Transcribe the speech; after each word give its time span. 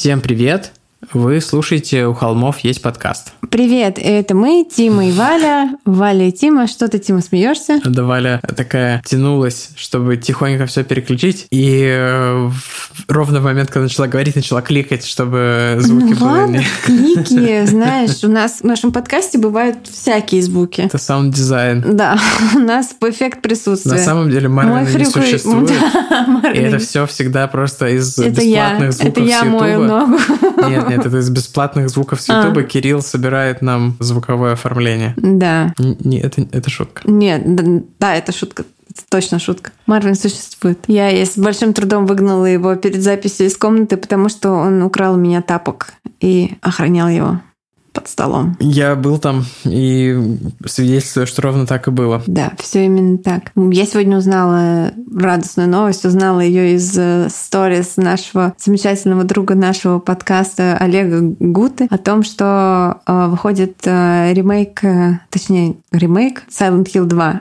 Всем 0.00 0.22
привет! 0.22 0.72
Вы 1.12 1.40
слушаете 1.40 2.06
«У 2.06 2.14
холмов 2.14 2.60
есть 2.60 2.82
подкаст». 2.82 3.32
Привет, 3.50 3.98
это 4.00 4.36
мы, 4.36 4.64
Тима 4.64 5.08
и 5.08 5.10
Валя. 5.10 5.70
Валя 5.84 6.28
и 6.28 6.30
Тима, 6.32 6.68
что 6.68 6.86
ты, 6.86 7.00
Тима, 7.00 7.20
смеешься? 7.20 7.80
Да, 7.84 8.04
Валя 8.04 8.40
такая 8.56 9.02
тянулась, 9.04 9.70
чтобы 9.74 10.16
тихонько 10.18 10.66
все 10.66 10.84
переключить, 10.84 11.48
и 11.50 11.82
э, 11.84 12.50
ровно 13.08 13.40
в 13.40 13.42
момент, 13.42 13.70
когда 13.70 13.84
начала 13.84 14.06
говорить, 14.06 14.36
начала 14.36 14.62
кликать, 14.62 15.04
чтобы 15.04 15.78
звуки 15.80 16.04
ну, 16.04 16.10
были... 16.10 16.22
Ладно, 16.22 16.62
клики, 16.84 17.64
знаешь, 17.66 18.22
у 18.22 18.28
нас 18.28 18.60
в 18.60 18.64
нашем 18.64 18.92
подкасте 18.92 19.38
бывают 19.38 19.88
всякие 19.88 20.42
звуки. 20.42 20.82
Это 20.82 20.98
саунд-дизайн. 20.98 21.96
Да, 21.96 22.20
у 22.54 22.60
нас 22.60 22.94
эффект 23.00 23.42
присутствия. 23.42 23.94
На 23.94 23.98
самом 23.98 24.30
деле 24.30 24.48
Марвина 24.48 24.96
не 24.96 25.04
существует. 25.04 25.72
И 26.54 26.58
это 26.58 26.78
все 26.78 27.04
всегда 27.06 27.48
просто 27.48 27.88
из 27.88 28.16
бесплатных 28.16 28.92
звуков 28.92 29.18
Это 29.18 29.20
я 29.28 29.44
мою 29.44 29.82
ногу. 29.82 30.18
Нет, 30.68 30.88
нет, 30.88 30.99
это 31.06 31.18
из 31.18 31.30
бесплатных 31.30 31.88
звуков 31.88 32.20
с 32.20 32.30
а. 32.30 32.42
Ютуба. 32.42 32.62
Кирилл 32.62 33.02
собирает 33.02 33.62
нам 33.62 33.96
звуковое 34.00 34.52
оформление. 34.52 35.14
Да. 35.16 35.74
Не, 35.78 36.20
это, 36.20 36.42
это 36.52 36.70
шутка. 36.70 37.02
Нет, 37.04 37.42
да, 37.54 37.82
да, 37.98 38.14
это 38.14 38.32
шутка. 38.32 38.64
Это 38.90 39.02
точно 39.08 39.38
шутка. 39.38 39.70
Марвин 39.86 40.16
существует. 40.16 40.78
Я 40.88 41.10
с 41.10 41.38
большим 41.38 41.72
трудом 41.74 42.06
выгнала 42.06 42.46
его 42.46 42.74
перед 42.74 43.02
записью 43.02 43.46
из 43.46 43.56
комнаты, 43.56 43.96
потому 43.96 44.28
что 44.28 44.50
он 44.50 44.82
украл 44.82 45.14
у 45.14 45.18
меня 45.18 45.42
тапок 45.42 45.94
и 46.20 46.56
охранял 46.60 47.08
его 47.08 47.40
под 47.92 48.08
столом. 48.08 48.56
Я 48.60 48.94
был 48.94 49.18
там 49.18 49.44
и 49.64 50.16
свидетельствую, 50.64 51.26
что 51.26 51.42
ровно 51.42 51.66
так 51.66 51.88
и 51.88 51.90
было. 51.90 52.22
Да, 52.26 52.52
все 52.58 52.84
именно 52.86 53.18
так. 53.18 53.52
Я 53.56 53.86
сегодня 53.86 54.18
узнала 54.18 54.92
радостную 55.14 55.68
новость, 55.68 56.04
узнала 56.04 56.40
ее 56.40 56.74
из 56.74 56.96
э, 56.96 57.28
сторис 57.30 57.96
нашего 57.96 58.54
замечательного 58.58 59.24
друга 59.24 59.54
нашего 59.54 59.98
подкаста 59.98 60.76
Олега 60.78 61.20
Гуты 61.38 61.86
о 61.90 61.98
том, 61.98 62.22
что 62.22 63.00
э, 63.06 63.26
выходит 63.26 63.76
э, 63.84 64.32
ремейк, 64.32 64.82
точнее 65.30 65.76
ремейк 65.92 66.44
Silent 66.48 66.86
Hill 66.92 67.04
2 67.04 67.40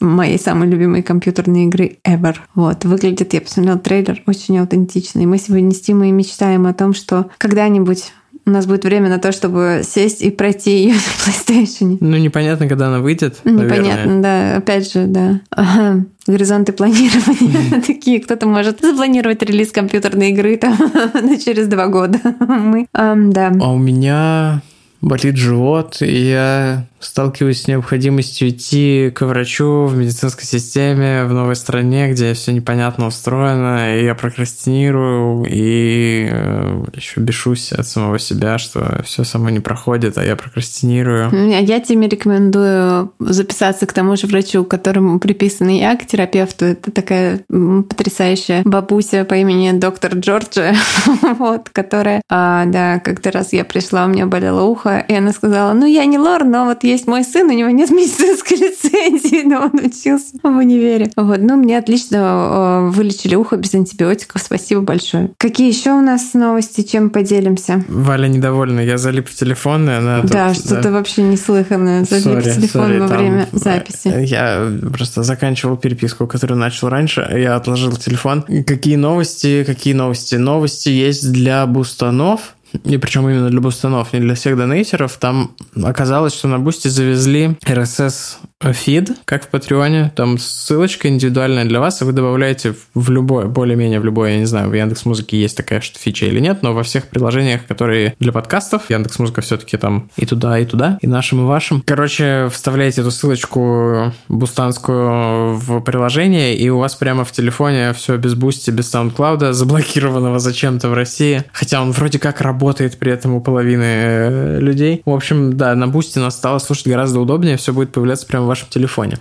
моей 0.00 0.38
самой 0.38 0.68
любимой 0.68 1.02
компьютерной 1.02 1.64
игры 1.64 1.98
ever. 2.04 2.36
Вот, 2.54 2.84
выглядит, 2.84 3.32
я 3.32 3.40
посмотрела 3.40 3.78
трейлер, 3.78 4.22
очень 4.26 4.58
аутентичный. 4.58 5.26
Мы 5.26 5.38
сегодня 5.38 5.72
с 5.72 5.80
Тимой 5.80 6.10
мечтаем 6.10 6.66
о 6.66 6.74
том, 6.74 6.94
что 6.94 7.30
когда-нибудь 7.38 8.12
у 8.46 8.50
нас 8.50 8.66
будет 8.66 8.84
время 8.84 9.08
на 9.08 9.18
то, 9.18 9.32
чтобы 9.32 9.82
сесть 9.84 10.22
и 10.22 10.30
пройти 10.30 10.70
ее 10.70 10.94
на 10.94 10.98
PlayStation. 10.98 11.96
Ну, 12.00 12.16
непонятно, 12.18 12.68
когда 12.68 12.88
она 12.88 13.00
выйдет. 13.00 13.40
Непонятно, 13.44 13.76
наверное. 13.84 14.22
да. 14.22 14.56
Опять 14.58 14.92
же, 14.92 15.06
да. 15.06 15.40
Ага. 15.50 16.04
Горизонты 16.26 16.72
планирования 16.72 17.80
такие. 17.86 18.20
Кто-то 18.20 18.46
может 18.46 18.80
запланировать 18.80 19.42
релиз 19.42 19.72
компьютерной 19.72 20.30
игры 20.30 20.56
там 20.56 20.76
через 21.44 21.68
два 21.68 21.86
года. 21.88 22.18
Мы, 22.40 22.86
да. 22.92 23.52
А 23.60 23.72
у 23.72 23.78
меня 23.78 24.62
болит 25.00 25.36
живот, 25.36 25.98
и 26.00 26.30
я 26.30 26.86
сталкиваюсь 27.04 27.62
с 27.62 27.68
необходимостью 27.68 28.48
идти 28.48 29.10
к 29.14 29.22
врачу 29.22 29.84
в 29.84 29.96
медицинской 29.96 30.44
системе 30.44 31.24
в 31.24 31.32
новой 31.32 31.56
стране, 31.56 32.10
где 32.10 32.34
все 32.34 32.52
непонятно 32.52 33.06
устроено, 33.06 33.98
и 33.98 34.04
я 34.04 34.14
прокрастинирую, 34.14 35.44
и 35.48 36.28
э, 36.30 36.84
еще 36.94 37.20
бешусь 37.20 37.72
от 37.72 37.86
самого 37.86 38.18
себя, 38.18 38.58
что 38.58 39.02
все 39.04 39.24
само 39.24 39.50
не 39.50 39.60
проходит, 39.60 40.18
а 40.18 40.24
я 40.24 40.36
прокрастинирую. 40.36 41.30
Я 41.62 41.80
тебе 41.80 42.08
рекомендую 42.08 43.12
записаться 43.18 43.86
к 43.86 43.92
тому 43.92 44.16
же 44.16 44.26
врачу, 44.26 44.64
которому 44.64 45.18
приписан 45.18 45.68
я, 45.68 45.96
к 45.96 46.06
терапевту. 46.06 46.66
Это 46.66 46.90
такая 46.90 47.40
потрясающая 47.48 48.62
бабуся 48.64 49.24
по 49.24 49.34
имени 49.34 49.72
доктор 49.72 50.14
Джорджи, 50.14 50.74
вот, 51.38 51.68
которая, 51.70 52.22
а, 52.30 52.64
да, 52.66 53.00
как-то 53.00 53.30
раз 53.30 53.52
я 53.52 53.64
пришла, 53.64 54.04
у 54.04 54.08
меня 54.08 54.26
болело 54.26 54.62
ухо, 54.62 55.04
и 55.06 55.14
она 55.14 55.32
сказала, 55.32 55.72
ну, 55.72 55.86
я 55.86 56.04
не 56.04 56.18
лор, 56.18 56.44
но 56.44 56.64
вот 56.64 56.84
есть 56.94 57.06
мой 57.06 57.24
сын, 57.24 57.48
у 57.48 57.52
него 57.52 57.70
нет 57.70 57.90
медицинской 57.90 58.56
лицензии, 58.56 59.46
но 59.46 59.66
он 59.66 59.84
учился 59.84 60.36
в 60.42 60.56
универе. 60.56 61.10
Вот, 61.16 61.38
ну, 61.40 61.56
мне 61.56 61.78
отлично 61.78 62.16
э, 62.16 62.90
вылечили 62.90 63.34
ухо 63.34 63.56
без 63.56 63.74
антибиотиков. 63.74 64.40
Спасибо 64.40 64.80
большое. 64.80 65.30
Какие 65.38 65.68
еще 65.68 65.92
у 65.92 66.00
нас 66.00 66.34
новости, 66.34 66.82
чем 66.82 67.10
поделимся? 67.10 67.84
Валя 67.88 68.28
недовольна. 68.28 68.80
Я 68.80 68.98
залип 68.98 69.28
в 69.28 69.34
телефон, 69.34 69.88
и 69.88 69.92
она... 69.92 70.22
Да, 70.22 70.48
тут, 70.48 70.64
что-то 70.64 70.82
да. 70.82 70.90
вообще 70.90 71.22
неслыханное. 71.22 72.04
Залип 72.04 72.26
sorry, 72.26 72.40
в 72.40 72.54
телефон 72.56 72.90
sorry, 72.90 73.00
во 73.00 73.08
там 73.08 73.18
время 73.18 73.48
записи. 73.52 74.24
Я 74.24 74.70
просто 74.92 75.22
заканчивал 75.22 75.76
переписку, 75.76 76.26
которую 76.26 76.58
начал 76.58 76.88
раньше. 76.88 77.28
Я 77.34 77.56
отложил 77.56 77.92
телефон. 77.92 78.42
Какие 78.42 78.96
новости? 78.96 79.64
Какие 79.64 79.94
новости? 79.94 80.36
Новости 80.36 80.88
есть 80.88 81.30
для 81.32 81.66
бустанов 81.66 82.54
и 82.82 82.98
причем 82.98 83.28
именно 83.28 83.50
для 83.50 83.60
бустанов, 83.60 84.12
не 84.12 84.20
для 84.20 84.34
всех 84.34 84.56
донейтеров, 84.56 85.16
там 85.18 85.52
оказалось, 85.82 86.34
что 86.34 86.48
на 86.48 86.58
Boosty 86.58 86.90
завезли 86.90 87.56
RSS 87.64 88.38
feed, 88.72 89.12
как 89.24 89.44
в 89.44 89.48
Патреоне, 89.48 90.12
там 90.16 90.38
ссылочка 90.38 91.08
индивидуальная 91.08 91.64
для 91.64 91.80
вас, 91.80 92.00
и 92.00 92.04
вы 92.04 92.12
добавляете 92.12 92.74
в 92.94 93.10
любое, 93.10 93.46
более-менее 93.46 94.00
в 94.00 94.04
любое, 94.04 94.32
я 94.32 94.38
не 94.38 94.46
знаю, 94.46 94.70
в 94.70 94.74
Яндекс 94.74 95.04
Музыке 95.04 95.38
есть 95.38 95.56
такая 95.56 95.80
что 95.80 95.98
фича 95.98 96.26
или 96.26 96.40
нет, 96.40 96.62
но 96.62 96.72
во 96.72 96.82
всех 96.82 97.08
приложениях, 97.08 97.66
которые 97.66 98.14
для 98.18 98.32
подкастов, 98.32 98.88
Яндекс 98.88 99.18
Музыка 99.18 99.42
все-таки 99.42 99.76
там 99.76 100.10
и 100.16 100.24
туда, 100.24 100.58
и 100.58 100.64
туда, 100.64 100.98
и 101.02 101.06
нашим, 101.06 101.42
и 101.42 101.44
вашим. 101.44 101.82
Короче, 101.86 102.48
вставляете 102.50 103.02
эту 103.02 103.10
ссылочку 103.10 104.12
бустанскую 104.28 105.56
в 105.56 105.80
приложение, 105.80 106.56
и 106.56 106.68
у 106.70 106.78
вас 106.78 106.94
прямо 106.94 107.24
в 107.24 107.32
телефоне 107.32 107.92
все 107.92 108.16
без 108.16 108.34
Boosty, 108.34 108.70
без 108.70 108.92
SoundCloud, 108.94 109.52
заблокированного 109.52 110.38
зачем-то 110.38 110.88
в 110.88 110.94
России, 110.94 111.44
хотя 111.52 111.82
он 111.82 111.92
вроде 111.92 112.18
как 112.18 112.40
работает 112.40 112.63
при 112.98 113.12
этом 113.12 113.34
у 113.34 113.40
половины 113.40 113.84
э, 113.84 114.58
людей. 114.60 115.02
В 115.04 115.10
общем, 115.10 115.56
да, 115.56 115.74
на 115.74 115.88
бусте 115.88 116.20
нас 116.20 116.36
стало 116.36 116.58
слушать 116.58 116.86
гораздо 116.86 117.20
удобнее, 117.20 117.56
все 117.56 117.72
будет 117.72 117.92
появляться 117.92 118.26
прямо 118.26 118.44
в 118.44 118.48
вашем 118.48 118.68
телефоне. 118.68 119.18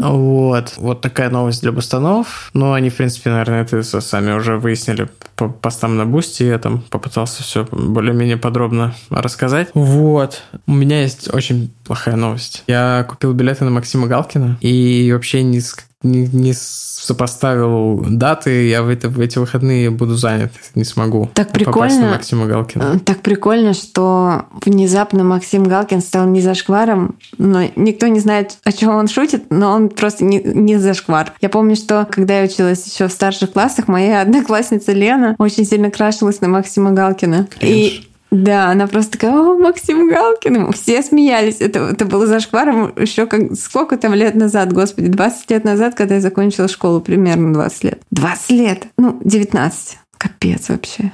Вот. 0.00 0.74
Вот 0.76 1.00
такая 1.00 1.30
новость 1.30 1.62
для 1.62 1.72
бустанов. 1.72 2.50
Ну, 2.52 2.72
они, 2.72 2.90
в 2.90 2.96
принципе, 2.96 3.30
наверное, 3.30 3.62
это 3.62 3.82
сами 3.82 4.32
уже 4.32 4.58
выяснили 4.58 5.08
по 5.36 5.48
постам 5.48 5.96
на 5.96 6.06
бусте. 6.06 6.48
Я 6.48 6.58
там 6.58 6.82
попытался 6.90 7.42
все 7.42 7.66
более-менее 7.70 8.36
подробно 8.36 8.94
рассказать. 9.10 9.68
Вот. 9.74 10.42
У 10.66 10.72
меня 10.72 11.02
есть 11.02 11.32
очень 11.32 11.72
плохая 11.84 12.16
новость. 12.16 12.64
Я 12.66 13.06
купил 13.08 13.32
билеты 13.32 13.64
на 13.64 13.70
Максима 13.70 14.06
Галкина 14.06 14.58
и 14.60 15.10
вообще 15.12 15.42
с 15.60 15.76
не, 16.06 16.26
не 16.26 16.52
сопоставил 16.54 18.04
даты, 18.08 18.68
я 18.68 18.82
в, 18.82 18.88
это, 18.88 19.08
в 19.08 19.20
эти 19.20 19.38
выходные 19.38 19.90
буду 19.90 20.14
занят, 20.16 20.52
не 20.74 20.84
смогу 20.84 21.30
так 21.34 21.52
прикольно, 21.52 22.00
на 22.00 22.10
Максима 22.12 22.46
Галкина. 22.46 22.94
Э, 22.96 22.98
так 22.98 23.20
прикольно, 23.20 23.74
что 23.74 24.46
внезапно 24.64 25.24
Максим 25.24 25.64
Галкин 25.64 26.00
стал 26.00 26.26
не 26.26 26.40
зашкваром, 26.40 27.16
но 27.38 27.62
никто 27.76 28.06
не 28.08 28.20
знает, 28.20 28.58
о 28.64 28.72
чем 28.72 28.94
он 28.94 29.08
шутит, 29.08 29.44
но 29.50 29.72
он 29.72 29.88
просто 29.88 30.24
не, 30.24 30.40
не 30.42 30.78
зашквар. 30.78 31.32
Я 31.40 31.48
помню, 31.48 31.76
что 31.76 32.06
когда 32.10 32.38
я 32.40 32.44
училась 32.44 32.86
еще 32.86 33.08
в 33.08 33.12
старших 33.12 33.52
классах, 33.52 33.88
моя 33.88 34.20
одноклассница 34.22 34.92
Лена 34.92 35.25
очень 35.38 35.64
сильно 35.64 35.90
крашилась 35.90 36.40
на 36.40 36.48
Максима 36.48 36.92
Галкина. 36.92 37.48
Кринж. 37.58 37.74
И 37.76 38.06
да, 38.30 38.70
она 38.70 38.86
просто 38.86 39.12
такая, 39.12 39.32
о, 39.32 39.56
Максим 39.56 40.08
Галкин. 40.08 40.72
Все 40.72 41.02
смеялись. 41.02 41.60
Это, 41.60 41.80
это 41.80 42.04
было 42.04 42.26
зашкваром 42.26 42.92
еще 42.96 43.26
как, 43.26 43.54
сколько 43.54 43.96
там 43.96 44.14
лет 44.14 44.34
назад, 44.34 44.72
господи, 44.72 45.08
20 45.08 45.50
лет 45.50 45.64
назад, 45.64 45.94
когда 45.94 46.16
я 46.16 46.20
закончила 46.20 46.68
школу, 46.68 47.00
примерно 47.00 47.54
20 47.54 47.84
лет. 47.84 48.02
20 48.10 48.50
лет, 48.50 48.86
ну, 48.98 49.18
19. 49.22 49.98
Капец 50.18 50.68
вообще. 50.68 51.12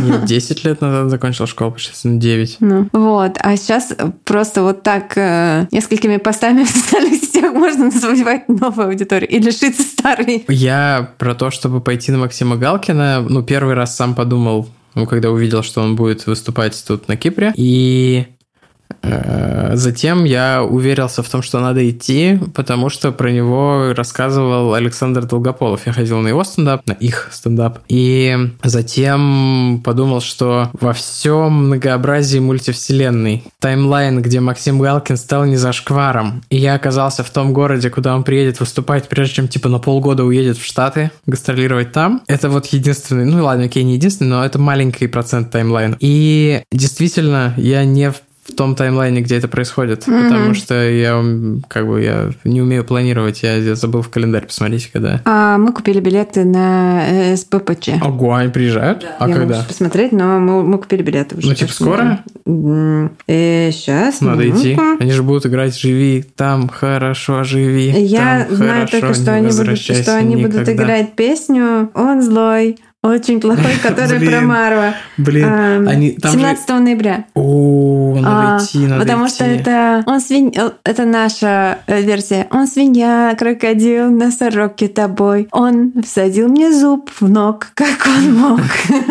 Нет, 0.00 0.24
10 0.24 0.64
лет 0.64 0.80
назад 0.80 1.10
закончила 1.10 1.46
школу, 1.46 1.76
сейчас 1.78 2.04
на 2.04 2.18
9. 2.18 2.56
Ну, 2.60 2.88
вот. 2.92 3.36
А 3.40 3.56
сейчас 3.56 3.92
просто 4.24 4.62
вот 4.62 4.82
так 4.82 5.16
э, 5.16 5.66
несколькими 5.72 6.16
постами 6.18 6.62
в 6.64 6.68
социальных 6.68 7.20
сетях 7.20 7.52
можно 7.52 7.90
завоевать 7.90 8.48
новую 8.48 8.88
аудиторию 8.88 9.28
и 9.28 9.38
лишиться 9.38 9.82
старой. 9.82 10.44
Я 10.48 11.10
про 11.18 11.34
то, 11.34 11.50
чтобы 11.50 11.80
пойти 11.80 12.12
на 12.12 12.18
Максима 12.18 12.56
Галкина, 12.56 13.26
ну, 13.28 13.42
первый 13.42 13.74
раз 13.74 13.96
сам 13.96 14.14
подумал, 14.14 14.68
ну, 14.94 15.06
когда 15.06 15.30
увидел, 15.30 15.62
что 15.62 15.80
он 15.80 15.96
будет 15.96 16.26
выступать 16.26 16.82
тут 16.86 17.08
на 17.08 17.16
Кипре. 17.16 17.52
И 17.56 18.26
затем 19.02 20.24
я 20.24 20.62
уверился 20.62 21.22
в 21.22 21.28
том, 21.28 21.42
что 21.42 21.60
надо 21.60 21.88
идти, 21.88 22.38
потому 22.54 22.88
что 22.88 23.12
про 23.12 23.30
него 23.30 23.92
рассказывал 23.94 24.74
Александр 24.74 25.24
Долгополов. 25.24 25.86
Я 25.86 25.92
ходил 25.92 26.18
на 26.20 26.28
его 26.28 26.44
стендап, 26.44 26.86
на 26.86 26.92
их 26.92 27.28
стендап. 27.30 27.80
И 27.88 28.36
затем 28.62 29.82
подумал, 29.84 30.20
что 30.20 30.70
во 30.72 30.92
всем 30.92 31.66
многообразии 31.66 32.38
мультивселенной 32.38 33.44
таймлайн, 33.60 34.22
где 34.22 34.40
Максим 34.40 34.78
Галкин 34.78 35.16
стал 35.16 35.44
не 35.44 35.56
за 35.56 35.72
шкваром, 35.72 36.42
и 36.50 36.56
я 36.56 36.74
оказался 36.74 37.22
в 37.24 37.30
том 37.30 37.52
городе, 37.52 37.90
куда 37.90 38.14
он 38.14 38.24
приедет 38.24 38.60
выступать, 38.60 39.08
прежде 39.08 39.36
чем 39.36 39.48
типа 39.48 39.68
на 39.68 39.78
полгода 39.78 40.24
уедет 40.24 40.58
в 40.58 40.64
Штаты 40.64 41.10
гастролировать 41.26 41.92
там. 41.92 42.22
Это 42.26 42.48
вот 42.48 42.66
единственный, 42.66 43.24
ну 43.24 43.44
ладно, 43.44 43.64
окей, 43.64 43.84
не 43.84 43.94
единственный, 43.94 44.28
но 44.28 44.44
это 44.44 44.58
маленький 44.58 45.06
процент 45.06 45.50
таймлайна. 45.50 45.96
И 46.00 46.62
действительно, 46.72 47.54
я 47.56 47.84
не 47.84 48.10
в 48.10 48.16
в 48.48 48.54
том 48.54 48.74
таймлайне, 48.74 49.20
где 49.20 49.36
это 49.36 49.48
происходит, 49.48 50.06
mm-hmm. 50.06 50.24
потому 50.24 50.54
что 50.54 50.88
я 50.88 51.22
как 51.68 51.86
бы 51.86 52.02
я 52.02 52.30
не 52.44 52.62
умею 52.62 52.84
планировать, 52.84 53.42
я, 53.42 53.56
я 53.56 53.74
забыл 53.74 54.02
в 54.02 54.08
календарь 54.08 54.46
посмотреть, 54.46 54.90
когда. 54.90 55.20
А 55.24 55.58
мы 55.58 55.72
купили 55.72 56.00
билеты 56.00 56.44
на 56.44 57.04
э, 57.06 57.36
СППЧ. 57.36 57.90
Ого, 58.02 58.34
они 58.34 58.50
приезжают? 58.50 59.00
Да. 59.00 59.16
А 59.18 59.28
я 59.28 59.34
когда? 59.34 59.56
Могу 59.56 59.68
посмотреть, 59.68 60.12
но 60.12 60.38
мы, 60.38 60.62
мы 60.62 60.78
купили 60.78 61.02
билеты 61.02 61.36
уже. 61.36 61.48
Ну 61.48 61.54
типа 61.54 61.72
скоро? 61.72 62.24
Э, 62.46 63.70
сейчас. 63.70 64.20
Надо 64.20 64.44
ну 64.44 64.50
идти. 64.50 64.78
Они 64.98 65.12
же 65.12 65.22
будут 65.22 65.46
играть 65.46 65.78
«Живи, 65.78 66.24
там 66.36 66.68
хорошо, 66.68 67.44
живи». 67.44 67.90
Я 67.90 68.46
там 68.48 68.56
знаю 68.56 68.86
хорошо, 68.86 69.00
только, 69.00 69.14
что 69.14 69.34
они 69.34 69.48
будут, 69.48 69.78
что 69.78 70.16
они 70.16 70.34
никогда. 70.34 70.58
будут 70.58 70.74
играть 70.74 71.12
песню 71.14 71.90
«Он 71.94 72.22
злой». 72.22 72.78
Очень 73.00 73.40
плохой, 73.40 73.76
который 73.82 74.18
про 74.18 74.40
Марва. 74.40 74.94
Блин, 75.18 75.46
а, 75.46 75.76
они 75.86 76.12
там 76.12 76.32
17 76.32 76.68
же... 76.68 76.74
ноября. 76.80 77.26
О, 77.34 78.16
надо 78.18 78.56
а, 78.56 78.58
идти, 78.58 78.78
надо 78.78 79.02
Потому 79.02 79.26
идти. 79.26 79.34
что 79.36 79.44
это 79.44 80.02
он 80.04 80.20
свинь... 80.20 80.52
Э, 80.56 80.70
это 80.82 81.04
наша 81.04 81.78
э, 81.86 82.02
версия. 82.02 82.48
Он 82.50 82.66
свинья, 82.66 83.36
крокодил, 83.38 84.10
носорог 84.10 84.74
тобой. 84.92 85.46
Он 85.52 85.92
всадил 86.04 86.48
мне 86.48 86.72
зуб 86.72 87.08
в 87.20 87.28
ног, 87.28 87.68
как 87.74 88.06
он 88.06 88.34
мог. 88.34 88.60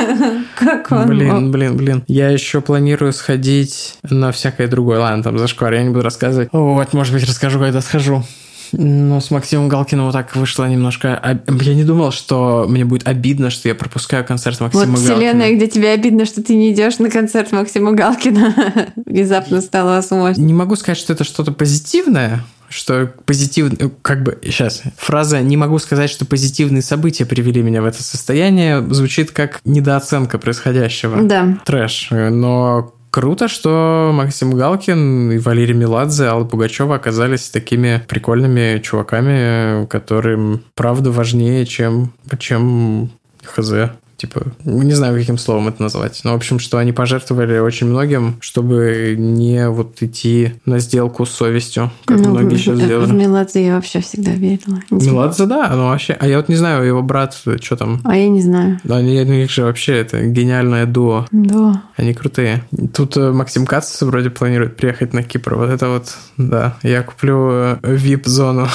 Как 0.55 0.91
он 0.91 1.07
Блин, 1.07 1.33
мог. 1.33 1.51
блин, 1.51 1.77
блин. 1.77 2.03
Я 2.07 2.29
еще 2.29 2.61
планирую 2.61 3.13
сходить 3.13 3.97
на 4.09 4.31
всякое 4.31 4.67
другое. 4.67 4.99
Ладно, 4.99 5.23
там 5.23 5.37
зашквар, 5.37 5.73
я 5.73 5.83
не 5.83 5.89
буду 5.89 6.01
рассказывать. 6.01 6.49
Вот, 6.51 6.93
может 6.93 7.13
быть, 7.13 7.23
расскажу, 7.23 7.59
когда 7.59 7.79
схожу. 7.81 8.23
Ну, 8.71 9.19
с 9.19 9.31
Максимом 9.31 9.67
Галкиным 9.67 10.05
вот 10.05 10.13
так 10.13 10.35
вышло 10.35 10.65
немножко... 10.65 11.39
Я 11.61 11.73
не 11.73 11.83
думал, 11.83 12.11
что 12.11 12.65
мне 12.67 12.85
будет 12.85 13.07
обидно, 13.07 13.49
что 13.49 13.67
я 13.67 13.75
пропускаю 13.75 14.25
концерт 14.25 14.59
Максима 14.59 14.85
вот 14.85 14.95
Галкина. 14.95 15.15
вселенная, 15.15 15.55
где 15.55 15.67
тебе 15.67 15.91
обидно, 15.91 16.25
что 16.25 16.43
ты 16.43 16.55
не 16.55 16.71
идешь 16.71 16.99
на 16.99 17.09
концерт 17.09 17.51
Максима 17.51 17.91
Галкина. 17.91 18.55
Внезапно 19.05 19.61
стало 19.61 19.91
возможно. 19.91 20.41
Не 20.41 20.53
могу 20.53 20.75
сказать, 20.75 20.97
что 20.97 21.13
это 21.13 21.23
что-то 21.23 21.51
позитивное, 21.51 22.43
что 22.69 23.13
позитивно, 23.25 23.89
как 24.01 24.23
бы, 24.23 24.39
сейчас, 24.43 24.83
фраза 24.97 25.41
«не 25.41 25.55
могу 25.55 25.79
сказать, 25.79 26.09
что 26.09 26.25
позитивные 26.25 26.81
события 26.81 27.25
привели 27.25 27.61
меня 27.61 27.81
в 27.81 27.85
это 27.85 28.03
состояние» 28.03 28.85
звучит 28.93 29.31
как 29.31 29.61
недооценка 29.63 30.37
происходящего. 30.37 31.21
Да. 31.23 31.57
Трэш. 31.65 32.09
Но 32.11 32.93
Круто, 33.17 33.47
что 33.47 34.11
Максим 34.13 34.51
Галкин 34.51 35.31
и 35.31 35.37
Валерий 35.39 35.73
Меладзе, 35.73 36.25
Алла 36.25 36.45
Пугачева 36.45 36.93
оказались 36.93 37.49
такими 37.49 38.05
прикольными 38.07 38.77
чуваками, 38.77 39.87
которым 39.87 40.63
правда 40.75 41.09
важнее, 41.09 41.65
чем, 41.65 42.13
чем 42.37 43.09
хз 43.43 43.73
типа, 44.17 44.47
не 44.65 44.93
знаю, 44.93 45.17
каким 45.17 45.37
словом 45.37 45.67
это 45.67 45.81
назвать, 45.81 46.19
но, 46.23 46.33
в 46.33 46.35
общем, 46.35 46.59
что 46.59 46.79
они 46.79 46.91
пожертвовали 46.91 47.59
очень 47.59 47.87
многим, 47.87 48.37
чтобы 48.41 49.15
не 49.17 49.69
вот 49.69 50.01
идти 50.01 50.53
на 50.65 50.79
сделку 50.79 51.25
с 51.25 51.29
совестью, 51.29 51.91
как 52.05 52.19
ну, 52.19 52.31
многие 52.31 52.57
сейчас 52.57 52.79
делают. 52.79 53.11
В 53.11 53.13
Меладзе 53.13 53.65
я 53.65 53.75
вообще 53.75 54.01
всегда 54.01 54.31
верила. 54.31 54.79
Меладзе, 54.89 55.45
да, 55.45 55.69
ну 55.75 55.89
вообще, 55.89 56.13
а 56.19 56.27
я 56.27 56.37
вот 56.37 56.49
не 56.49 56.55
знаю, 56.55 56.83
его 56.83 57.03
брат, 57.03 57.37
что 57.61 57.75
там? 57.75 58.01
А 58.03 58.17
я 58.17 58.27
не 58.27 58.41
знаю. 58.41 58.79
Да, 58.83 58.97
они, 58.97 59.21
у 59.21 59.25
них 59.25 59.51
же 59.51 59.63
вообще 59.63 59.97
это 59.97 60.25
гениальное 60.25 60.85
дуо. 60.85 61.27
Да. 61.31 61.83
Они 61.95 62.13
крутые. 62.13 62.63
Тут 62.93 63.17
э, 63.17 63.31
Максим 63.31 63.65
Кац 63.65 64.01
вроде 64.01 64.31
планирует 64.31 64.77
приехать 64.77 65.13
на 65.13 65.21
Кипр. 65.21 65.55
Вот 65.55 65.69
это 65.69 65.89
вот, 65.89 66.17
да, 66.37 66.75
я 66.81 67.03
куплю 67.03 67.77
VIP-зону. 67.81 68.67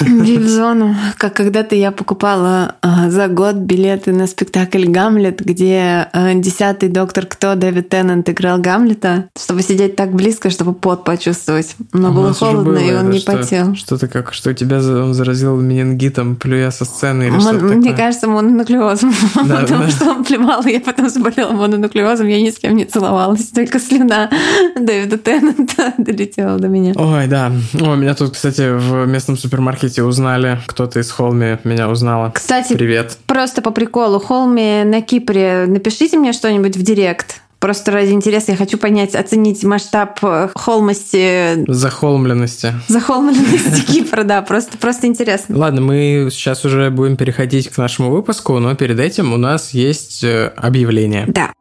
Э, 0.00 0.04
VIP-зону. 0.04 0.94
Как 1.18 1.34
когда-то 1.34 1.74
я 1.74 1.90
покупала 1.90 2.76
э, 2.82 3.10
за 3.10 3.28
год 3.28 3.56
билеты 3.56 4.12
на 4.12 4.26
спектакль 4.26 4.83
спектакль 4.84 4.90
«Гамлет», 4.90 5.40
где 5.40 6.08
э, 6.12 6.34
десятый 6.34 6.88
доктор 6.88 7.26
Кто 7.26 7.54
Дэвид 7.54 7.88
Теннант 7.88 8.28
играл 8.28 8.58
Гамлета, 8.58 9.28
чтобы 9.38 9.62
сидеть 9.62 9.96
так 9.96 10.12
близко, 10.12 10.50
чтобы 10.50 10.74
пот 10.74 11.04
почувствовать. 11.04 11.76
Но 11.92 12.12
было 12.12 12.32
холодно, 12.32 12.64
было, 12.64 12.78
и 12.78 12.94
он 12.94 13.10
не 13.10 13.18
что, 13.18 13.32
потел. 13.32 13.74
Что-то 13.74 14.08
как, 14.08 14.32
что 14.32 14.54
тебя 14.54 14.76
он 14.76 15.14
заразил 15.14 15.56
менингитом, 15.60 16.36
плюя 16.36 16.70
со 16.70 16.84
сцены 16.84 17.24
или 17.24 17.38
что-то 17.38 17.64
Мне 17.64 17.90
такое. 17.90 17.96
кажется, 17.96 18.28
мононуклеозом. 18.28 19.12
Да, 19.44 19.60
потому 19.60 19.84
да. 19.84 19.90
что 19.90 20.10
он 20.10 20.24
плевал, 20.24 20.62
и 20.66 20.72
я 20.72 20.80
потом 20.80 21.08
заболела 21.08 21.52
мононуклеозом, 21.52 22.26
я 22.28 22.40
ни 22.40 22.50
с 22.50 22.58
кем 22.58 22.76
не 22.76 22.84
целовалась, 22.84 23.48
только 23.48 23.78
слюна 23.78 24.30
Дэвида 24.76 25.18
Теннанта 25.18 25.94
долетела 25.98 26.58
до 26.58 26.68
меня. 26.68 26.92
Ой, 26.96 27.26
да. 27.26 27.52
О, 27.80 27.94
меня 27.94 28.14
тут, 28.14 28.32
кстати, 28.32 28.76
в 28.76 29.06
местном 29.06 29.36
супермаркете 29.36 30.02
узнали, 30.02 30.58
кто-то 30.66 31.00
из 31.00 31.10
Холми 31.10 31.58
меня 31.64 31.88
узнала. 31.88 32.30
Кстати, 32.34 32.72
Привет. 32.74 33.18
просто 33.26 33.62
по 33.62 33.70
приколу, 33.70 34.18
Холми 34.18 34.73
на 34.82 35.00
Кипре, 35.02 35.66
напишите 35.68 36.18
мне 36.18 36.32
что-нибудь 36.32 36.76
в 36.76 36.82
директ. 36.82 37.40
Просто 37.64 37.92
ради 37.92 38.10
интереса 38.10 38.50
я 38.50 38.58
хочу 38.58 38.76
понять, 38.76 39.14
оценить 39.14 39.64
масштаб 39.64 40.18
э, 40.22 40.50
холмости... 40.54 41.64
Захолмленности. 41.66 42.74
Захолмленности 42.88 43.86
Кипра, 43.92 44.22
да, 44.22 44.42
просто, 44.42 44.76
просто 44.76 45.06
интересно. 45.06 45.56
Ладно, 45.56 45.80
мы 45.80 46.28
сейчас 46.30 46.66
уже 46.66 46.90
будем 46.90 47.16
переходить 47.16 47.70
к 47.70 47.78
нашему 47.78 48.10
выпуску, 48.10 48.58
но 48.58 48.74
перед 48.74 49.00
этим 49.00 49.32
у 49.32 49.38
нас 49.38 49.70
есть 49.72 50.22
э, 50.24 50.52
объявление. 50.56 51.24
Да. 51.26 51.52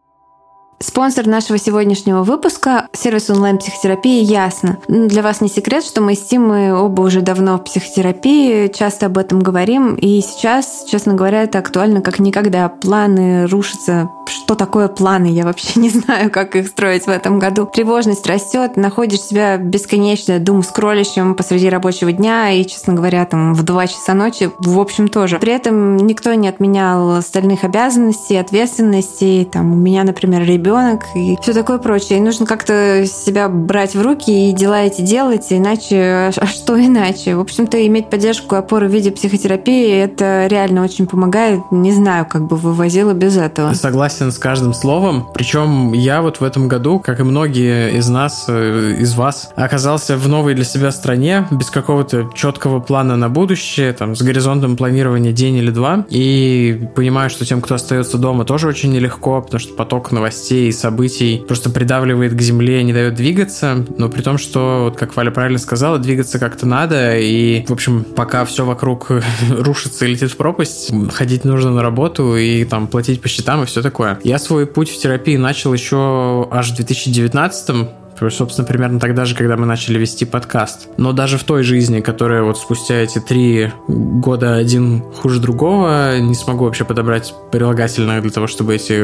Спонсор 0.84 1.28
нашего 1.28 1.58
сегодняшнего 1.58 2.24
выпуска– 2.24 2.90
сервис 2.92 3.30
онлайн-психотерапии 3.30 4.22
«Ясно». 4.22 4.80
Для 4.90 5.22
вас 5.22 5.40
не 5.40 5.48
секрет, 5.48 5.86
что 5.86 6.02
мы 6.02 6.14
с 6.14 6.22
Тимой 6.22 6.74
оба 6.74 7.04
уже 7.04 7.22
давно 7.22 7.58
в 7.58 7.64
психотерапии, 7.64 8.68
часто 8.68 9.06
об 9.06 9.18
этом 9.18 9.40
говорим, 9.40 9.96
и 9.96 10.20
сейчас, 10.20 10.84
честно 10.92 11.14
говоря, 11.14 11.44
это 11.44 11.60
актуально 11.60 12.02
как 12.02 12.20
никогда. 12.20 12.68
Планы 12.68 13.48
рушатся. 13.48 14.10
Что 14.28 14.56
такое 14.56 14.90
планы? 14.90 15.28
Я 15.28 15.46
вообще 15.46 15.68
не 15.80 15.90
знаю, 15.90 16.30
как 16.30 16.58
их 16.58 16.68
строить 16.68 17.06
в 17.06 17.10
этом 17.10 17.40
году. 17.40 17.66
Тревожность 17.66 18.28
растет, 18.28 18.76
находишь 18.76 19.22
себя 19.22 19.56
бесконечно 19.56 20.38
дум 20.40 20.64
скроллищем 20.64 21.36
посреди 21.36 21.70
рабочего 21.70 22.12
дня 22.12 22.52
и, 22.52 22.66
честно 22.66 22.94
говоря, 22.94 23.24
там 23.24 23.54
в 23.54 23.64
2 23.64 23.88
часа 23.88 24.14
ночи, 24.14 24.52
в 24.60 24.78
общем, 24.78 25.08
тоже. 25.08 25.40
При 25.40 25.54
этом 25.54 25.96
никто 25.96 26.34
не 26.34 26.50
отменял 26.50 27.12
остальных 27.12 27.64
обязанностей, 27.64 28.36
ответственностей. 28.36 29.46
Там 29.46 29.72
у 29.72 29.76
меня, 29.78 30.04
например, 30.04 30.44
ребенок 30.44 30.73
ребенок 30.74 31.04
и 31.16 31.38
все 31.42 31.54
такое 31.54 31.78
прочее. 31.78 32.20
И 32.20 32.22
нужно 32.22 32.46
как-то 32.46 33.06
себя 33.06 33.48
брать 33.48 33.96
в 33.96 34.02
руки 34.02 34.50
и 34.50 34.54
дела 34.54 34.82
эти 34.82 35.02
делать, 35.02 35.48
иначе, 35.50 36.32
а 36.36 36.48
что 36.48 36.80
иначе? 36.80 37.36
В 37.36 37.40
общем-то, 37.40 37.86
иметь 37.88 38.10
поддержку 38.10 38.56
и 38.56 38.60
опору 38.60 38.88
в 38.88 38.92
виде 38.92 39.12
психотерапии, 39.12 39.92
это 39.98 40.48
реально 40.48 40.84
очень 40.84 41.06
помогает. 41.06 41.62
Не 41.72 41.92
знаю, 41.92 42.26
как 42.30 42.48
бы 42.48 42.56
вывозила 42.56 43.14
без 43.14 43.38
этого. 43.38 43.74
Согласен 43.74 44.32
с 44.32 44.40
каждым 44.40 44.74
словом. 44.74 45.28
Причем 45.34 45.94
я 45.94 46.22
вот 46.22 46.40
в 46.40 46.44
этом 46.44 46.68
году, 46.68 47.00
как 47.00 47.20
и 47.20 47.24
многие 47.24 47.98
из 47.98 48.10
нас, 48.10 48.46
э, 48.48 48.96
из 49.00 49.14
вас, 49.16 49.52
оказался 49.56 50.18
в 50.18 50.28
новой 50.28 50.56
для 50.56 50.66
себя 50.66 50.92
стране, 50.92 51.48
без 51.52 51.70
какого-то 51.70 52.30
четкого 52.34 52.80
плана 52.80 53.16
на 53.16 53.30
будущее, 53.30 53.94
там, 53.94 54.16
с 54.16 54.22
горизонтом 54.22 54.76
планирования 54.76 55.32
день 55.32 55.56
или 55.56 55.70
два. 55.70 56.06
И 56.10 56.88
понимаю, 56.96 57.30
что 57.30 57.46
тем, 57.46 57.62
кто 57.62 57.76
остается 57.76 58.18
дома, 58.18 58.46
тоже 58.46 58.68
очень 58.68 58.92
нелегко, 58.92 59.42
потому 59.42 59.60
что 59.60 59.74
поток 59.76 60.12
новостей 60.12 60.63
и 60.68 60.72
событий 60.72 61.44
просто 61.48 61.70
придавливает 61.70 62.34
к 62.34 62.42
земле, 62.42 62.84
не 62.84 62.94
дает 62.94 63.16
двигаться, 63.16 63.86
но 63.98 64.10
при 64.10 64.22
том, 64.22 64.38
что, 64.38 64.86
вот 64.86 64.98
как 64.98 65.16
Валя 65.16 65.32
правильно 65.32 65.60
сказала, 65.60 66.00
двигаться 66.00 66.40
как-то 66.40 66.66
надо, 66.66 67.18
и, 67.18 67.66
в 67.66 67.72
общем, 67.72 68.04
пока 68.04 68.46
все 68.46 68.66
вокруг 68.66 69.12
рушится 69.50 70.06
и 70.06 70.10
летит 70.10 70.32
в 70.32 70.38
пропасть, 70.38 70.92
ходить 71.12 71.46
нужно 71.46 71.72
на 71.72 71.82
работу 71.82 72.36
и 72.36 72.66
там 72.66 72.88
платить 72.88 73.22
по 73.22 73.28
счетам 73.28 73.64
и 73.64 73.66
все 73.66 73.82
такое. 73.82 74.20
Я 74.24 74.40
свой 74.40 74.66
путь 74.66 74.90
в 74.90 74.98
терапии 75.00 75.38
начал 75.38 75.74
еще 75.74 76.48
аж 76.52 76.72
в 76.72 76.76
2019 76.76 78.03
Собственно, 78.30 78.68
примерно 78.68 79.00
тогда 79.00 79.26
же, 79.26 79.36
когда 79.36 79.58
мы 79.58 79.66
начали 79.66 80.00
вести 80.00 80.26
подкаст. 80.26 80.90
Но 80.98 81.14
даже 81.14 81.38
в 81.38 81.44
той 81.44 81.64
жизни, 81.64 82.00
которая 82.02 82.44
вот 82.44 82.58
спустя 82.58 82.96
эти 82.96 83.20
три 83.20 83.72
года 83.88 84.56
один 84.56 85.04
хуже 85.14 85.40
другого, 85.40 86.20
не 86.20 86.36
смогу 86.36 86.66
вообще 86.66 86.86
подобрать 86.86 87.34
прилагательное 87.52 88.22
для 88.22 88.32
того, 88.32 88.48
чтобы 88.48 88.76
эти 88.76 89.04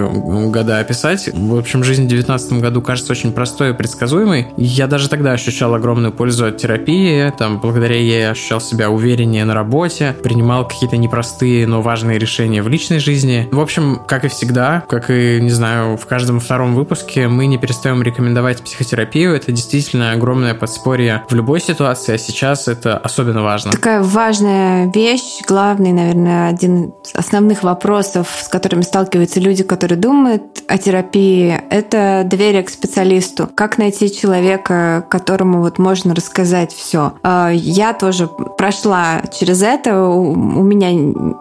года 0.50 0.80
описать. 0.80 1.30
В 1.34 1.58
общем, 1.58 1.84
жизнь 1.84 2.06
в 2.06 2.08
2019 2.08 2.54
году 2.62 2.82
кажется 2.82 3.12
очень 3.12 3.32
простой 3.32 3.72
и 3.72 3.74
предсказуемой. 3.74 4.48
Я 4.58 4.88
даже 4.88 5.10
тогда 5.10 5.34
ощущал 5.34 5.74
огромную 5.74 6.14
пользу 6.14 6.46
от 6.46 6.58
терапии. 6.58 7.32
Там, 7.38 7.60
благодаря 7.60 7.96
ей 7.96 8.30
ощущал 8.30 8.62
себя 8.62 8.90
увереннее 8.90 9.46
на 9.46 9.54
работе, 9.54 10.16
принимал 10.24 10.68
какие-то 10.68 10.98
непростые, 10.98 11.68
но 11.68 11.82
важные 11.82 12.20
решения 12.20 12.62
в 12.62 12.68
личной 12.68 13.00
жизни. 13.00 13.48
В 13.52 13.60
общем, 13.60 14.02
как 14.08 14.26
и 14.26 14.28
всегда, 14.28 14.84
как 14.88 15.10
и, 15.10 15.40
не 15.42 15.52
знаю, 15.52 15.98
в 15.98 16.06
каждом 16.06 16.40
втором 16.40 16.76
выпуске, 16.76 17.28
мы 17.28 17.46
не 17.48 17.58
перестаем 17.58 18.02
рекомендовать 18.02 18.62
психотерапию. 18.62 18.99
Это 19.00 19.52
действительно 19.52 20.12
огромное 20.12 20.54
подспорье 20.54 21.24
в 21.30 21.34
любой 21.34 21.62
ситуации, 21.62 22.14
а 22.14 22.18
сейчас 22.18 22.68
это 22.68 22.98
особенно 22.98 23.44
важно. 23.44 23.72
Такая 23.72 24.02
важная 24.02 24.92
вещь, 24.92 25.42
главный, 25.48 25.92
наверное, 25.92 26.50
один 26.50 26.94
из 27.04 27.16
основных 27.16 27.64
вопросов, 27.64 28.28
с 28.42 28.48
которыми 28.48 28.82
сталкиваются 28.82 29.40
люди, 29.40 29.64
которые 29.64 29.98
думают 29.98 30.44
о 30.68 30.78
терапии, 30.78 31.62
это 31.70 32.24
доверие 32.26 32.64
к 32.64 32.70
специалисту. 32.70 33.50
Как 33.56 33.78
найти 33.78 34.14
человека, 34.14 35.06
которому 35.10 35.62
вот 35.62 35.80
можно 35.80 36.14
рассказать 36.14 36.74
все. 36.74 37.14
А, 37.24 37.50
я 37.52 37.94
тоже 37.94 38.28
прошла 38.28 39.22
через 39.38 39.62
это. 39.62 40.00
У 40.02 40.64
меня 40.64 40.92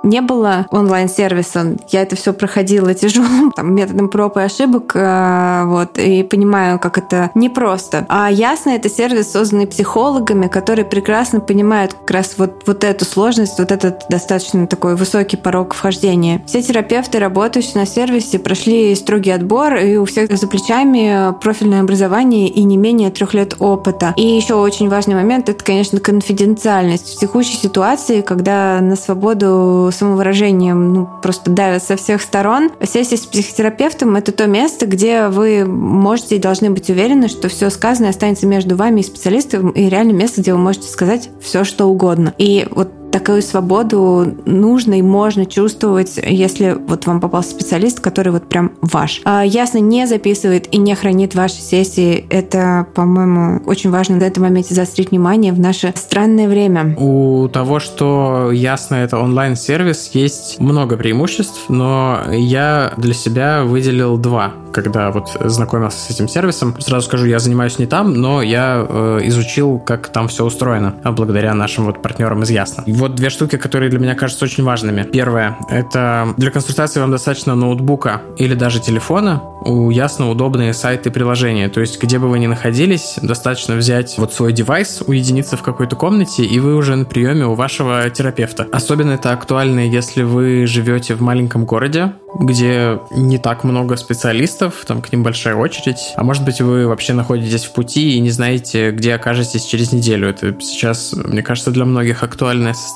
не 0.03 0.21
было 0.21 0.67
онлайн-сервиса. 0.71 1.77
Я 1.91 2.03
это 2.03 2.17
все 2.17 2.33
проходила 2.33 2.95
тяжелым 2.95 3.53
там, 3.57 3.75
методом 3.75 4.09
проб 4.09 4.37
и 4.37 4.41
ошибок. 4.41 4.93
А, 4.95 5.65
вот, 5.67 5.99
и 5.99 6.23
понимаю, 6.23 6.79
как 6.79 6.99
это 6.99 7.31
непросто. 7.49 8.07
А 8.09 8.31
ясно, 8.31 8.71
это 8.71 8.89
сервис, 8.89 9.33
созданный 9.33 9.67
психологами, 9.67 10.49
которые 10.49 10.85
прекрасно 10.85 11.41
понимают 11.41 11.95
как 11.95 12.11
раз 12.11 12.35
вот, 12.37 12.63
вот 12.67 12.85
эту 12.85 13.05
сложность, 13.05 13.59
вот 13.59 13.73
этот 13.73 14.05
достаточно 14.09 14.67
такой 14.67 14.97
высокий 14.97 15.37
порог 15.37 15.75
вхождения. 15.75 16.43
Все 16.47 16.63
терапевты, 16.63 17.19
работающие 17.19 17.75
на 17.77 17.87
сервисе, 17.87 18.39
прошли 18.39 18.95
строгий 18.95 19.31
отбор, 19.31 19.77
и 19.77 19.97
у 19.97 20.05
всех 20.05 20.31
за 20.37 20.47
плечами 20.47 21.35
профильное 21.41 21.81
образование 21.81 22.49
и 22.49 22.63
не 22.65 22.77
менее 22.77 23.11
трех 23.11 23.35
лет 23.35 23.55
опыта. 23.59 24.13
И 24.17 24.27
еще 24.27 24.55
очень 24.55 24.89
важный 24.89 25.15
момент— 25.15 25.49
это, 25.51 25.65
конечно, 25.65 26.01
конфиденциальность. 26.01 27.17
В 27.17 27.21
текущей 27.21 27.57
ситуации, 27.57 28.21
когда 28.21 28.81
на 28.81 28.97
свободу 28.97 29.91
самовыражением 29.93 30.93
ну, 30.93 31.09
просто 31.23 31.51
давят 31.51 31.83
со 31.83 31.97
всех 31.97 32.21
сторон, 32.21 32.71
сессия 32.83 33.17
с 33.17 33.27
психотерапевтом— 33.27 34.17
это 34.17 34.33
то 34.33 34.47
место, 34.47 34.87
где 34.87 35.29
вы 35.29 35.65
можете 35.65 36.37
и 36.37 36.39
должны 36.39 36.71
быть 36.71 36.91
уверены, 36.91 37.29
что 37.29 37.38
все 37.47 37.71
сказанное 37.71 38.11
останется 38.11 38.49
между 38.49 38.75
вами 38.75 39.01
и 39.01 39.05
специалистом, 39.05 39.71
и 39.71 39.89
реально 39.89 40.11
место, 40.13 40.41
где 40.41 40.53
вы 40.53 40.59
можете 40.59 40.89
сказать 40.89 41.31
все, 41.41 41.63
что 41.63 41.87
угодно. 41.87 42.35
И 42.39 42.67
вот 42.73 42.91
такую 43.11 43.43
свободу 43.43 44.35
нужно 44.45 44.99
и 44.99 45.03
можно 45.03 45.47
чувствовать, 45.47 46.19
если 46.23 46.77
вот 46.87 47.07
вам 47.07 47.21
попался 47.21 47.51
специалист, 47.51 48.01
который 48.01 48.33
вот 48.33 48.45
прям 48.45 48.73
ваш. 48.81 49.21
А, 49.25 49.43
ясно, 49.43 49.79
не 49.79 50.07
записывает 50.07 50.73
и 50.73 50.79
не 50.79 50.95
хранит 50.95 51.35
ваши 51.35 51.61
сессии. 51.61 52.27
Это, 52.31 52.87
по-моему, 52.95 53.63
очень 53.67 53.91
важно 53.91 54.17
на 54.17 54.25
этом 54.25 54.43
моменте 54.43 54.75
заострить 54.75 55.11
внимание 55.11 55.53
в 55.53 55.61
наше 55.61 55.93
странное 55.97 56.49
время. 56.49 56.95
У 56.99 57.49
того, 57.49 57.81
что 57.81 58.51
ясно 58.53 58.97
это 58.97 59.19
онлайн-сервис, 59.19 60.11
есть 60.13 60.61
много 60.61 60.97
преимуществ, 60.97 61.69
но 61.69 62.21
я 62.31 62.93
для 62.97 63.15
себя 63.15 63.63
выделил 63.65 64.19
два, 64.19 64.53
когда 64.73 65.11
вот 65.11 65.37
знакомился 65.41 65.99
с 65.99 66.11
этим 66.11 66.29
сервисом. 66.29 66.75
Сразу 66.79 67.07
скажу, 67.07 67.27
я 67.27 67.39
занимаюсь 67.39 67.79
не 67.79 67.87
там, 67.87 68.15
но 68.15 68.43
я 68.43 68.87
э, 68.89 69.21
изучил, 69.25 69.79
как 69.79 70.09
там 70.09 70.29
все 70.29 70.45
устроено, 70.45 70.95
благодаря 71.05 71.55
нашим 71.55 71.87
вот 71.87 72.03
партнерам 72.03 72.43
из 72.43 72.51
Ясно. 72.59 72.83
Вот 72.99 73.15
две 73.15 73.31
штуки, 73.31 73.57
которые 73.57 73.91
для 73.91 74.01
меня 74.01 74.17
кажутся 74.17 74.45
очень 74.45 74.65
важными. 74.65 75.05
Первое, 75.05 75.57
это 75.69 76.35
для 76.37 76.51
консультации 76.51 76.99
вам 76.99 77.13
достаточно 77.13 77.55
ноутбука 77.55 78.23
или 78.37 78.55
даже 78.55 78.81
телефона. 78.81 79.41
У 79.65 79.91
Ясно 79.91 80.31
удобные 80.31 80.75
сайты 80.75 81.09
и 81.09 81.13
приложения. 81.13 81.69
То 81.69 81.81
есть, 81.81 82.03
где 82.03 82.19
бы 82.19 82.29
вы 82.29 82.41
ни 82.41 82.49
находились, 82.49 83.15
достаточно 83.23 83.77
взять 83.77 84.19
вот 84.19 84.33
свой 84.33 84.53
девайс, 84.53 85.03
уединиться 85.07 85.57
в 85.57 85.63
какой-то 85.63 85.95
комнате, 85.95 86.45
и 86.45 86.59
вы 86.59 86.75
уже 86.75 86.97
на 86.97 87.05
приеме 87.05 87.47
у 87.47 87.55
вашего 87.55 88.11
терапевта. 88.11 88.67
Особенно 88.73 89.13
это 89.13 89.31
актуально, 89.31 89.89
если 89.89 90.23
вы 90.23 90.67
живете 90.67 91.15
в 91.15 91.21
маленьком 91.21 91.67
городе, 91.67 92.15
где 92.39 93.01
не 93.11 93.39
так 93.39 93.65
много 93.65 93.97
специалистов, 93.97 94.85
там 94.87 95.03
к 95.03 95.13
ним 95.13 95.23
большая 95.23 95.55
очередь. 95.55 96.15
А 96.17 96.25
может 96.25 96.45
быть, 96.45 96.61
вы 96.61 96.87
вообще 96.87 97.13
находитесь 97.13 97.65
в 97.65 97.73
пути 97.73 98.17
и 98.17 98.21
не 98.21 98.31
знаете, 98.31 98.91
где 98.91 99.15
окажетесь 99.15 99.65
через 99.65 99.93
неделю. 99.93 100.29
Это 100.29 100.55
сейчас, 100.61 101.13
мне 101.15 101.43
кажется, 101.43 101.71
для 101.71 101.85
многих 101.85 102.23
актуальное 102.23 102.75
состояние. 102.75 102.88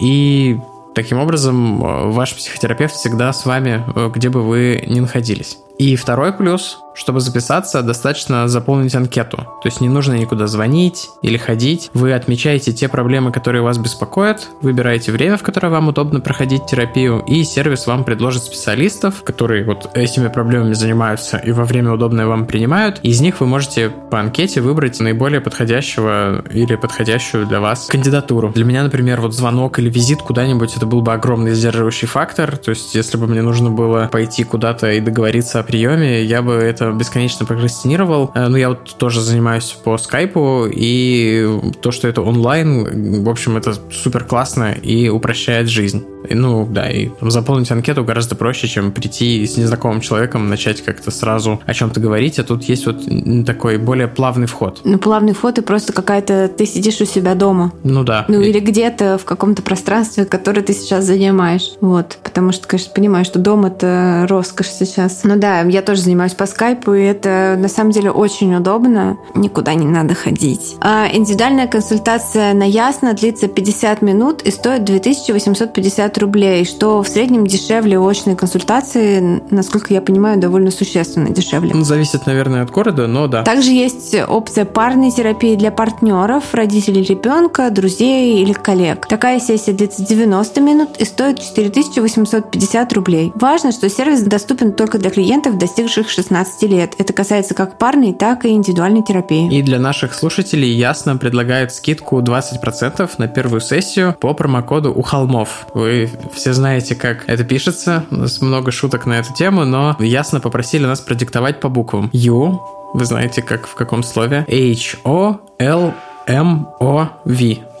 И 0.00 0.60
таким 0.94 1.18
образом 1.18 1.84
э, 1.84 2.10
ваш 2.10 2.34
психотерапевт 2.34 2.94
всегда 2.94 3.32
с 3.32 3.44
вами, 3.44 3.84
э, 3.94 4.10
где 4.14 4.28
бы 4.28 4.42
вы 4.42 4.84
ни 4.86 5.00
находились. 5.00 5.58
И 5.78 5.96
второй 5.96 6.32
плюс 6.32 6.78
чтобы 6.94 7.20
записаться, 7.20 7.82
достаточно 7.82 8.48
заполнить 8.48 8.94
анкету. 8.94 9.36
То 9.36 9.66
есть 9.66 9.80
не 9.80 9.88
нужно 9.88 10.14
никуда 10.14 10.46
звонить 10.46 11.10
или 11.22 11.36
ходить. 11.36 11.90
Вы 11.94 12.12
отмечаете 12.12 12.72
те 12.72 12.88
проблемы, 12.88 13.32
которые 13.32 13.62
вас 13.62 13.78
беспокоят, 13.78 14.48
выбираете 14.62 15.12
время, 15.12 15.36
в 15.36 15.42
которое 15.42 15.68
вам 15.68 15.88
удобно 15.88 16.20
проходить 16.20 16.66
терапию, 16.66 17.22
и 17.26 17.44
сервис 17.44 17.86
вам 17.86 18.04
предложит 18.04 18.44
специалистов, 18.44 19.22
которые 19.24 19.64
вот 19.64 19.90
этими 19.94 20.28
проблемами 20.28 20.72
занимаются 20.74 21.36
и 21.38 21.52
во 21.52 21.64
время 21.64 21.92
удобное 21.92 22.26
вам 22.26 22.46
принимают. 22.46 23.00
Из 23.02 23.20
них 23.20 23.40
вы 23.40 23.46
можете 23.46 23.90
по 24.10 24.20
анкете 24.20 24.60
выбрать 24.60 25.00
наиболее 25.00 25.40
подходящего 25.40 26.44
или 26.50 26.76
подходящую 26.76 27.46
для 27.46 27.60
вас 27.60 27.86
кандидатуру. 27.86 28.50
Для 28.50 28.64
меня, 28.64 28.82
например, 28.84 29.20
вот 29.20 29.34
звонок 29.34 29.78
или 29.78 29.90
визит 29.90 30.22
куда-нибудь, 30.22 30.76
это 30.76 30.86
был 30.86 31.02
бы 31.02 31.12
огромный 31.12 31.54
сдерживающий 31.54 32.08
фактор. 32.08 32.56
То 32.56 32.70
есть 32.70 32.94
если 32.94 33.16
бы 33.16 33.26
мне 33.26 33.42
нужно 33.42 33.70
было 33.70 34.08
пойти 34.10 34.44
куда-то 34.44 34.92
и 34.92 35.00
договориться 35.00 35.60
о 35.60 35.62
приеме, 35.62 36.22
я 36.22 36.42
бы 36.42 36.54
это 36.54 36.83
это 36.88 36.96
бесконечно 36.96 37.46
прокрастинировал. 37.46 38.30
Э, 38.34 38.48
ну, 38.48 38.56
я 38.56 38.70
вот 38.70 38.96
тоже 38.96 39.20
занимаюсь 39.20 39.76
по 39.84 39.98
скайпу, 39.98 40.66
и 40.70 41.60
то, 41.80 41.90
что 41.90 42.08
это 42.08 42.22
онлайн, 42.22 43.24
в 43.24 43.28
общем, 43.28 43.56
это 43.56 43.74
супер 43.90 44.24
классно 44.24 44.72
и 44.72 45.08
упрощает 45.08 45.68
жизнь. 45.68 46.04
Ну, 46.30 46.66
да, 46.66 46.90
и 46.90 47.10
заполнить 47.20 47.70
анкету 47.70 48.04
гораздо 48.04 48.34
проще, 48.34 48.66
чем 48.66 48.92
прийти 48.92 49.46
с 49.46 49.56
незнакомым 49.56 50.00
человеком, 50.00 50.48
начать 50.48 50.82
как-то 50.82 51.10
сразу 51.10 51.60
о 51.66 51.74
чем-то 51.74 52.00
говорить, 52.00 52.38
а 52.38 52.44
тут 52.44 52.64
есть 52.64 52.86
вот 52.86 53.04
такой 53.44 53.76
более 53.76 54.08
плавный 54.08 54.46
вход. 54.46 54.80
Ну, 54.84 54.98
плавный 54.98 55.34
вход 55.34 55.58
и 55.58 55.62
просто 55.62 55.92
какая-то... 55.92 56.48
Ты 56.48 56.66
сидишь 56.66 57.00
у 57.00 57.04
себя 57.04 57.34
дома. 57.34 57.72
Ну, 57.82 58.04
да. 58.04 58.24
Ну, 58.28 58.40
или 58.40 58.60
где-то 58.60 59.18
в 59.18 59.24
каком-то 59.24 59.62
пространстве, 59.62 60.24
которое 60.24 60.62
ты 60.62 60.72
сейчас 60.72 61.04
занимаешь. 61.04 61.72
Вот. 61.80 62.18
Потому 62.22 62.52
что, 62.52 62.66
конечно, 62.66 62.92
понимаю, 62.94 63.24
что 63.24 63.38
дом— 63.38 63.64
это 63.66 64.26
роскошь 64.28 64.68
сейчас. 64.68 65.22
Ну 65.24 65.36
да, 65.36 65.60
я 65.62 65.82
тоже 65.82 66.02
занимаюсь 66.02 66.34
по 66.34 66.46
скайпу, 66.46 66.73
и 66.88 67.02
это 67.02 67.56
на 67.58 67.68
самом 67.68 67.90
деле 67.90 68.10
очень 68.10 68.54
удобно. 68.54 69.16
Никуда 69.34 69.74
не 69.74 69.86
надо 69.86 70.14
ходить. 70.14 70.76
А 70.80 71.08
индивидуальная 71.12 71.66
консультация 71.66 72.54
на 72.54 72.64
Ясно 72.64 73.12
длится 73.14 73.48
50 73.48 74.02
минут 74.02 74.42
и 74.42 74.50
стоит 74.50 74.84
2850 74.84 75.84
50 75.94 76.18
рублей, 76.18 76.64
что 76.64 77.02
в 77.02 77.08
среднем 77.08 77.46
дешевле 77.46 77.98
очной 77.98 78.36
консультации, 78.36 79.42
насколько 79.50 79.92
я 79.92 80.00
понимаю, 80.00 80.38
довольно 80.38 80.70
существенно 80.70 81.30
дешевле. 81.30 81.72
Ну, 81.74 81.84
зависит, 81.84 82.26
наверное, 82.26 82.62
от 82.62 82.70
города, 82.70 83.06
но 83.06 83.26
да. 83.26 83.42
Также 83.42 83.70
есть 83.70 84.16
опция 84.28 84.64
парной 84.64 85.10
терапии 85.10 85.56
для 85.56 85.70
партнеров, 85.70 86.54
родителей 86.54 87.02
ребенка, 87.02 87.70
друзей 87.70 88.42
или 88.42 88.52
коллег. 88.52 89.06
Такая 89.06 89.40
сессия 89.40 89.72
длится 89.72 90.04
90 90.04 90.60
минут 90.60 90.96
и 90.98 91.04
стоит 91.04 91.40
4850 91.40 92.92
рублей. 92.92 93.32
Важно, 93.34 93.72
что 93.72 93.88
сервис 93.88 94.22
доступен 94.22 94.72
только 94.72 94.98
для 94.98 95.10
клиентов, 95.10 95.58
достигших 95.58 96.08
16 96.08 96.63
лет. 96.66 96.94
Это 96.98 97.12
касается 97.12 97.54
как 97.54 97.78
парной, 97.78 98.12
так 98.12 98.44
и 98.44 98.48
индивидуальной 98.50 99.02
терапии. 99.02 99.52
И 99.52 99.62
для 99.62 99.78
наших 99.78 100.14
слушателей 100.14 100.70
ясно 100.70 101.16
предлагает 101.16 101.72
скидку 101.72 102.20
20% 102.20 103.10
на 103.18 103.28
первую 103.28 103.60
сессию 103.60 104.14
по 104.18 104.34
промокоду 104.34 104.92
у 104.92 105.02
холмов. 105.02 105.66
Вы 105.74 106.10
все 106.32 106.52
знаете, 106.52 106.94
как 106.94 107.28
это 107.28 107.44
пишется. 107.44 108.04
У 108.10 108.16
нас 108.16 108.40
много 108.40 108.70
шуток 108.70 109.06
на 109.06 109.14
эту 109.14 109.32
тему, 109.34 109.64
но 109.64 109.96
ясно 109.98 110.40
попросили 110.40 110.86
нас 110.86 111.00
продиктовать 111.00 111.60
по 111.60 111.68
буквам. 111.68 112.10
U, 112.12 112.60
вы 112.94 113.04
знаете, 113.04 113.42
как 113.42 113.66
в 113.66 113.74
каком 113.74 114.02
слове? 114.02 114.46
H-O-L-M-O-V. 114.48 115.34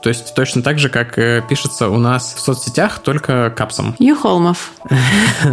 То 0.04 0.10
есть 0.10 0.34
точно 0.34 0.62
так 0.62 0.78
же, 0.78 0.90
как 0.90 1.18
э, 1.18 1.42
пишется 1.48 1.88
у 1.88 1.96
нас 1.96 2.34
в 2.36 2.40
соцсетях, 2.40 2.98
только 2.98 3.48
капсом. 3.48 3.96
Юхолмов. 3.98 4.72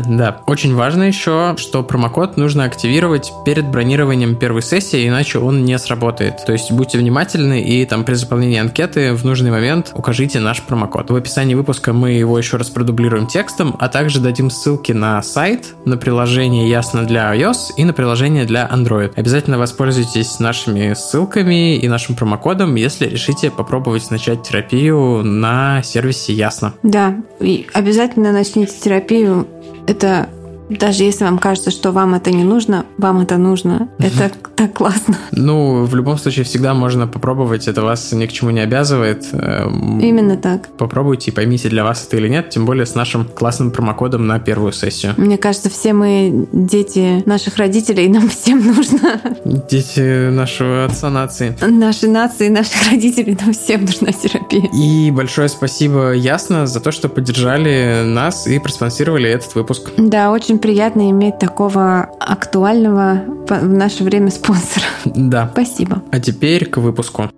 Да. 0.05 0.41
Очень 0.45 0.75
важно 0.75 1.03
еще, 1.03 1.55
что 1.57 1.83
промокод 1.83 2.35
нужно 2.35 2.65
активировать 2.65 3.31
перед 3.45 3.65
бронированием 3.65 4.35
первой 4.35 4.61
сессии, 4.61 5.07
иначе 5.07 5.39
он 5.39 5.63
не 5.63 5.79
сработает. 5.79 6.45
То 6.45 6.51
есть 6.51 6.69
будьте 6.69 6.97
внимательны 6.97 7.61
и 7.61 7.85
там 7.85 8.03
при 8.03 8.15
заполнении 8.15 8.59
анкеты 8.59 9.13
в 9.13 9.23
нужный 9.23 9.51
момент 9.51 9.91
укажите 9.95 10.41
наш 10.41 10.61
промокод. 10.61 11.11
В 11.11 11.15
описании 11.15 11.55
выпуска 11.55 11.93
мы 11.93 12.11
его 12.11 12.37
еще 12.37 12.57
раз 12.57 12.69
продублируем 12.69 13.27
текстом, 13.27 13.77
а 13.79 13.87
также 13.87 14.19
дадим 14.19 14.49
ссылки 14.49 14.91
на 14.91 15.23
сайт, 15.23 15.75
на 15.85 15.95
приложение 15.95 16.69
Ясно 16.69 17.05
для 17.05 17.33
iOS 17.33 17.75
и 17.77 17.85
на 17.85 17.93
приложение 17.93 18.43
для 18.43 18.69
Android. 18.69 19.13
Обязательно 19.15 19.57
воспользуйтесь 19.57 20.39
нашими 20.39 20.93
ссылками 20.93 21.77
и 21.77 21.87
нашим 21.87 22.15
промокодом, 22.15 22.75
если 22.75 23.07
решите 23.07 23.49
попробовать 23.49 24.11
начать 24.11 24.40
терапию 24.41 25.23
на 25.23 25.81
сервисе 25.83 26.33
Ясно. 26.33 26.73
Да, 26.83 27.15
и 27.39 27.67
обязательно 27.73 28.31
начните 28.31 28.73
терапию. 28.79 29.47
Это 29.87 30.29
даже 30.69 31.03
если 31.03 31.25
вам 31.25 31.37
кажется, 31.37 31.69
что 31.69 31.91
вам 31.91 32.13
это 32.13 32.31
не 32.31 32.43
нужно, 32.43 32.85
вам 32.97 33.19
это 33.19 33.37
нужно. 33.37 33.89
Это 33.99 34.31
так 34.61 34.73
классно. 34.73 35.17
Ну, 35.31 35.85
в 35.85 35.95
любом 35.95 36.19
случае, 36.19 36.45
всегда 36.45 36.75
можно 36.75 37.07
попробовать, 37.07 37.67
это 37.67 37.81
вас 37.81 38.11
ни 38.11 38.27
к 38.27 38.31
чему 38.31 38.51
не 38.51 38.59
обязывает. 38.59 39.25
Эм, 39.33 39.99
Именно 39.99 40.37
так. 40.37 40.67
Попробуйте 40.77 41.31
и 41.31 41.33
поймите, 41.33 41.67
для 41.69 41.83
вас 41.83 42.05
это 42.05 42.17
или 42.17 42.27
нет, 42.27 42.51
тем 42.51 42.67
более 42.67 42.85
с 42.85 42.93
нашим 42.93 43.25
классным 43.25 43.71
промокодом 43.71 44.27
на 44.27 44.39
первую 44.39 44.71
сессию. 44.71 45.15
Мне 45.17 45.39
кажется, 45.39 45.71
все 45.71 45.93
мы 45.93 46.47
дети 46.51 47.23
наших 47.25 47.57
родителей, 47.57 48.07
нам 48.07 48.29
всем 48.29 48.63
нужно. 48.63 49.19
Дети 49.45 50.29
нашего 50.29 50.85
отца 50.85 51.09
нации. 51.09 51.57
Нашей 51.65 52.09
нации, 52.09 52.49
наших 52.49 52.91
родителей, 52.91 53.35
нам 53.41 53.53
всем 53.53 53.85
нужна 53.85 54.11
терапия. 54.11 54.69
И 54.73 55.09
большое 55.09 55.49
спасибо 55.49 56.11
Ясно 56.11 56.67
за 56.67 56.81
то, 56.81 56.91
что 56.91 57.09
поддержали 57.09 58.03
нас 58.05 58.45
и 58.45 58.59
проспонсировали 58.59 59.27
этот 59.27 59.55
выпуск. 59.55 59.89
Да, 59.97 60.31
очень 60.31 60.59
приятно 60.59 61.09
иметь 61.09 61.39
такого 61.39 62.09
актуального 62.19 63.23
в 63.49 63.67
наше 63.67 64.03
время 64.03 64.29
спонсора. 64.29 64.50
Да. 65.05 65.49
Спасибо. 65.51 66.03
А 66.11 66.19
теперь 66.19 66.65
к 66.65 66.77
выпуску. 66.77 67.29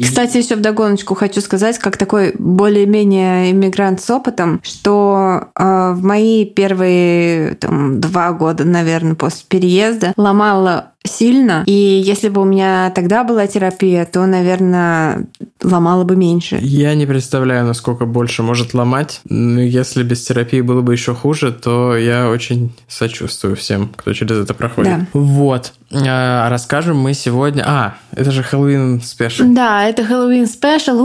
Кстати, 0.00 0.36
еще 0.36 0.54
в 0.54 0.60
догоночку 0.60 1.16
хочу 1.16 1.40
сказать, 1.40 1.78
как 1.78 1.96
такой 1.96 2.32
более-менее 2.38 3.50
иммигрант 3.50 4.00
с 4.00 4.08
опытом, 4.10 4.60
что 4.62 5.48
э, 5.56 5.92
в 5.92 6.04
мои 6.04 6.44
первые 6.44 7.56
там, 7.56 8.00
два 8.00 8.32
года, 8.32 8.64
наверное, 8.64 9.16
после 9.16 9.44
переезда 9.48 10.12
ломала 10.16 10.92
сильно. 11.08 11.64
И 11.66 11.72
если 11.72 12.28
бы 12.28 12.42
у 12.42 12.44
меня 12.44 12.92
тогда 12.94 13.24
была 13.24 13.46
терапия, 13.46 14.04
то, 14.04 14.24
наверное, 14.26 15.26
ломала 15.62 16.04
бы 16.04 16.16
меньше. 16.16 16.58
Я 16.60 16.94
не 16.94 17.06
представляю, 17.06 17.66
насколько 17.66 18.06
больше 18.06 18.42
может 18.42 18.74
ломать. 18.74 19.20
Но 19.28 19.60
если 19.60 20.02
без 20.02 20.24
терапии 20.24 20.60
было 20.60 20.80
бы 20.80 20.92
еще 20.92 21.14
хуже, 21.14 21.52
то 21.52 21.96
я 21.96 22.28
очень 22.28 22.72
сочувствую 22.86 23.56
всем, 23.56 23.90
кто 23.96 24.12
через 24.12 24.38
это 24.38 24.54
проходит. 24.54 24.98
Да. 24.98 25.06
Вот. 25.12 25.72
А, 25.92 26.48
расскажем 26.50 26.98
мы 26.98 27.14
сегодня... 27.14 27.64
А, 27.66 27.94
это 28.12 28.30
же 28.30 28.42
Хэллоуин 28.42 29.00
special. 29.00 29.44
Да, 29.46 29.84
это 29.84 30.04
Хэллоуин 30.04 30.46
special. 30.46 30.98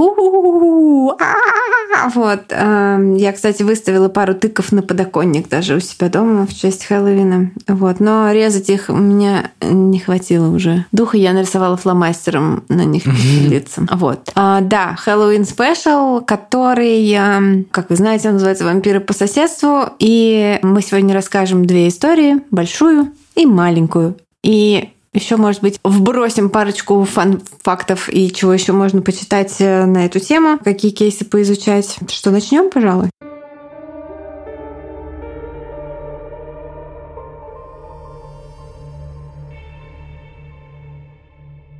Вот. 2.14 2.42
эм, 2.50 3.16
Я, 3.16 3.32
кстати, 3.32 3.64
выставила 3.64 4.10
пару 4.10 4.34
тыкв 4.34 4.72
на 4.72 4.82
подоконник 4.82 5.48
даже 5.48 5.76
у 5.76 5.80
себя 5.80 6.10
дома 6.10 6.46
в 6.46 6.54
честь 6.54 6.86
Хэллоуина. 6.86 7.52
Вот. 7.68 8.00
Но 8.00 8.32
резать 8.32 8.70
их 8.70 8.90
у 8.90 8.98
меня 8.98 9.52
не 9.94 10.00
хватило 10.00 10.48
уже. 10.48 10.86
Духа 10.92 11.18
я 11.18 11.34
нарисовала 11.34 11.78
фломастером 11.78 12.64
на 12.68 12.84
них 12.84 13.04
лица. 13.06 13.88
Вот. 13.92 14.32
А, 14.36 14.62
Да, 14.62 14.96
Хэллоуин 14.96 15.46
спешл, 15.46 16.22
который, 16.22 17.10
эм, 17.12 17.66
как 17.72 17.90
вы 17.90 17.96
знаете, 17.96 18.28
он 18.28 18.36
называется 18.36 18.66
«Вампиры 18.66 19.00
по 19.00 19.14
соседству». 19.14 19.86
И 20.00 20.60
мы 20.64 20.82
сегодня 20.82 21.14
расскажем 21.14 21.66
две 21.66 21.88
истории, 21.88 22.42
большую 22.50 23.12
и 23.36 23.46
маленькую. 23.46 24.18
И 24.44 24.90
еще, 25.14 25.38
может 25.38 25.62
быть, 25.62 25.80
вбросим 25.84 26.50
парочку 26.50 27.04
фан-фактов 27.04 28.10
и 28.12 28.34
чего 28.34 28.52
еще 28.52 28.74
можно 28.74 29.02
почитать 29.02 29.56
э, 29.60 29.86
на 29.86 30.06
эту 30.06 30.20
тему, 30.20 30.60
какие 30.64 30.92
кейсы 30.92 31.24
поизучать. 31.24 31.98
Что, 32.10 32.32
начнем, 32.32 32.72
пожалуй? 32.72 33.10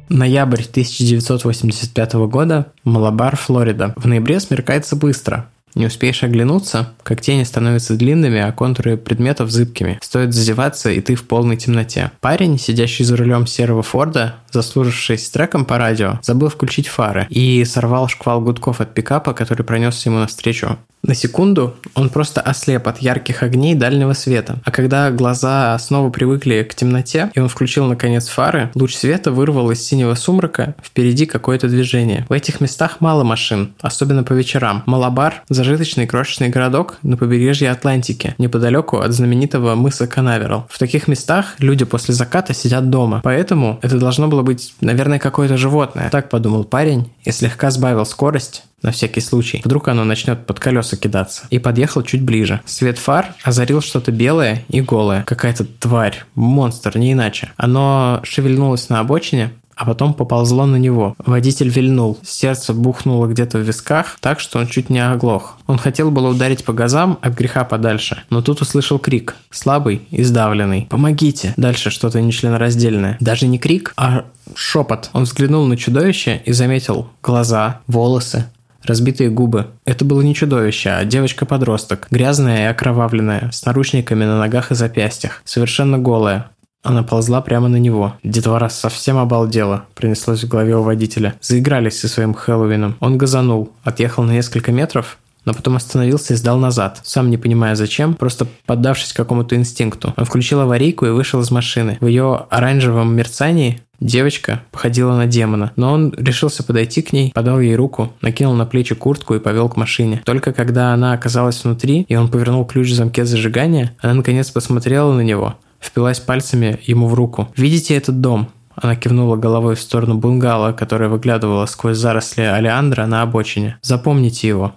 Ноябрь 0.10 0.64
1985 0.64 2.14
года. 2.28 2.72
Малабар, 2.84 3.36
Флорида. 3.36 3.94
В 3.96 4.08
ноябре 4.08 4.40
смеркается 4.40 4.96
быстро. 4.96 5.50
Не 5.76 5.88
успеешь 5.88 6.24
оглянуться, 6.24 6.94
как 7.04 7.22
тени 7.22 7.44
становятся 7.44 7.96
длинными, 7.96 8.40
а 8.40 8.52
контуры 8.52 8.98
предметов 8.98 9.50
зыбкими. 9.50 10.00
Стоит 10.02 10.34
зазеваться, 10.34 10.92
и 10.92 11.02
ты 11.02 11.16
в 11.16 11.24
полной 11.24 11.58
темноте. 11.58 12.12
Парень, 12.22 12.60
сидящий 12.60 13.06
за 13.06 13.18
рулем 13.18 13.48
серого 13.48 13.84
Форда, 13.84 14.36
заслужившись 14.52 15.30
треком 15.30 15.66
по 15.66 15.78
радио, 15.78 16.20
забыл 16.22 16.50
включить 16.50 16.88
фары 16.88 17.26
и 17.30 17.66
сорвал 17.66 18.08
шквал 18.08 18.42
гудков 18.42 18.82
от 18.82 18.94
пикапа, 18.94 19.34
который 19.34 19.64
пронесся 19.64 20.10
ему 20.10 20.20
навстречу. 20.20 20.78
На 21.06 21.16
секунду 21.16 21.76
он 21.96 22.10
просто 22.10 22.40
ослеп 22.40 22.88
от 22.88 23.00
ярких 23.00 23.44
огней 23.44 23.76
дальнего 23.76 24.14
света. 24.14 24.60
А 24.64 24.72
когда 24.72 25.12
глаза 25.12 25.78
снова 25.78 26.10
привыкли 26.10 26.64
к 26.64 26.76
темноте, 26.76 27.30
и 27.34 27.42
он 27.42 27.50
включил 27.50 27.86
наконец 27.88 28.30
фары, 28.30 28.72
луч 28.74 28.96
света 28.96 29.32
вырвал 29.32 29.70
из 29.72 29.82
синего 29.86 30.16
сумрака 30.16 30.76
впереди 30.82 31.26
какое-то 31.26 31.68
движение. 31.68 32.26
В 32.30 32.32
этих 32.32 32.62
местах 32.62 33.02
мало 33.02 33.26
машин, 33.26 33.74
особенно 33.82 34.24
по 34.24 34.32
вечерам. 34.32 34.84
Малабар– 34.86 35.44
зажиточный 35.64 36.06
крошечный 36.06 36.50
городок 36.50 36.98
на 37.04 37.16
побережье 37.16 37.72
Атлантики, 37.72 38.36
неподалеку 38.38 38.98
от 38.98 39.14
знаменитого 39.14 39.76
мыса 39.76 40.08
Канаверал. 40.08 40.68
В 40.70 40.78
таких 40.78 41.08
местах 41.08 41.56
люди 41.60 41.86
после 41.86 42.14
заката 42.14 42.54
сидят 42.54 42.90
дома, 42.90 43.22
поэтому 43.24 43.80
это 43.82 43.98
должно 43.98 44.28
было 44.28 44.42
быть, 44.42 44.74
наверное, 44.82 45.20
какое-то 45.20 45.56
животное. 45.56 46.10
Так 46.10 46.30
подумал 46.30 46.66
парень 46.66 47.10
и 47.24 47.32
слегка 47.32 47.72
сбавил 47.72 48.06
скорость, 48.06 48.64
на 48.82 48.92
всякий 48.92 49.22
случай. 49.22 49.62
Вдруг 49.64 49.88
оно 49.88 50.04
начнет 50.04 50.46
под 50.46 50.60
колеса 50.60 50.98
кидаться. 50.98 51.48
И 51.50 51.58
подъехал 51.58 52.04
чуть 52.04 52.22
ближе. 52.22 52.60
Свет 52.66 52.98
фар 53.00 53.34
озарил 53.44 53.82
что-то 53.82 54.12
белое 54.12 54.64
и 54.68 54.82
голое. 54.82 55.24
Какая-то 55.24 55.64
тварь, 55.64 56.26
монстр, 56.36 56.98
не 56.98 57.14
иначе. 57.14 57.52
Оно 57.56 58.20
шевельнулось 58.24 58.90
на 58.90 59.00
обочине, 59.00 59.54
а 59.76 59.86
потом 59.86 60.14
поползло 60.14 60.66
на 60.66 60.78
него. 60.78 61.16
Водитель 61.26 61.70
вильнул. 61.70 62.18
Сердце 62.24 62.74
бухнуло 62.74 63.28
где-то 63.28 63.58
в 63.58 63.62
висках, 63.62 64.18
так 64.20 64.40
что 64.40 64.60
он 64.60 64.68
чуть 64.68 64.90
не 64.90 65.00
оглох. 65.00 65.58
Он 65.68 65.78
хотел 65.78 66.12
было 66.12 66.30
ударить 66.30 66.64
по 66.64 66.74
газам 66.74 67.18
от 67.22 67.34
греха 67.34 67.64
подальше, 67.64 68.24
но 68.30 68.42
тут 68.42 68.62
услышал 68.62 69.00
крик. 69.00 69.36
Слабый 69.50 70.02
и 70.12 70.24
сдавленный. 70.24 70.88
«Помогите!» 70.90 71.54
Дальше 71.58 71.90
что-то 71.90 72.22
нечленораздельное. 72.22 73.18
Даже 73.20 73.48
не 73.48 73.58
крик, 73.58 73.94
а 73.98 74.26
шепот. 74.56 75.10
Он 75.14 75.24
взглянул 75.24 75.66
на 75.66 75.78
чудовище 75.78 76.42
и 76.46 76.52
заметил 76.52 77.08
глаза, 77.22 77.82
волосы, 77.88 78.46
разбитые 78.84 79.30
губы. 79.30 79.68
Это 79.86 80.06
было 80.06 80.22
не 80.22 80.36
чудовище, 80.36 80.90
а 80.90 81.06
девочка-подросток, 81.06 82.08
грязная 82.12 82.68
и 82.68 82.72
окровавленная, 82.72 83.50
с 83.52 83.66
наручниками 83.66 84.26
на 84.26 84.40
ногах 84.40 84.72
и 84.72 84.76
запястьях, 84.76 85.42
совершенно 85.46 85.98
голая. 85.98 86.50
Она 86.84 87.02
ползла 87.02 87.42
прямо 87.42 87.70
на 87.70 87.78
него. 87.78 88.16
Детвора 88.24 88.68
совсем 88.68 89.18
обалдела, 89.18 89.86
принеслось 89.96 90.44
в 90.44 90.50
голове 90.50 90.76
у 90.76 90.84
водителя. 90.84 91.36
Заигрались 91.42 92.00
со 92.00 92.10
своим 92.10 92.34
Хэллоуином. 92.34 92.98
Он 93.00 93.18
газанул, 93.18 93.72
отъехал 93.84 94.24
на 94.24 94.32
несколько 94.32 94.74
метров, 94.74 95.18
но 95.46 95.54
потом 95.54 95.78
остановился 95.78 96.34
и 96.34 96.38
сдал 96.38 96.58
назад, 96.58 97.00
сам 97.04 97.30
не 97.30 97.38
понимая 97.38 97.76
зачем, 97.76 98.14
просто 98.16 98.48
поддавшись 98.66 99.14
какому-то 99.14 99.56
инстинкту. 99.56 100.14
Он 100.18 100.26
включил 100.26 100.60
аварийку 100.60 101.06
и 101.06 101.12
вышел 101.12 101.40
из 101.42 101.52
машины. 101.52 101.98
В 102.02 102.08
ее 102.08 102.46
оранжевом 102.50 103.16
мерцании 103.16 103.82
Девочка 104.00 104.64
походила 104.72 105.16
на 105.16 105.28
демона, 105.28 105.72
но 105.78 105.94
он 105.94 106.14
решился 106.18 106.62
подойти 106.62 107.02
к 107.02 107.14
ней, 107.14 107.32
подал 107.34 107.62
ей 107.62 107.74
руку, 107.74 108.12
накинул 108.20 108.54
на 108.54 108.66
плечи 108.66 108.96
куртку 108.96 109.34
и 109.34 109.40
повел 109.40 109.70
к 109.70 109.78
машине. 109.78 110.22
Только 110.26 110.52
когда 110.52 110.94
она 110.94 111.14
оказалась 111.14 111.64
внутри, 111.64 112.02
и 112.10 112.16
он 112.18 112.30
повернул 112.30 112.66
ключ 112.66 112.90
в 112.90 112.96
замке 112.96 113.24
зажигания, 113.24 113.96
она 114.02 114.16
наконец 114.16 114.52
посмотрела 114.52 115.14
на 115.14 115.22
него, 115.22 115.56
впилась 115.84 116.20
пальцами 116.20 116.80
ему 116.84 117.08
в 117.08 117.14
руку. 117.14 117.50
«Видите 117.56 117.96
этот 117.96 118.22
дом?» 118.22 118.50
Она 118.76 118.96
кивнула 118.96 119.36
головой 119.36 119.76
в 119.76 119.82
сторону 119.82 120.16
бунгало, 120.16 120.72
которое 120.74 121.10
выглядывало 121.10 121.66
сквозь 121.68 121.98
заросли 121.98 122.42
алиандра 122.42 123.06
на 123.06 123.22
обочине. 123.22 123.78
«Запомните 123.82 124.48
его. 124.48 124.74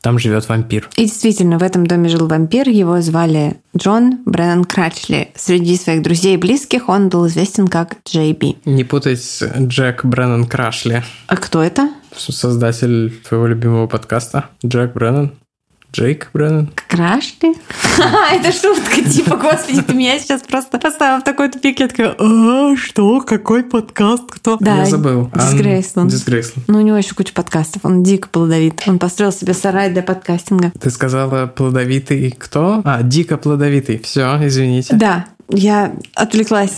Там 0.00 0.18
живет 0.18 0.48
вампир. 0.48 0.88
И 0.96 1.02
действительно, 1.02 1.58
в 1.58 1.62
этом 1.62 1.86
доме 1.86 2.08
жил 2.08 2.26
вампир. 2.26 2.68
Его 2.68 3.00
звали 3.02 3.58
Джон 3.76 4.20
Бреннан 4.24 4.64
Крачли. 4.64 5.28
Среди 5.34 5.76
своих 5.76 6.02
друзей 6.02 6.34
и 6.34 6.38
близких 6.38 6.88
он 6.88 7.10
был 7.10 7.26
известен 7.26 7.68
как 7.68 7.98
Джей 8.08 8.32
Би. 8.32 8.56
Не 8.64 8.84
путать 8.84 9.22
с 9.22 9.44
Джек 9.58 10.04
Бреннан 10.04 10.46
Крашли. 10.46 11.04
А 11.26 11.36
кто 11.36 11.62
это? 11.62 11.90
Создатель 12.16 13.10
твоего 13.28 13.46
любимого 13.46 13.86
подкаста. 13.86 14.46
Джек 14.64 14.94
Бреннан. 14.94 15.32
Джейк 15.92 16.30
Бреннан. 16.32 16.70
Крашли? 16.88 17.54
Это 18.32 18.52
шутка, 18.52 19.02
типа, 19.02 19.36
господи, 19.36 19.82
ты 19.82 19.92
меня 19.92 20.18
сейчас 20.20 20.42
просто 20.42 20.78
поставил 20.78 21.20
в 21.20 21.24
такой 21.24 21.50
тупик. 21.50 21.80
Я 21.80 21.88
такая, 21.88 22.14
а, 22.18 22.76
что? 22.76 23.20
Какой 23.20 23.64
подкаст? 23.64 24.24
Кто? 24.30 24.56
Да, 24.60 24.78
я 24.78 24.86
забыл. 24.86 25.30
Дисгрейсленд. 25.34 26.10
Дисгрейсленд. 26.10 26.68
Ну, 26.68 26.78
у 26.78 26.82
него 26.82 26.96
еще 26.96 27.14
куча 27.14 27.32
подкастов. 27.34 27.84
Он 27.84 28.04
дико 28.04 28.28
плодовит. 28.28 28.82
Он 28.86 28.98
построил 29.00 29.32
себе 29.32 29.52
сарай 29.52 29.90
для 29.90 30.02
подкастинга. 30.02 30.72
Ты 30.80 30.90
сказала 30.90 31.46
плодовитый 31.46 32.30
кто? 32.38 32.82
А, 32.84 33.02
дико 33.02 33.36
плодовитый. 33.36 33.98
Все, 33.98 34.38
извините. 34.46 34.94
Да, 34.94 35.26
я 35.48 35.92
отвлеклась, 36.14 36.76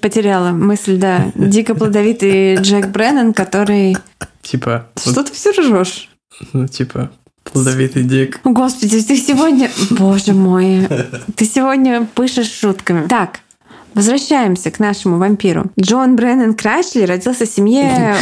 потеряла 0.00 0.50
мысль, 0.50 0.96
да. 0.96 1.32
Дико 1.34 1.74
плодовитый 1.74 2.56
Джек 2.56 2.86
Бреннан, 2.88 3.32
который... 3.32 3.96
Типа... 4.42 4.86
Что 4.96 5.24
ты 5.24 5.32
все 5.32 5.50
ржешь? 5.50 6.08
Ну, 6.52 6.68
типа, 6.68 7.10
Плодовитый 7.52 8.02
дик. 8.02 8.40
Господи, 8.44 9.02
ты 9.02 9.16
сегодня... 9.16 9.70
Боже 9.90 10.32
мой. 10.32 10.88
Ты 11.36 11.44
сегодня 11.44 12.06
пышешь 12.14 12.50
шутками. 12.50 13.06
Так, 13.08 13.40
Возвращаемся 13.94 14.70
к 14.70 14.78
нашему 14.78 15.18
вампиру. 15.18 15.72
Джон 15.80 16.14
Бреннан 16.14 16.54
Крашли 16.54 17.02
родился 17.02 17.46
в 17.46 17.48
семье 17.48 18.14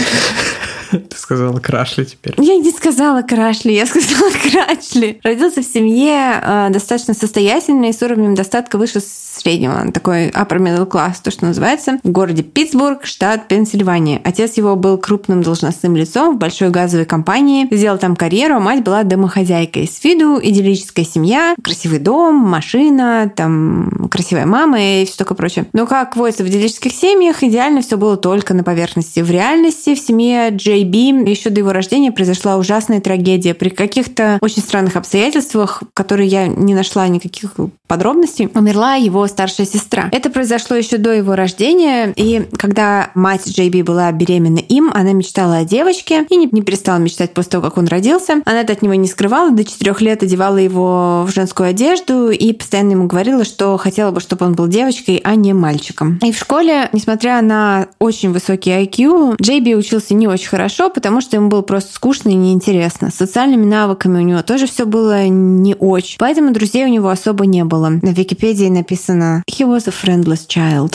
Ты 1.08 1.16
сказала 1.16 1.58
Крашли 1.58 2.04
теперь. 2.04 2.34
Я 2.38 2.56
не 2.56 2.70
сказала 2.70 3.22
Крашли, 3.22 3.72
я 3.72 3.86
сказала 3.86 4.30
Крашли. 4.50 5.20
Родился 5.22 5.62
в 5.62 5.64
семье 5.64 6.40
э, 6.42 6.68
достаточно 6.70 7.14
состоятельной, 7.14 7.92
с 7.92 8.02
уровнем 8.02 8.34
достатка 8.34 8.78
выше 8.78 9.00
среднего, 9.00 9.90
такой 9.92 10.28
upper 10.28 10.58
middle 10.58 10.88
class, 10.88 11.16
то, 11.22 11.30
что 11.30 11.44
называется, 11.46 11.98
в 12.02 12.10
городе 12.10 12.42
Питтсбург, 12.42 13.04
штат 13.04 13.48
Пенсильвания. 13.48 14.20
Отец 14.24 14.56
его 14.56 14.76
был 14.76 14.98
крупным 14.98 15.42
должностным 15.42 15.96
лицом 15.96 16.36
в 16.36 16.38
большой 16.38 16.70
газовой 16.70 17.04
компании, 17.04 17.66
сделал 17.70 17.98
там 17.98 18.16
карьеру, 18.16 18.56
а 18.56 18.60
мать 18.60 18.82
была 18.82 19.02
домохозяйкой. 19.02 19.86
С 19.86 20.02
виду 20.04 20.40
идиллическая 20.42 21.04
семья, 21.04 21.54
красивый 21.62 21.98
дом, 21.98 22.36
машина, 22.36 23.30
там 23.34 24.08
красивая 24.10 24.46
мама 24.46 24.80
и 24.80 25.04
все 25.04 25.16
такое 25.16 25.36
прочее. 25.36 25.66
Но 25.72 25.86
как 25.86 26.16
водится 26.16 26.44
в 26.44 26.48
идиллических 26.48 26.92
семьях, 26.92 27.42
идеально 27.42 27.82
все 27.82 27.96
было 27.96 28.16
только 28.16 28.54
на 28.54 28.64
поверхности. 28.64 29.20
В 29.20 29.30
реальности 29.30 29.94
в 29.94 29.98
семье 29.98 30.48
Джей 30.50 30.75
Би 30.84 31.08
еще 31.08 31.50
до 31.50 31.60
его 31.60 31.72
рождения 31.72 32.12
произошла 32.12 32.56
ужасная 32.56 33.00
трагедия. 33.00 33.54
При 33.54 33.68
каких-то 33.68 34.38
очень 34.40 34.62
странных 34.62 34.96
обстоятельствах, 34.96 35.82
которые 35.94 36.28
я 36.28 36.46
не 36.46 36.74
нашла 36.74 37.06
никаких 37.08 37.54
подробностей, 37.86 38.48
умерла 38.54 38.94
его 38.94 39.26
старшая 39.26 39.66
сестра. 39.66 40.08
Это 40.12 40.30
произошло 40.30 40.76
еще 40.76 40.98
до 40.98 41.12
его 41.12 41.34
рождения, 41.34 42.12
и 42.16 42.46
когда 42.56 43.10
мать 43.14 43.48
Джей 43.48 43.70
Би 43.70 43.82
была 43.82 44.10
беременна 44.12 44.58
им, 44.58 44.90
она 44.92 45.12
мечтала 45.12 45.58
о 45.58 45.64
девочке 45.64 46.26
и 46.28 46.36
не, 46.36 46.48
не 46.50 46.62
перестала 46.62 46.98
мечтать 46.98 47.32
после 47.34 47.52
того, 47.52 47.64
как 47.64 47.78
он 47.78 47.86
родился. 47.86 48.42
Она 48.44 48.60
это 48.62 48.72
от 48.72 48.82
него 48.82 48.94
не 48.94 49.06
скрывала, 49.06 49.50
до 49.50 49.64
четырех 49.64 50.00
лет 50.00 50.22
одевала 50.22 50.56
его 50.56 51.24
в 51.26 51.32
женскую 51.32 51.68
одежду 51.68 52.30
и 52.30 52.52
постоянно 52.52 52.92
ему 52.92 53.06
говорила, 53.06 53.44
что 53.44 53.76
хотела 53.76 54.10
бы, 54.10 54.20
чтобы 54.20 54.46
он 54.46 54.54
был 54.54 54.66
девочкой, 54.66 55.20
а 55.22 55.34
не 55.34 55.52
мальчиком. 55.52 56.18
И 56.22 56.32
в 56.32 56.38
школе, 56.38 56.88
несмотря 56.92 57.40
на 57.42 57.86
очень 57.98 58.32
высокий 58.32 58.70
IQ, 58.70 59.36
Джей 59.40 59.60
Би 59.60 59.74
учился 59.74 60.14
не 60.14 60.26
очень 60.26 60.48
хорошо, 60.48 60.65
хорошо, 60.66 60.90
потому 60.90 61.20
что 61.20 61.36
ему 61.36 61.48
было 61.48 61.62
просто 61.62 61.94
скучно 61.94 62.30
и 62.30 62.34
неинтересно. 62.34 63.12
С 63.12 63.14
социальными 63.14 63.64
навыками 63.64 64.18
у 64.18 64.22
него 64.22 64.42
тоже 64.42 64.66
все 64.66 64.84
было 64.84 65.28
не 65.28 65.76
очень. 65.78 66.16
Поэтому 66.18 66.52
друзей 66.52 66.84
у 66.84 66.88
него 66.88 67.08
особо 67.08 67.46
не 67.46 67.62
было. 67.64 67.88
На 67.88 68.08
Википедии 68.08 68.68
написано 68.68 69.44
«He 69.48 69.64
was 69.64 69.88
a 69.88 69.92
friendless 69.92 70.48
child». 70.48 70.94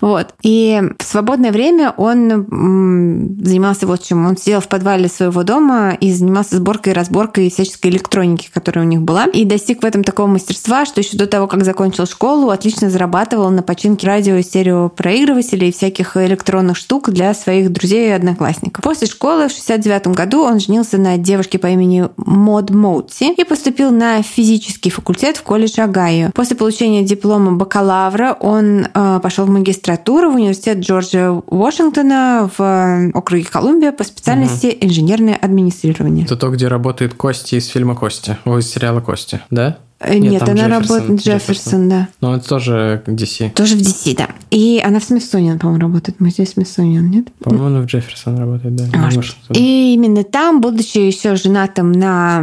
Вот. 0.00 0.34
И 0.42 0.80
в 0.98 1.04
свободное 1.04 1.52
время 1.52 1.92
он 1.96 3.36
занимался 3.42 3.86
вот 3.86 4.02
чем. 4.02 4.26
Он 4.26 4.36
сидел 4.36 4.60
в 4.60 4.68
подвале 4.68 5.08
своего 5.08 5.42
дома 5.42 5.96
и 6.00 6.12
занимался 6.12 6.56
сборкой 6.56 6.92
и 6.92 6.96
разборкой 6.96 7.50
всяческой 7.50 7.90
электроники, 7.90 8.50
которая 8.52 8.84
у 8.84 8.88
них 8.88 9.02
была. 9.02 9.26
И 9.26 9.44
достиг 9.44 9.82
в 9.82 9.86
этом 9.86 10.04
такого 10.04 10.26
мастерства, 10.26 10.84
что 10.86 11.00
еще 11.00 11.16
до 11.16 11.26
того, 11.26 11.46
как 11.46 11.64
закончил 11.64 12.06
школу, 12.06 12.50
отлично 12.50 12.90
зарабатывал 12.90 13.50
на 13.50 13.62
починке 13.62 14.06
радио 14.06 14.36
и 14.36 14.42
стереопроигрывателей 14.42 15.68
и 15.68 15.72
всяких 15.72 16.16
электронных 16.16 16.76
штук 16.76 17.10
для 17.10 17.34
своих 17.34 17.72
друзей 17.72 18.08
и 18.08 18.12
одноклассников. 18.12 18.84
После 18.84 19.06
школы 19.06 19.48
в 19.48 19.52
69 19.52 20.08
году 20.08 20.42
он 20.42 20.60
женился 20.60 20.98
на 20.98 21.16
девушке 21.16 21.58
по 21.58 21.66
имени 21.66 22.08
Мод 22.16 22.70
Моутси 22.70 23.34
и 23.34 23.44
поступил 23.44 23.90
на 23.90 24.22
физический 24.22 24.90
факультет 24.90 25.36
в 25.36 25.42
колледж 25.42 25.80
Огайо. 25.80 26.30
После 26.34 26.56
получения 26.56 27.02
диплома 27.02 27.52
бакалавра 27.52 28.36
он 28.40 28.86
э, 28.92 29.20
пошел 29.22 29.46
в 29.46 29.50
магистратуру 29.50 29.87
магистратуру 29.88 30.30
в 30.30 30.34
университет 30.34 30.78
Джорджа 30.78 31.40
Вашингтона 31.46 32.50
в 32.56 33.10
округе 33.14 33.44
Колумбия 33.44 33.92
по 33.92 34.04
специальности 34.04 34.66
угу. 34.66 34.86
инженерное 34.86 35.34
администрирование. 35.34 36.24
Это 36.24 36.36
то, 36.36 36.50
где 36.50 36.68
работает 36.68 37.14
Кости 37.14 37.54
из 37.56 37.66
фильма 37.68 37.94
Кости, 37.94 38.36
из 38.44 38.70
сериала 38.70 39.00
Кости, 39.00 39.40
да? 39.50 39.78
Э, 40.00 40.16
нет, 40.16 40.32
Нет 40.32 40.48
она 40.48 40.68
работает 40.68 41.20
Джефферсон, 41.20 41.88
да. 41.88 42.08
Но 42.20 42.36
это 42.36 42.48
тоже 42.48 43.02
DC. 43.06 43.50
Тоже 43.50 43.76
в 43.76 43.80
DC, 43.80 44.16
да. 44.16 44.28
И 44.50 44.80
она 44.84 45.00
в 45.00 45.04
Смитсониан, 45.04 45.58
по-моему, 45.58 45.82
работает. 45.82 46.20
Мы 46.20 46.30
здесь 46.30 46.52
Смитсониан, 46.52 47.10
нет? 47.10 47.26
По-моему, 47.40 47.66
она 47.66 47.80
в 47.80 47.86
Джефферсон 47.86 48.38
работает, 48.38 48.76
да. 48.76 48.84
Может. 48.96 49.36
И 49.50 49.94
именно 49.94 50.22
там, 50.22 50.60
будучи 50.60 50.98
еще 50.98 51.34
женатым 51.34 51.90
на 51.90 52.42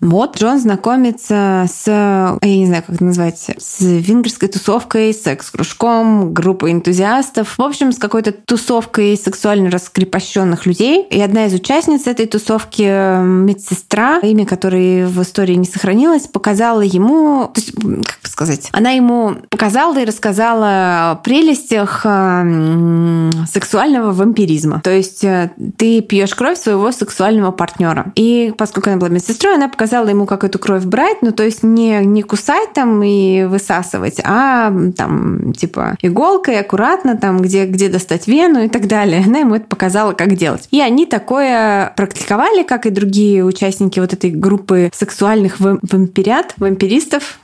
Мод, 0.00 0.38
Джон 0.38 0.60
знакомится 0.60 1.66
с, 1.68 1.86
я 1.86 2.38
не 2.42 2.66
знаю, 2.66 2.84
как 2.86 2.96
это 2.96 3.04
назвать, 3.04 3.50
с 3.58 3.80
венгерской 3.80 4.48
тусовкой, 4.48 5.12
секс-кружком, 5.12 6.32
группой 6.32 6.70
энтузиастов. 6.70 7.58
В 7.58 7.62
общем, 7.62 7.90
с 7.90 7.98
какой-то 7.98 8.30
тусовкой 8.32 9.16
сексуально 9.16 9.70
раскрепощенных 9.70 10.64
людей. 10.64 11.04
И 11.10 11.20
одна 11.20 11.46
из 11.46 11.54
участниц 11.54 12.06
этой 12.06 12.26
тусовки, 12.26 12.82
медсестра, 13.22 14.20
имя 14.20 14.46
которой 14.46 15.06
в 15.06 15.20
истории 15.22 15.54
не 15.54 15.66
сохранилось, 15.66 16.28
показала 16.28 16.67
показала 16.68 16.82
ему, 16.82 17.50
то 17.54 17.60
есть, 17.60 17.72
как 17.72 17.82
бы 18.22 18.28
сказать, 18.28 18.68
она 18.72 18.90
ему 18.90 19.36
показала 19.48 19.98
и 19.98 20.04
рассказала 20.04 21.12
о 21.12 21.14
прелестях 21.24 22.02
э, 22.04 23.30
сексуального 23.50 24.12
вампиризма. 24.12 24.80
То 24.84 24.90
есть 24.90 25.24
э, 25.24 25.50
ты 25.76 26.02
пьешь 26.02 26.34
кровь 26.34 26.58
своего 26.58 26.92
сексуального 26.92 27.52
партнера. 27.52 28.12
И 28.16 28.52
поскольку 28.58 28.90
она 28.90 28.98
была 28.98 29.08
медсестрой, 29.08 29.54
она 29.54 29.68
показала 29.68 30.08
ему, 30.08 30.26
как 30.26 30.44
эту 30.44 30.58
кровь 30.58 30.84
брать, 30.84 31.22
ну 31.22 31.32
то 31.32 31.42
есть 31.42 31.62
не, 31.62 32.04
не 32.04 32.22
кусать 32.22 32.72
там 32.74 33.02
и 33.02 33.44
высасывать, 33.44 34.20
а 34.24 34.72
там 34.96 35.52
типа 35.54 35.96
иголкой 36.02 36.60
аккуратно 36.60 37.16
там, 37.16 37.38
где, 37.38 37.64
где 37.66 37.88
достать 37.88 38.26
вену 38.26 38.64
и 38.64 38.68
так 38.68 38.86
далее. 38.88 39.24
Она 39.26 39.38
ему 39.38 39.54
это 39.54 39.66
показала, 39.66 40.12
как 40.12 40.34
делать. 40.34 40.68
И 40.70 40.80
они 40.80 41.06
такое 41.06 41.92
практиковали, 41.96 42.62
как 42.62 42.84
и 42.86 42.90
другие 42.90 43.44
участники 43.44 44.00
вот 44.00 44.12
этой 44.12 44.30
группы 44.30 44.90
сексуальных 44.92 45.60
вампирят, 45.60 46.54
вампиристов 46.58 47.38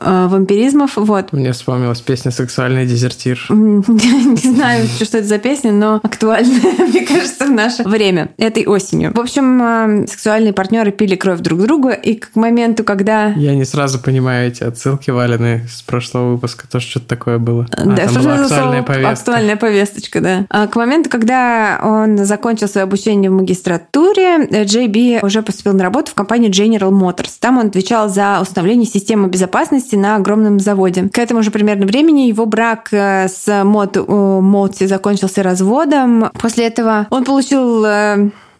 вампиризмов. 0.00 0.96
Вот. 0.96 1.32
Мне 1.32 1.52
вспомнилась 1.52 2.00
песня 2.00 2.30
«Сексуальный 2.30 2.86
дезертир». 2.86 3.44
Не 3.48 4.54
знаю, 4.54 4.86
что 4.86 5.18
это 5.18 5.26
за 5.26 5.38
песня, 5.38 5.72
но 5.72 6.00
актуальная, 6.02 6.72
мне 6.88 7.04
кажется, 7.06 7.46
в 7.46 7.50
наше 7.50 7.82
время, 7.84 8.30
этой 8.36 8.66
осенью. 8.66 9.12
В 9.14 9.20
общем, 9.20 9.62
э, 9.62 10.06
сексуальные 10.06 10.52
партнеры 10.52 10.92
пили 10.92 11.16
кровь 11.16 11.40
друг 11.40 11.60
другу, 11.60 11.90
и 11.90 12.14
к 12.14 12.30
моменту, 12.34 12.84
когда... 12.84 13.28
Я 13.32 13.54
не 13.54 13.64
сразу 13.64 13.98
понимаю 13.98 14.48
эти 14.48 14.62
отсылки 14.62 15.10
валены 15.10 15.66
с 15.68 15.82
прошлого 15.82 16.32
выпуска, 16.32 16.68
тоже 16.68 16.86
что-то 16.86 17.08
такое 17.08 17.38
было. 17.38 17.66
А, 17.72 17.84
да, 17.84 18.06
там 18.06 18.22
была 18.22 18.34
актуальная 18.42 18.82
повестка. 18.82 19.10
Актуальная 19.10 19.56
повесточка, 19.56 20.20
да. 20.20 20.46
А 20.50 20.66
к 20.66 20.76
моменту, 20.76 21.10
когда 21.10 21.80
он 21.82 22.18
закончил 22.18 22.68
свое 22.68 22.84
обучение 22.84 23.30
в 23.30 23.34
магистратуре, 23.34 24.46
Джей 24.64 24.88
Би 24.88 25.18
уже 25.22 25.42
поступил 25.42 25.74
на 25.74 25.84
работу 25.84 26.12
в 26.12 26.14
компанию 26.14 26.50
General 26.50 26.90
Motors. 26.90 27.32
Там 27.40 27.58
он 27.58 27.66
отвечал 27.66 28.08
за 28.08 28.38
установление 28.40 28.86
системы 28.86 29.28
безопасности 29.36 29.96
на 29.96 30.16
огромном 30.16 30.58
заводе. 30.58 31.10
К 31.10 31.18
этому 31.18 31.42
же 31.42 31.50
примерно 31.50 31.84
времени 31.84 32.22
его 32.22 32.46
брак 32.46 32.88
э, 32.90 33.28
с 33.28 33.64
Мот, 33.64 33.96
Моти 34.08 34.86
закончился 34.86 35.42
разводом. 35.42 36.30
После 36.40 36.66
этого 36.66 37.06
он 37.10 37.24
получил 37.24 37.84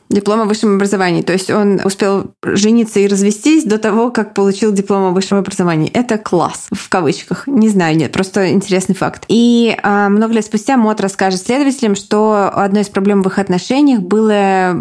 э, 0.08 0.14
диплом 0.14 0.40
о 0.40 0.44
высшем 0.44 0.76
образовании. 0.76 1.22
То 1.22 1.32
есть 1.32 1.50
он 1.50 1.80
успел 1.84 2.32
жениться 2.42 3.00
и 3.00 3.06
развестись 3.06 3.64
до 3.64 3.78
того, 3.78 4.10
как 4.10 4.34
получил 4.34 4.72
диплом 4.72 5.04
о 5.04 5.10
высшем 5.10 5.38
образовании. 5.38 5.90
Это 5.92 6.18
класс, 6.18 6.68
в 6.72 6.88
кавычках. 6.88 7.46
Не 7.46 7.68
знаю, 7.68 7.96
нет, 7.96 8.12
просто 8.12 8.52
интересный 8.52 8.94
факт. 8.94 9.24
И 9.28 9.76
а, 9.82 10.08
много 10.08 10.34
лет 10.34 10.44
спустя 10.44 10.76
Мот 10.76 11.00
расскажет 11.00 11.40
следователям, 11.40 11.94
что 11.94 12.50
одной 12.52 12.82
из 12.82 12.88
проблем 12.88 13.22
в 13.22 13.28
их 13.28 13.38
отношениях 13.38 14.00
было 14.00 14.72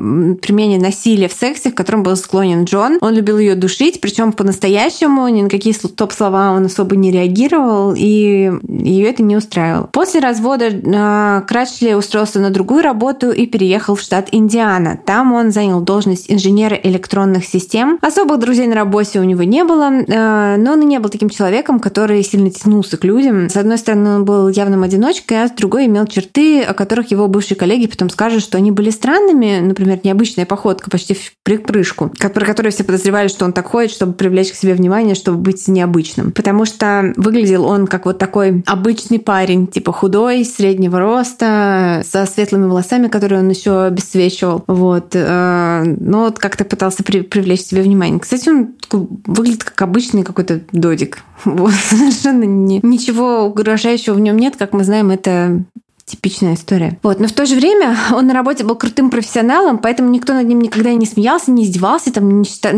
применение 0.41 0.79
насилия 0.79 1.27
в 1.27 1.33
сексе, 1.33 1.71
к 1.71 1.75
которому 1.75 2.03
был 2.03 2.15
склонен 2.15 2.65
Джон. 2.65 2.97
Он 3.01 3.13
любил 3.13 3.37
ее 3.37 3.55
душить, 3.55 4.01
причем 4.01 4.31
по-настоящему, 4.31 5.27
ни 5.27 5.41
на 5.41 5.49
какие 5.49 5.73
топ-слова 5.73 6.51
он 6.51 6.65
особо 6.65 6.95
не 6.95 7.11
реагировал, 7.11 7.93
и 7.95 8.51
ее 8.67 9.09
это 9.09 9.23
не 9.23 9.35
устраивало. 9.35 9.89
После 9.91 10.19
развода 10.19 10.69
а, 10.93 11.41
Крачли 11.41 11.95
устроился 11.95 12.39
на 12.39 12.49
другую 12.49 12.83
работу 12.83 13.31
и 13.31 13.45
переехал 13.45 13.95
в 13.95 14.01
штат 14.01 14.29
Индиана. 14.31 14.99
Там 15.05 15.14
Там 15.15 15.31
он 15.31 15.51
занял 15.51 15.79
должность 15.79 16.29
инженера 16.29 16.75
электронных 16.75 17.45
систем. 17.45 17.97
Особых 18.01 18.37
друзей 18.37 18.67
на 18.67 18.75
работе 18.75 19.21
у 19.21 19.23
него 19.23 19.43
не 19.43 19.63
было, 19.63 19.89
э, 19.89 20.57
но 20.57 20.73
он 20.73 20.81
и 20.81 20.85
не 20.85 20.99
был 20.99 21.09
таким 21.09 21.29
человеком, 21.29 21.79
который 21.79 22.21
сильно 22.21 22.49
тянулся 22.49 22.97
к 22.97 23.05
людям. 23.05 23.49
С 23.49 23.55
одной 23.55 23.77
стороны, 23.77 24.09
он 24.09 24.25
был 24.25 24.49
явным 24.49 24.83
одиночкой, 24.83 25.43
а 25.43 25.47
с 25.47 25.51
другой 25.51 25.85
имел 25.85 26.05
черты, 26.05 26.63
о 26.63 26.73
которых 26.73 27.11
его 27.11 27.29
бывшие 27.29 27.55
коллеги 27.55 27.87
потом 27.87 28.09
скажут, 28.09 28.43
что 28.43 28.57
они 28.57 28.71
были 28.71 28.89
странными. 28.89 29.59
Например, 29.61 29.97
необычная 30.03 30.45
походка 30.45 30.89
почти 30.89 31.13
в 31.13 31.31
припрыжку, 31.43 32.11
про 32.19 32.45
которую 32.45 32.73
все 32.73 32.83
подозревали, 32.83 33.29
что 33.29 33.45
он 33.45 33.53
так 33.53 33.67
ходит, 33.67 33.91
чтобы 33.91 34.11
привлечь 34.11 34.51
к 34.51 34.55
себе 34.55 34.73
внимание, 34.73 35.15
чтобы 35.15 35.37
быть 35.37 35.65
необычным. 35.69 36.33
Потому 36.33 36.65
что 36.65 37.13
выглядел 37.15 37.63
он 37.63 37.87
как 37.87 38.05
вот 38.05 38.17
такой 38.17 38.63
обычный 38.65 39.19
парень, 39.19 39.67
типа 39.67 39.93
худой, 39.93 40.43
среднего 40.43 40.99
роста, 40.99 42.03
со 42.03 42.25
светлыми 42.25 42.65
волосами, 42.65 43.07
которые 43.07 43.39
он 43.39 43.49
еще 43.49 43.85
обесцвечивал. 43.85 44.65
Вот. 44.67 45.04
Э, 45.13 45.83
но 45.83 46.25
вот 46.25 46.39
как-то 46.39 46.65
пытался 46.65 47.03
привлечь 47.03 47.63
к 47.63 47.67
себе 47.67 47.81
внимание. 47.81 48.19
Кстати, 48.19 48.49
он 48.49 48.75
выглядит 48.91 49.63
как 49.63 49.81
обычный 49.81 50.23
какой-то 50.23 50.61
додик. 50.71 51.19
Вот. 51.45 51.73
Совершенно 51.73 52.43
не, 52.43 52.79
ничего 52.81 53.45
угрожающего 53.45 54.15
в 54.15 54.19
нем 54.19 54.37
нет. 54.37 54.55
Как 54.55 54.73
мы 54.73 54.83
знаем, 54.83 55.11
это 55.11 55.63
Типичная 56.05 56.53
история. 56.53 56.99
Вот. 57.01 57.19
Но 57.19 57.27
в 57.27 57.31
то 57.31 57.47
же 57.47 57.55
время 57.55 57.97
он 58.13 58.27
на 58.27 58.33
работе 58.35 58.63
был 58.63 58.75
крутым 58.75 59.09
профессионалом, 59.09 59.79
поэтому 59.79 60.09
никто 60.09 60.33
над 60.33 60.45
ним 60.45 60.59
никогда 60.59 60.93
не 60.93 61.05
смеялся, 61.05 61.51
не 61.51 61.63
издевался, 61.63 62.13
там, 62.13 62.41
не 62.41 62.45
считал, 62.45 62.71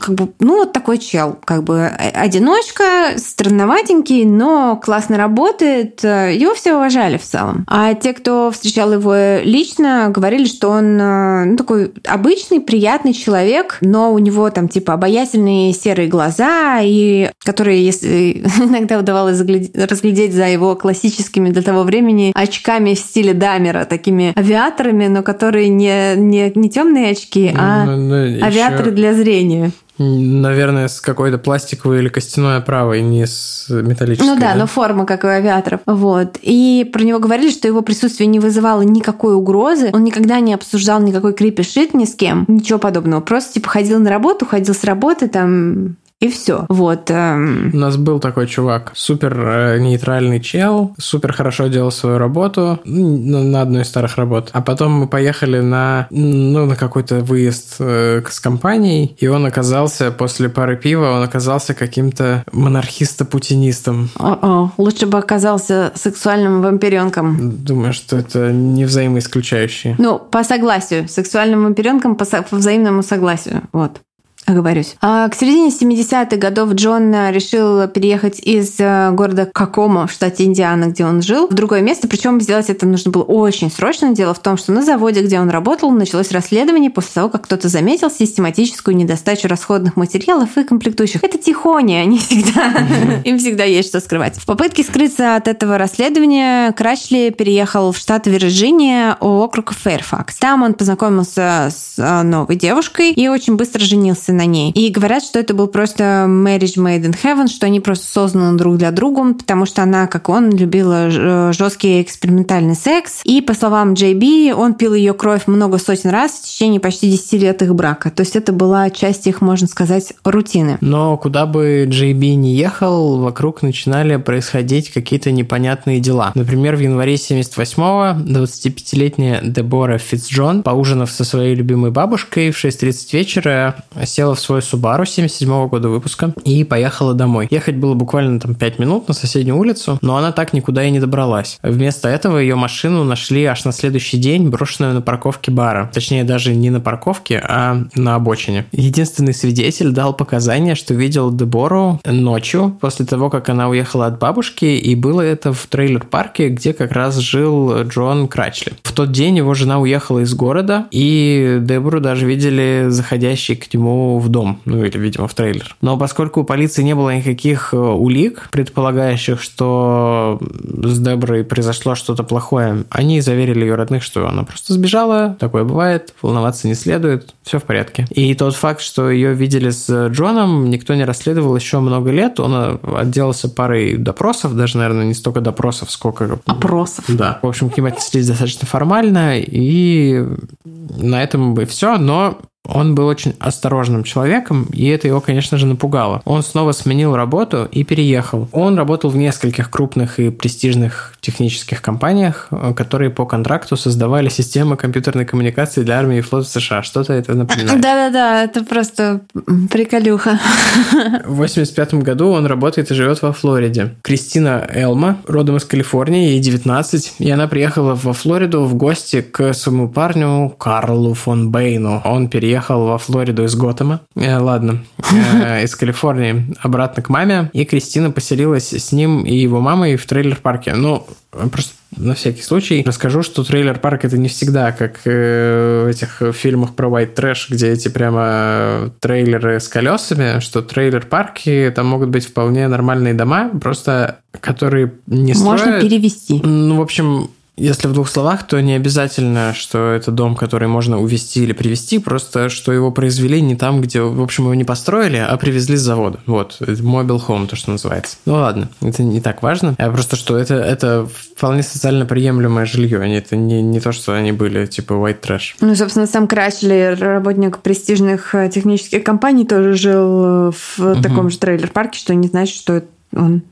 как 0.00 0.14
бы, 0.14 0.32
ну, 0.40 0.56
вот 0.56 0.72
такой 0.72 0.96
чел. 0.96 1.36
Как 1.44 1.64
бы 1.64 1.86
одиночка, 1.86 2.84
странноватенький, 3.16 4.24
но 4.24 4.80
классно 4.82 5.18
работает. 5.18 6.02
Его 6.02 6.54
все 6.54 6.74
уважали 6.74 7.18
в 7.18 7.22
целом. 7.22 7.66
А 7.68 7.92
те, 7.92 8.14
кто 8.14 8.50
встречал 8.50 8.92
его 8.92 9.42
лично, 9.44 10.08
говорили, 10.08 10.46
что 10.46 10.70
он 10.70 10.96
ну, 10.96 11.56
такой 11.58 11.92
обычный, 12.06 12.60
приятный 12.60 13.12
человек, 13.12 13.78
но 13.82 14.14
у 14.14 14.18
него 14.18 14.48
там 14.48 14.68
типа 14.68 14.94
обаятельные 14.94 15.74
серые 15.74 16.08
глаза, 16.08 16.80
и 16.82 17.30
которые, 17.44 17.84
если 17.84 18.42
иногда 18.60 18.98
удавалось 18.98 19.38
разглядеть 19.38 20.32
за 20.32 20.46
его 20.46 20.74
классическими 20.74 21.50
для 21.50 21.62
того 21.62 21.82
времени 21.82 22.32
очками, 22.34 22.61
очками 22.62 22.94
в 22.94 22.98
стиле 22.98 23.34
Дамера, 23.34 23.84
такими 23.84 24.32
авиаторами, 24.38 25.08
но 25.08 25.22
которые 25.22 25.68
не, 25.68 26.14
не, 26.16 26.52
не 26.54 26.70
темные 26.70 27.10
очки, 27.10 27.52
а 27.56 27.84
ну, 27.84 27.96
ну, 27.96 28.14
авиаторы 28.44 28.90
еще... 28.90 28.96
для 28.96 29.14
зрения. 29.14 29.72
Наверное, 29.98 30.88
с 30.88 31.00
какой-то 31.00 31.38
пластиковой 31.38 31.98
или 31.98 32.08
костяной 32.08 32.56
оправой, 32.56 33.02
не 33.02 33.26
с 33.26 33.66
металлической. 33.68 34.26
Ну 34.26 34.34
да, 34.36 34.52
да, 34.52 34.54
но 34.54 34.66
форма, 34.66 35.04
как 35.04 35.24
у 35.24 35.26
авиаторов. 35.26 35.80
Вот. 35.86 36.38
И 36.40 36.88
про 36.92 37.02
него 37.02 37.18
говорили, 37.18 37.50
что 37.50 37.68
его 37.68 37.82
присутствие 37.82 38.26
не 38.26 38.40
вызывало 38.40 38.82
никакой 38.82 39.34
угрозы. 39.34 39.90
Он 39.92 40.02
никогда 40.02 40.40
не 40.40 40.54
обсуждал 40.54 41.00
никакой 41.00 41.34
крипи-шит 41.34 41.94
ни 41.94 42.04
с 42.04 42.14
кем. 42.14 42.46
Ничего 42.48 42.78
подобного. 42.78 43.20
Просто 43.20 43.54
типа 43.54 43.68
ходил 43.68 44.00
на 44.00 44.10
работу, 44.10 44.46
ходил 44.46 44.74
с 44.74 44.82
работы, 44.82 45.28
там 45.28 45.96
и 46.22 46.28
все. 46.28 46.66
Вот. 46.68 47.10
Эм... 47.10 47.72
У 47.74 47.76
нас 47.76 47.96
был 47.96 48.20
такой 48.20 48.46
чувак, 48.46 48.92
супер 48.94 49.36
э, 49.36 49.78
нейтральный 49.80 50.38
чел, 50.38 50.94
супер 50.96 51.32
хорошо 51.32 51.66
делал 51.66 51.90
свою 51.90 52.18
работу 52.18 52.78
на, 52.84 53.60
одной 53.60 53.82
из 53.82 53.88
старых 53.88 54.16
работ. 54.16 54.50
А 54.52 54.62
потом 54.62 54.92
мы 54.92 55.08
поехали 55.08 55.58
на, 55.58 56.06
ну, 56.10 56.66
на 56.66 56.76
какой-то 56.76 57.20
выезд 57.20 57.74
э, 57.80 58.22
с 58.30 58.38
компанией, 58.38 59.16
и 59.18 59.26
он 59.26 59.44
оказался 59.46 60.12
после 60.12 60.48
пары 60.48 60.76
пива, 60.76 61.10
он 61.10 61.24
оказался 61.24 61.74
каким-то 61.74 62.44
монархисто-путинистом. 62.52 64.08
О-о, 64.16 64.70
лучше 64.76 65.06
бы 65.06 65.18
оказался 65.18 65.90
сексуальным 65.96 66.62
вампиренком. 66.62 67.64
Думаю, 67.64 67.92
что 67.92 68.16
это 68.16 68.52
не 68.52 68.84
взаимоисключающие. 68.84 69.96
Ну, 69.98 70.20
по 70.20 70.44
согласию. 70.44 71.08
Сексуальным 71.08 71.64
вампиренком 71.64 72.14
по, 72.14 72.24
по 72.24 72.56
взаимному 72.56 73.02
согласию. 73.02 73.62
Вот 73.72 74.00
оговорюсь. 74.46 74.96
А 75.00 75.28
к 75.28 75.34
середине 75.34 75.68
70-х 75.68 76.36
годов 76.36 76.74
Джон 76.74 77.12
решил 77.30 77.86
переехать 77.88 78.40
из 78.40 78.74
э, 78.78 79.10
города 79.12 79.48
Какомо 79.52 80.06
в 80.06 80.12
штате 80.12 80.44
Индиана, 80.44 80.86
где 80.86 81.04
он 81.04 81.22
жил, 81.22 81.46
в 81.48 81.54
другое 81.54 81.80
место. 81.80 82.08
Причем 82.08 82.40
сделать 82.40 82.68
это 82.70 82.86
нужно 82.86 83.10
было 83.10 83.22
очень 83.22 83.70
срочно. 83.70 84.12
Дело 84.14 84.34
в 84.34 84.40
том, 84.40 84.56
что 84.56 84.72
на 84.72 84.82
заводе, 84.82 85.22
где 85.22 85.40
он 85.40 85.50
работал, 85.50 85.90
началось 85.90 86.32
расследование 86.32 86.90
после 86.90 87.12
того, 87.14 87.28
как 87.28 87.44
кто-то 87.44 87.68
заметил 87.68 88.10
систематическую 88.10 88.96
недостачу 88.96 89.48
расходных 89.48 89.96
материалов 89.96 90.56
и 90.56 90.64
комплектующих. 90.64 91.22
Это 91.22 91.38
тихоня, 91.38 92.00
они 92.00 92.18
всегда... 92.18 93.20
Им 93.24 93.38
всегда 93.38 93.64
есть 93.64 93.88
что 93.88 94.00
скрывать. 94.00 94.36
В 94.36 94.46
попытке 94.46 94.82
скрыться 94.82 95.36
от 95.36 95.48
этого 95.48 95.78
расследования 95.78 96.72
Крачли 96.72 97.30
переехал 97.30 97.92
в 97.92 97.96
штат 97.96 98.26
Вирджиния, 98.26 99.16
округ 99.20 99.72
Фэрфакс. 99.72 100.36
Там 100.36 100.62
он 100.62 100.74
познакомился 100.74 101.68
с 101.70 101.94
э, 101.98 102.22
новой 102.22 102.56
девушкой 102.56 103.12
и 103.12 103.28
очень 103.28 103.56
быстро 103.56 103.80
женился 103.80 104.31
женился 104.32 104.42
на 104.42 104.46
ней. 104.46 104.72
И 104.72 104.90
говорят, 104.90 105.22
что 105.22 105.38
это 105.38 105.54
был 105.54 105.68
просто 105.68 106.26
marriage 106.28 106.76
made 106.76 107.04
in 107.04 107.14
heaven, 107.22 107.48
что 107.48 107.66
они 107.66 107.80
просто 107.80 108.06
созданы 108.06 108.56
друг 108.56 108.76
для 108.76 108.90
друга, 108.90 109.34
потому 109.34 109.66
что 109.66 109.82
она, 109.82 110.06
как 110.06 110.28
он, 110.28 110.50
любила 110.50 111.08
э, 111.08 111.52
жесткий 111.52 112.02
экспериментальный 112.02 112.74
секс. 112.74 113.20
И, 113.24 113.40
по 113.40 113.54
словам 113.54 113.94
Джей 113.94 114.14
Би, 114.14 114.52
он 114.52 114.74
пил 114.74 114.94
ее 114.94 115.12
кровь 115.12 115.46
много 115.46 115.78
сотен 115.78 116.10
раз 116.10 116.32
в 116.32 116.44
течение 116.44 116.80
почти 116.80 117.10
10 117.10 117.32
лет 117.34 117.62
их 117.62 117.74
брака. 117.74 118.10
То 118.10 118.22
есть 118.22 118.36
это 118.36 118.52
была 118.52 118.90
часть 118.90 119.26
их, 119.26 119.40
можно 119.40 119.66
сказать, 119.68 120.12
рутины. 120.24 120.78
Но 120.80 121.16
куда 121.16 121.46
бы 121.46 121.86
Джей 121.88 122.14
Би 122.14 122.34
не 122.34 122.54
ехал, 122.54 123.18
вокруг 123.18 123.62
начинали 123.62 124.16
происходить 124.16 124.90
какие-то 124.90 125.30
непонятные 125.30 126.00
дела. 126.00 126.32
Например, 126.34 126.76
в 126.76 126.80
январе 126.80 127.14
78-го 127.14 128.20
25-летняя 128.22 129.40
Дебора 129.42 129.98
Фитцджон, 129.98 130.62
поужинав 130.62 131.10
со 131.10 131.24
своей 131.24 131.54
любимой 131.54 131.90
бабушкой 131.90 132.50
в 132.50 132.64
6.30 132.64 133.12
вечера, 133.12 133.76
села 134.04 134.21
села 134.22 134.36
в 134.36 134.40
свой 134.40 134.60
Subaru 134.60 135.04
77 135.04 135.66
года 135.66 135.88
выпуска 135.88 136.32
и 136.44 136.62
поехала 136.62 137.12
домой. 137.12 137.48
Ехать 137.50 137.74
было 137.74 137.94
буквально 137.94 138.38
там 138.38 138.54
5 138.54 138.78
минут 138.78 139.08
на 139.08 139.14
соседнюю 139.14 139.58
улицу, 139.58 139.98
но 140.00 140.16
она 140.16 140.30
так 140.30 140.52
никуда 140.52 140.84
и 140.84 140.92
не 140.92 141.00
добралась. 141.00 141.58
Вместо 141.60 142.08
этого 142.08 142.38
ее 142.38 142.54
машину 142.54 143.02
нашли 143.02 143.44
аж 143.46 143.64
на 143.64 143.72
следующий 143.72 144.18
день, 144.18 144.48
брошенную 144.48 144.94
на 144.94 145.00
парковке 145.00 145.50
бара. 145.50 145.90
Точнее, 145.92 146.22
даже 146.22 146.54
не 146.54 146.70
на 146.70 146.78
парковке, 146.78 147.42
а 147.44 147.82
на 147.96 148.14
обочине. 148.14 148.66
Единственный 148.70 149.34
свидетель 149.34 149.90
дал 149.90 150.14
показания, 150.14 150.76
что 150.76 150.94
видел 150.94 151.32
Дебору 151.32 152.00
ночью, 152.04 152.78
после 152.80 153.04
того, 153.04 153.28
как 153.28 153.48
она 153.48 153.68
уехала 153.68 154.06
от 154.06 154.20
бабушки, 154.20 154.66
и 154.66 154.94
было 154.94 155.20
это 155.20 155.52
в 155.52 155.66
трейлер-парке, 155.66 156.50
где 156.50 156.74
как 156.74 156.92
раз 156.92 157.16
жил 157.16 157.82
Джон 157.82 158.28
Крачли. 158.28 158.74
В 158.84 158.92
тот 158.92 159.10
день 159.10 159.38
его 159.38 159.52
жена 159.54 159.80
уехала 159.80 160.20
из 160.20 160.32
города, 160.32 160.86
и 160.92 161.58
Дебору 161.60 162.00
даже 162.00 162.24
видели 162.24 162.84
заходящий 162.88 163.56
к 163.56 163.74
нему 163.74 164.11
в 164.18 164.28
дом, 164.28 164.60
ну 164.64 164.84
или, 164.84 164.98
видимо, 164.98 165.28
в 165.28 165.34
трейлер. 165.34 165.76
Но 165.80 165.96
поскольку 165.96 166.40
у 166.40 166.44
полиции 166.44 166.82
не 166.82 166.94
было 166.94 167.14
никаких 167.16 167.72
э, 167.72 167.76
улик, 167.76 168.48
предполагающих, 168.50 169.40
что 169.40 170.40
с 170.40 170.98
Деброй 170.98 171.44
произошло 171.44 171.94
что-то 171.94 172.22
плохое, 172.22 172.84
они 172.90 173.20
заверили 173.20 173.60
ее 173.60 173.74
родных, 173.74 174.02
что 174.02 174.26
она 174.28 174.44
просто 174.44 174.74
сбежала, 174.74 175.36
такое 175.38 175.64
бывает, 175.64 176.14
волноваться 176.22 176.68
не 176.68 176.74
следует, 176.74 177.34
все 177.42 177.58
в 177.58 177.64
порядке. 177.64 178.06
И 178.10 178.34
тот 178.34 178.54
факт, 178.54 178.80
что 178.80 179.10
ее 179.10 179.34
видели 179.34 179.70
с 179.70 180.08
Джоном, 180.08 180.70
никто 180.70 180.94
не 180.94 181.04
расследовал 181.04 181.56
еще 181.56 181.80
много 181.80 182.10
лет, 182.10 182.40
он 182.40 182.52
э, 182.54 182.78
отделался 182.96 183.48
парой 183.48 183.96
допросов, 183.96 184.56
даже, 184.56 184.78
наверное, 184.78 185.04
не 185.04 185.14
столько 185.14 185.40
допросов, 185.40 185.90
сколько... 185.90 186.38
Опросов. 186.46 187.04
Да. 187.08 187.38
В 187.42 187.46
общем, 187.46 187.70
к 187.70 187.76
ним 187.76 187.86
отнеслись 187.86 188.26
достаточно 188.26 188.66
формально, 188.66 189.38
и 189.38 190.24
на 190.64 191.22
этом 191.22 191.54
бы 191.54 191.64
все, 191.64 191.96
но 191.98 192.38
он 192.68 192.94
был 192.94 193.06
очень 193.06 193.34
осторожным 193.40 194.04
человеком, 194.04 194.68
и 194.72 194.86
это 194.86 195.08
его, 195.08 195.20
конечно 195.20 195.58
же, 195.58 195.66
напугало. 195.66 196.22
Он 196.24 196.42
снова 196.42 196.72
сменил 196.72 197.16
работу 197.16 197.68
и 197.70 197.82
переехал. 197.82 198.48
Он 198.52 198.78
работал 198.78 199.10
в 199.10 199.16
нескольких 199.16 199.68
крупных 199.68 200.20
и 200.20 200.30
престижных 200.30 201.14
технических 201.20 201.82
компаниях, 201.82 202.48
которые 202.76 203.10
по 203.10 203.26
контракту 203.26 203.76
создавали 203.76 204.28
системы 204.28 204.76
компьютерной 204.76 205.24
коммуникации 205.24 205.82
для 205.82 205.98
армии 205.98 206.18
и 206.18 206.20
флота 206.20 206.48
США. 206.48 206.82
Что-то 206.82 207.12
это 207.12 207.34
напоминает. 207.34 207.80
Да-да-да, 207.80 208.44
это 208.44 208.64
просто 208.64 209.22
приколюха. 209.70 210.38
В 211.26 211.36
85 211.36 211.94
году 211.94 212.28
он 212.30 212.46
работает 212.46 212.90
и 212.90 212.94
живет 212.94 213.22
во 213.22 213.32
Флориде. 213.32 213.94
Кристина 214.02 214.64
Элма, 214.72 215.18
родом 215.26 215.56
из 215.56 215.64
Калифорнии, 215.64 216.30
ей 216.30 216.40
19, 216.40 217.14
и 217.18 217.30
она 217.30 217.48
приехала 217.48 217.94
во 217.94 218.12
Флориду 218.12 218.64
в 218.64 218.74
гости 218.74 219.20
к 219.20 219.52
своему 219.52 219.88
парню 219.88 220.48
Карлу 220.58 221.14
фон 221.14 221.50
Бейну. 221.50 222.00
Он 222.04 222.28
переехал 222.28 222.51
переехал 222.52 222.84
во 222.86 222.98
Флориду 222.98 223.44
из 223.44 223.54
Готэма, 223.54 224.00
э, 224.14 224.36
ладно, 224.36 224.84
э, 225.10 225.64
из 225.64 225.74
Калифорнии, 225.74 226.54
обратно 226.60 227.02
к 227.02 227.08
маме, 227.08 227.50
и 227.54 227.64
Кристина 227.64 228.10
поселилась 228.10 228.74
с 228.74 228.92
ним 228.92 229.24
и 229.24 229.34
его 229.34 229.60
мамой 229.60 229.96
в 229.96 230.06
трейлер-парке. 230.06 230.74
Ну, 230.74 231.06
просто 231.30 231.72
на 231.96 232.14
всякий 232.14 232.42
случай 232.42 232.82
расскажу, 232.86 233.22
что 233.22 233.42
трейлер-парк 233.42 234.04
это 234.04 234.18
не 234.18 234.28
всегда 234.28 234.72
как 234.72 235.00
э, 235.06 235.84
в 235.86 235.88
этих 235.88 236.22
фильмах 236.34 236.74
про 236.74 236.88
white 236.88 237.14
trash, 237.14 237.46
где 237.48 237.68
эти 237.68 237.88
прямо 237.88 238.90
трейлеры 239.00 239.58
с 239.58 239.68
колесами, 239.68 240.40
что 240.40 240.60
трейлер-парки 240.60 241.72
там 241.74 241.86
могут 241.86 242.10
быть 242.10 242.26
вполне 242.26 242.68
нормальные 242.68 243.14
дома, 243.14 243.50
просто 243.62 244.18
которые 244.40 244.92
не 245.06 245.32
строят... 245.32 245.64
Можно 245.64 245.80
перевести. 245.80 246.40
Ну, 246.42 246.76
в 246.76 246.82
общем, 246.82 247.30
Если 247.56 247.86
в 247.86 247.92
двух 247.92 248.08
словах, 248.08 248.46
то 248.46 248.60
не 248.62 248.72
обязательно, 248.72 249.52
что 249.52 249.92
это 249.92 250.10
дом, 250.10 250.36
который 250.36 250.68
можно 250.68 250.98
увезти 250.98 251.42
или 251.42 251.52
привезти, 251.52 251.98
просто 251.98 252.48
что 252.48 252.72
его 252.72 252.90
произвели 252.90 253.42
не 253.42 253.56
там, 253.56 253.82
где, 253.82 254.00
в 254.00 254.22
общем, 254.22 254.44
его 254.44 254.54
не 254.54 254.64
построили, 254.64 255.18
а 255.18 255.36
привезли 255.36 255.76
с 255.76 255.82
завода. 255.82 256.20
Вот, 256.26 256.56
mobile 256.60 257.20
home, 257.26 257.46
то, 257.46 257.54
что 257.54 257.70
называется. 257.70 258.16
Ну 258.24 258.34
ладно, 258.34 258.70
это 258.80 259.02
не 259.02 259.20
так 259.20 259.42
важно. 259.42 259.74
А 259.78 259.90
просто, 259.90 260.16
что 260.16 260.38
это, 260.38 260.54
это 260.54 261.06
вполне 261.36 261.62
социально 261.62 262.06
приемлемое 262.06 262.64
жилье. 262.64 263.00
Они, 263.00 263.14
это 263.16 263.36
не, 263.36 263.60
не 263.60 263.80
то, 263.80 263.92
что 263.92 264.14
они 264.14 264.32
были 264.32 264.64
типа 264.64 264.94
white 264.94 265.20
trash. 265.20 265.54
Ну, 265.60 265.74
собственно, 265.74 266.06
сам 266.06 266.26
Крачли, 266.26 266.94
работник 266.98 267.58
престижных 267.58 268.34
э, 268.34 268.48
технических 268.48 269.04
компаний, 269.04 269.44
тоже 269.44 269.74
жил 269.74 270.24
э, 270.24 270.52
в 270.52 270.78
угу. 270.78 271.02
таком 271.02 271.28
же 271.28 271.38
трейлер-парке, 271.38 271.98
что 271.98 272.14
не 272.14 272.28
значит, 272.28 272.56
что 272.56 272.82
он 273.14 273.42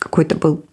какой-то 0.00 0.34
был 0.34 0.64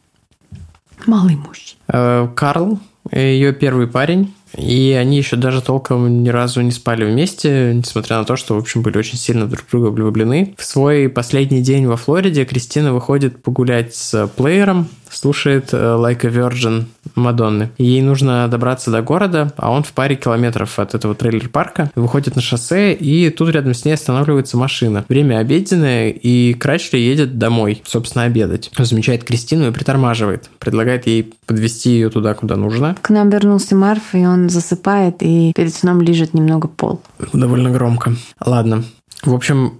малый 1.06 1.36
мужчина. 1.36 1.80
Э, 1.88 2.28
Карл, 2.36 2.80
ее 3.12 3.54
первый 3.54 3.88
парень, 3.88 4.34
и 4.58 4.96
они 5.00 5.18
еще 5.18 5.36
даже 5.36 5.62
толком 5.62 6.24
ни 6.24 6.30
разу 6.30 6.62
не 6.62 6.72
спали 6.72 7.06
вместе, 7.06 7.74
несмотря 7.74 8.18
на 8.18 8.26
то, 8.26 8.36
что, 8.36 8.56
в 8.56 8.58
общем, 8.58 8.82
были 8.82 8.98
очень 8.98 9.18
сильно 9.18 9.48
друг 9.48 9.66
друга 9.70 9.88
влюблены. 9.88 10.56
В 10.58 10.66
свой 10.66 11.10
последний 11.10 11.62
день 11.62 11.88
во 11.88 11.98
Флориде 11.98 12.46
Кристина 12.46 12.94
выходит 12.94 13.44
погулять 13.44 13.96
с 13.96 14.28
плеером, 14.36 14.88
слушает 15.10 15.70
э, 15.74 15.78
Like 15.78 16.26
a 16.26 16.30
Virgin 16.30 16.86
Мадонны. 17.16 17.72
Ей 17.78 18.02
нужно 18.02 18.48
добраться 18.48 18.92
до 18.92 19.02
города, 19.02 19.54
а 19.58 19.72
он 19.72 19.84
в 19.84 19.92
паре 19.94 20.16
километров 20.16 20.80
от 20.80 20.96
этого 20.96 21.16
трейлер-парка. 21.16 21.92
Выходит 21.96 22.36
на 22.36 22.42
шоссе, 22.42 22.94
и 22.94 23.30
тут 23.30 23.50
рядом 23.50 23.74
с 23.74 23.86
ней 23.86 23.94
останавливается 23.94 24.58
машина. 24.58 25.06
Время 25.08 25.40
обеденное, 25.40 26.10
и 26.10 26.54
Крачли 26.54 27.00
едет 27.00 27.38
домой, 27.38 27.82
собственно, 27.86 28.26
обедать. 28.26 28.72
Замечает 28.78 29.24
Кристину 29.24 29.68
и 29.68 29.72
притормаживает. 29.72 30.50
Предлагает 30.60 31.08
ей 31.08 31.34
подвести 31.46 31.92
ее 31.92 32.10
туда, 32.10 32.34
куда 32.34 32.56
нужно. 32.56 32.96
К 33.02 33.10
нам 33.10 33.30
вернулся 33.30 33.76
Марф, 33.76 34.14
и 34.14 34.26
он 34.26 34.50
засыпает, 34.50 35.18
и 35.22 35.54
перед 35.56 35.74
сном 35.74 36.02
лежит 36.02 36.34
немного 36.34 36.68
пол. 36.68 37.02
Довольно 37.34 37.72
громко. 37.72 38.16
Ладно. 38.44 38.84
В 39.24 39.34
общем, 39.34 39.80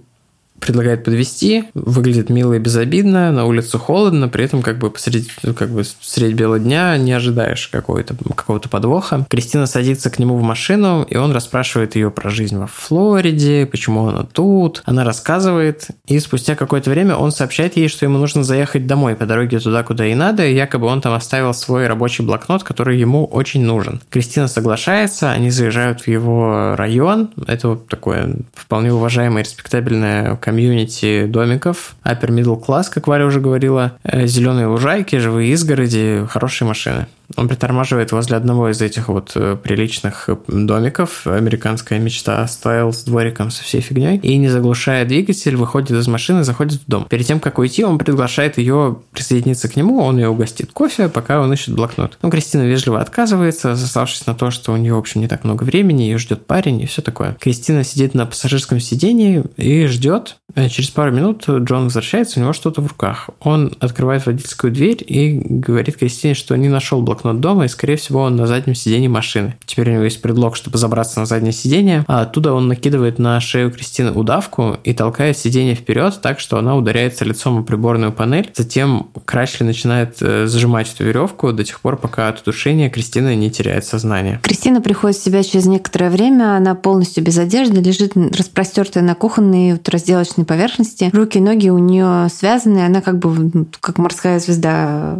предлагает 0.60 1.04
подвести, 1.04 1.64
выглядит 1.74 2.30
мило 2.30 2.54
и 2.54 2.58
безобидно, 2.58 3.32
на 3.32 3.44
улице 3.44 3.78
холодно, 3.78 4.28
при 4.28 4.44
этом 4.44 4.62
как 4.62 4.78
бы 4.78 4.90
посреди, 4.90 5.28
как 5.56 5.70
бы 5.70 5.84
средь 6.00 6.34
бела 6.34 6.58
дня 6.58 6.96
не 6.96 7.12
ожидаешь 7.12 7.68
какого-то 7.68 8.16
какого 8.34 8.58
подвоха. 8.58 9.26
Кристина 9.28 9.66
садится 9.66 10.10
к 10.10 10.18
нему 10.18 10.36
в 10.36 10.42
машину, 10.42 11.06
и 11.08 11.16
он 11.16 11.32
расспрашивает 11.32 11.96
ее 11.96 12.10
про 12.10 12.30
жизнь 12.30 12.56
во 12.56 12.66
Флориде, 12.66 13.66
почему 13.66 14.08
она 14.08 14.24
тут. 14.24 14.82
Она 14.84 15.04
рассказывает, 15.04 15.88
и 16.06 16.18
спустя 16.18 16.56
какое-то 16.56 16.90
время 16.90 17.16
он 17.16 17.32
сообщает 17.32 17.76
ей, 17.76 17.88
что 17.88 18.04
ему 18.04 18.18
нужно 18.18 18.44
заехать 18.44 18.86
домой 18.86 19.14
по 19.14 19.26
дороге 19.26 19.58
туда, 19.58 19.82
куда 19.82 20.06
и 20.06 20.14
надо, 20.14 20.46
и 20.46 20.54
якобы 20.54 20.86
он 20.86 21.00
там 21.00 21.14
оставил 21.14 21.54
свой 21.54 21.86
рабочий 21.86 22.24
блокнот, 22.24 22.62
который 22.62 22.98
ему 22.98 23.24
очень 23.24 23.64
нужен. 23.64 24.00
Кристина 24.10 24.48
соглашается, 24.48 25.30
они 25.30 25.50
заезжают 25.50 26.02
в 26.02 26.08
его 26.08 26.74
район, 26.76 27.30
это 27.46 27.68
вот 27.68 27.88
такое 27.88 28.36
вполне 28.54 28.92
уважаемое 28.92 29.42
респектабельное 29.44 30.36
комьюнити 30.46 31.26
домиков, 31.26 31.96
upper 32.04 32.30
middle 32.30 32.64
class, 32.64 32.84
как 32.88 33.08
Варя 33.08 33.26
уже 33.26 33.40
говорила, 33.40 33.98
э, 34.04 34.28
зеленые 34.28 34.68
лужайки, 34.68 35.16
живые 35.16 35.50
изгороди, 35.50 36.24
хорошие 36.28 36.68
машины. 36.68 37.08
Он 37.34 37.48
притормаживает 37.48 38.12
возле 38.12 38.36
одного 38.36 38.70
из 38.70 38.80
этих 38.80 39.08
вот 39.08 39.32
э, 39.34 39.56
приличных 39.60 40.28
э, 40.28 40.36
домиков. 40.46 41.26
Американская 41.26 41.98
мечта 41.98 42.46
стайл 42.46 42.92
с 42.92 43.02
двориком 43.04 43.50
со 43.50 43.64
всей 43.64 43.80
фигней. 43.80 44.18
И 44.18 44.36
не 44.36 44.48
заглушая 44.48 45.04
двигатель, 45.04 45.56
выходит 45.56 45.90
из 45.90 46.06
машины, 46.06 46.44
заходит 46.44 46.80
в 46.80 46.86
дом. 46.86 47.06
Перед 47.08 47.26
тем, 47.26 47.40
как 47.40 47.58
уйти, 47.58 47.84
он 47.84 47.98
приглашает 47.98 48.58
ее 48.58 48.98
присоединиться 49.12 49.68
к 49.68 49.76
нему. 49.76 49.98
Он 49.98 50.18
ее 50.18 50.28
угостит 50.28 50.70
кофе, 50.72 51.08
пока 51.08 51.40
он 51.40 51.52
ищет 51.52 51.74
блокнот. 51.74 52.18
Ну, 52.22 52.30
Кристина 52.30 52.62
вежливо 52.62 53.00
отказывается, 53.00 53.76
сославшись 53.76 54.26
на 54.26 54.34
то, 54.34 54.50
что 54.50 54.72
у 54.72 54.76
нее, 54.76 54.94
в 54.94 54.98
общем, 54.98 55.20
не 55.20 55.28
так 55.28 55.44
много 55.44 55.64
времени, 55.64 56.02
ее 56.02 56.18
ждет 56.18 56.46
парень 56.46 56.80
и 56.80 56.86
все 56.86 57.02
такое. 57.02 57.36
Кристина 57.40 57.82
сидит 57.82 58.14
на 58.14 58.26
пассажирском 58.26 58.78
сидении 58.78 59.42
и 59.56 59.86
ждет. 59.86 60.36
Э, 60.54 60.68
через 60.68 60.90
пару 60.90 61.10
минут 61.10 61.44
Джон 61.48 61.84
возвращается, 61.84 62.38
у 62.38 62.42
него 62.42 62.52
что-то 62.52 62.80
в 62.80 62.86
руках. 62.86 63.30
Он 63.40 63.74
открывает 63.80 64.26
водительскую 64.26 64.72
дверь 64.72 65.02
и 65.06 65.40
говорит 65.44 65.96
Кристине, 65.96 66.34
что 66.34 66.56
не 66.56 66.68
нашел 66.68 67.02
блокнот 67.02 67.15
блокнот 67.16 67.40
дома, 67.40 67.64
и, 67.64 67.68
скорее 67.68 67.96
всего, 67.96 68.22
он 68.22 68.36
на 68.36 68.46
заднем 68.46 68.74
сидении 68.74 69.08
машины. 69.08 69.56
Теперь 69.64 69.90
у 69.90 69.92
него 69.94 70.04
есть 70.04 70.22
предлог, 70.22 70.56
чтобы 70.56 70.78
забраться 70.78 71.20
на 71.20 71.26
заднее 71.26 71.52
сиденье, 71.52 72.04
а 72.06 72.22
оттуда 72.22 72.52
он 72.52 72.68
накидывает 72.68 73.18
на 73.18 73.40
шею 73.40 73.70
Кристины 73.70 74.12
удавку 74.12 74.76
и 74.84 74.92
толкает 74.92 75.38
сиденье 75.38 75.74
вперед 75.74 76.18
так, 76.22 76.40
что 76.40 76.58
она 76.58 76.76
ударяется 76.76 77.24
лицом 77.24 77.58
о 77.58 77.62
приборную 77.62 78.12
панель. 78.12 78.50
Затем 78.54 79.08
Крачли 79.24 79.64
начинает 79.64 80.16
э, 80.20 80.46
зажимать 80.46 80.92
эту 80.92 81.04
веревку 81.04 81.52
до 81.52 81.64
тех 81.64 81.80
пор, 81.80 81.96
пока 81.96 82.28
от 82.28 82.40
удушения 82.40 82.90
Кристина 82.90 83.34
не 83.34 83.50
теряет 83.50 83.84
сознание. 83.84 84.40
Кристина 84.42 84.80
приходит 84.80 85.16
в 85.16 85.24
себя 85.24 85.42
через 85.42 85.66
некоторое 85.66 86.10
время, 86.10 86.56
она 86.56 86.74
полностью 86.74 87.24
без 87.24 87.38
одежды, 87.38 87.80
лежит 87.80 88.12
распростертая 88.16 89.02
на 89.02 89.14
кухонной 89.14 89.72
вот, 89.72 89.88
разделочной 89.88 90.44
поверхности. 90.44 91.10
Руки 91.12 91.38
и 91.38 91.40
ноги 91.40 91.70
у 91.70 91.78
нее 91.78 92.28
связаны, 92.30 92.84
она 92.84 93.00
как 93.00 93.18
бы 93.18 93.66
как 93.80 93.98
морская 93.98 94.38
звезда 94.38 95.18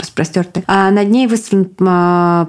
распростерты. 0.00 0.64
А 0.66 0.90
над 0.90 1.08
ней 1.08 1.26
выставлен 1.26 1.70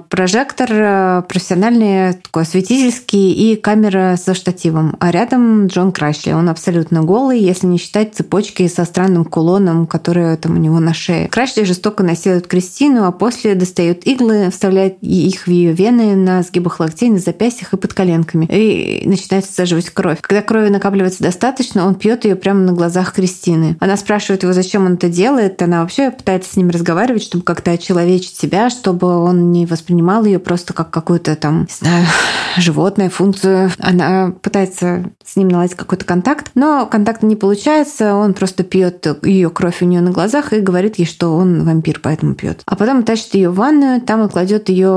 прожектор 0.08 0.68
э, 0.70 1.22
профессиональный, 1.28 2.14
такой 2.14 2.42
осветительский 2.42 3.32
и 3.32 3.56
камера 3.56 4.16
со 4.16 4.34
штативом. 4.34 4.96
А 5.00 5.10
рядом 5.10 5.66
Джон 5.66 5.92
Крашли. 5.92 6.32
Он 6.32 6.48
абсолютно 6.48 7.02
голый, 7.02 7.40
если 7.40 7.66
не 7.66 7.78
считать 7.78 8.14
цепочки 8.14 8.66
со 8.68 8.84
странным 8.84 9.24
кулоном, 9.24 9.86
который 9.86 10.36
там 10.36 10.56
у 10.56 10.58
него 10.58 10.80
на 10.80 10.94
шее. 10.94 11.28
Крашли 11.28 11.64
жестоко 11.64 12.02
насилует 12.02 12.46
Кристину, 12.46 13.04
а 13.04 13.12
после 13.12 13.54
достает 13.54 14.06
иглы, 14.06 14.50
вставляет 14.50 14.98
их 15.02 15.46
в 15.46 15.50
ее 15.50 15.72
вены 15.72 16.16
на 16.16 16.42
сгибах 16.42 16.80
локтей, 16.80 17.10
на 17.10 17.18
запястьях 17.18 17.72
и 17.74 17.76
под 17.76 17.94
коленками. 17.94 18.46
И 18.50 19.02
начинает 19.06 19.44
саживать 19.44 19.90
кровь. 19.90 20.18
Когда 20.20 20.42
крови 20.42 20.68
накапливается 20.68 21.22
достаточно, 21.22 21.86
он 21.86 21.94
пьет 21.94 22.24
ее 22.24 22.36
прямо 22.36 22.60
на 22.60 22.72
глазах 22.72 23.12
Кристины. 23.12 23.76
Она 23.80 23.96
спрашивает 23.96 24.42
его, 24.42 24.52
зачем 24.52 24.86
он 24.86 24.94
это 24.94 25.08
делает. 25.08 25.60
Она 25.62 25.82
вообще 25.82 26.10
пытается 26.10 26.52
с 26.52 26.56
ним 26.56 26.70
разговаривать, 26.70 27.22
чтобы 27.22 27.41
как-то 27.42 27.72
очеловечить 27.72 28.36
себя, 28.36 28.70
чтобы 28.70 29.16
он 29.18 29.52
не 29.52 29.66
воспринимал 29.66 30.24
ее 30.24 30.38
просто 30.38 30.72
как 30.72 30.90
какую-то 30.90 31.36
там, 31.36 31.62
не 31.62 31.74
знаю, 31.74 32.06
животное, 32.56 33.10
функцию. 33.10 33.70
Она 33.78 34.32
пытается 34.42 35.10
с 35.24 35.36
ним 35.36 35.48
наладить 35.48 35.76
какой-то 35.76 36.04
контакт, 36.04 36.50
но 36.54 36.86
контакта 36.86 37.26
не 37.26 37.36
получается, 37.36 38.14
он 38.14 38.34
просто 38.34 38.62
пьет 38.64 39.06
ее 39.22 39.50
кровь 39.50 39.82
у 39.82 39.84
нее 39.84 40.00
на 40.00 40.10
глазах 40.10 40.52
и 40.52 40.60
говорит 40.60 40.96
ей, 40.96 41.06
что 41.06 41.36
он 41.36 41.64
вампир, 41.64 42.00
поэтому 42.02 42.34
пьет. 42.34 42.62
А 42.66 42.76
потом 42.76 43.02
тащит 43.02 43.34
ее 43.34 43.50
в 43.50 43.54
ванную, 43.54 44.00
там 44.00 44.20
он 44.20 44.28
кладет 44.28 44.68
ее 44.68 44.92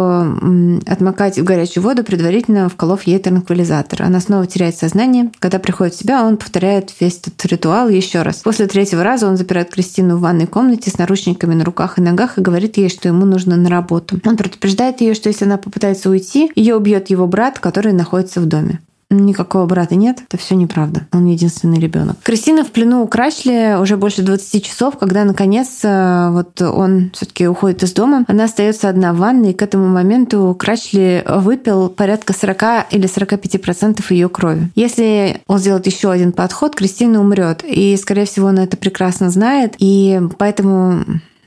отмокать 0.87 1.37
в 1.37 1.43
горячую 1.43 1.83
воду, 1.83 2.03
предварительно 2.03 2.69
вколов 2.69 3.03
ей 3.03 3.19
транквилизатор. 3.19 4.03
Она 4.03 4.19
снова 4.19 4.47
теряет 4.47 4.77
сознание. 4.77 5.31
Когда 5.39 5.59
приходит 5.59 5.93
в 5.93 5.99
себя, 5.99 6.23
он 6.23 6.37
повторяет 6.37 6.91
весь 6.99 7.19
этот 7.19 7.45
ритуал 7.45 7.89
еще 7.89 8.21
раз. 8.21 8.37
После 8.37 8.67
третьего 8.67 9.03
раза 9.03 9.27
он 9.27 9.37
запирает 9.37 9.71
Кристину 9.71 10.17
в 10.17 10.21
ванной 10.21 10.47
комнате 10.47 10.89
с 10.89 10.97
наручниками 10.97 11.53
на 11.53 11.65
руках 11.65 11.97
и 11.97 12.01
ногах 12.01 12.34
и 12.37 12.41
говорит 12.41 12.77
ей, 12.77 12.89
что 12.89 13.07
ему 13.07 13.25
нужно 13.25 13.55
на 13.55 13.69
работу. 13.69 14.19
Он 14.25 14.37
предупреждает 14.37 15.01
ее, 15.01 15.13
что 15.13 15.29
если 15.29 15.45
она 15.45 15.57
попытается 15.57 16.09
уйти, 16.09 16.51
ее 16.55 16.75
убьет 16.75 17.09
его 17.09 17.27
брат, 17.27 17.59
который 17.59 17.93
находится 17.93 18.41
в 18.41 18.45
доме. 18.45 18.79
Никакого 19.11 19.65
брата 19.65 19.95
нет, 19.95 20.19
это 20.27 20.37
все 20.37 20.55
неправда. 20.55 21.07
Он 21.11 21.25
единственный 21.27 21.79
ребенок. 21.79 22.17
Кристина 22.23 22.63
в 22.63 22.71
плену 22.71 23.03
у 23.03 23.07
Крашли 23.07 23.75
уже 23.79 23.97
больше 23.97 24.23
20 24.23 24.65
часов, 24.65 24.97
когда 24.97 25.23
наконец 25.25 25.79
э, 25.83 26.29
вот 26.31 26.59
он 26.61 27.11
все-таки 27.13 27.47
уходит 27.47 27.83
из 27.83 27.93
дома. 27.93 28.25
Она 28.27 28.45
остается 28.45 28.89
одна 28.89 29.13
в 29.13 29.17
ванной, 29.17 29.51
и 29.51 29.53
к 29.53 29.61
этому 29.61 29.87
моменту 29.87 30.55
Крашли 30.57 31.23
выпил 31.27 31.89
порядка 31.89 32.33
40 32.33 32.91
или 32.91 33.05
45 33.05 33.61
процентов 33.61 34.09
ее 34.09 34.27
крови. 34.27 34.71
Если 34.75 35.41
он 35.45 35.59
сделает 35.59 35.85
еще 35.85 36.11
один 36.11 36.31
подход, 36.31 36.75
Кристина 36.75 37.19
умрет. 37.21 37.63
И, 37.63 37.95
скорее 37.97 38.25
всего, 38.25 38.47
он 38.47 38.57
это 38.57 38.75
прекрасно 38.75 39.29
знает. 39.29 39.75
И 39.77 40.19
поэтому 40.39 41.05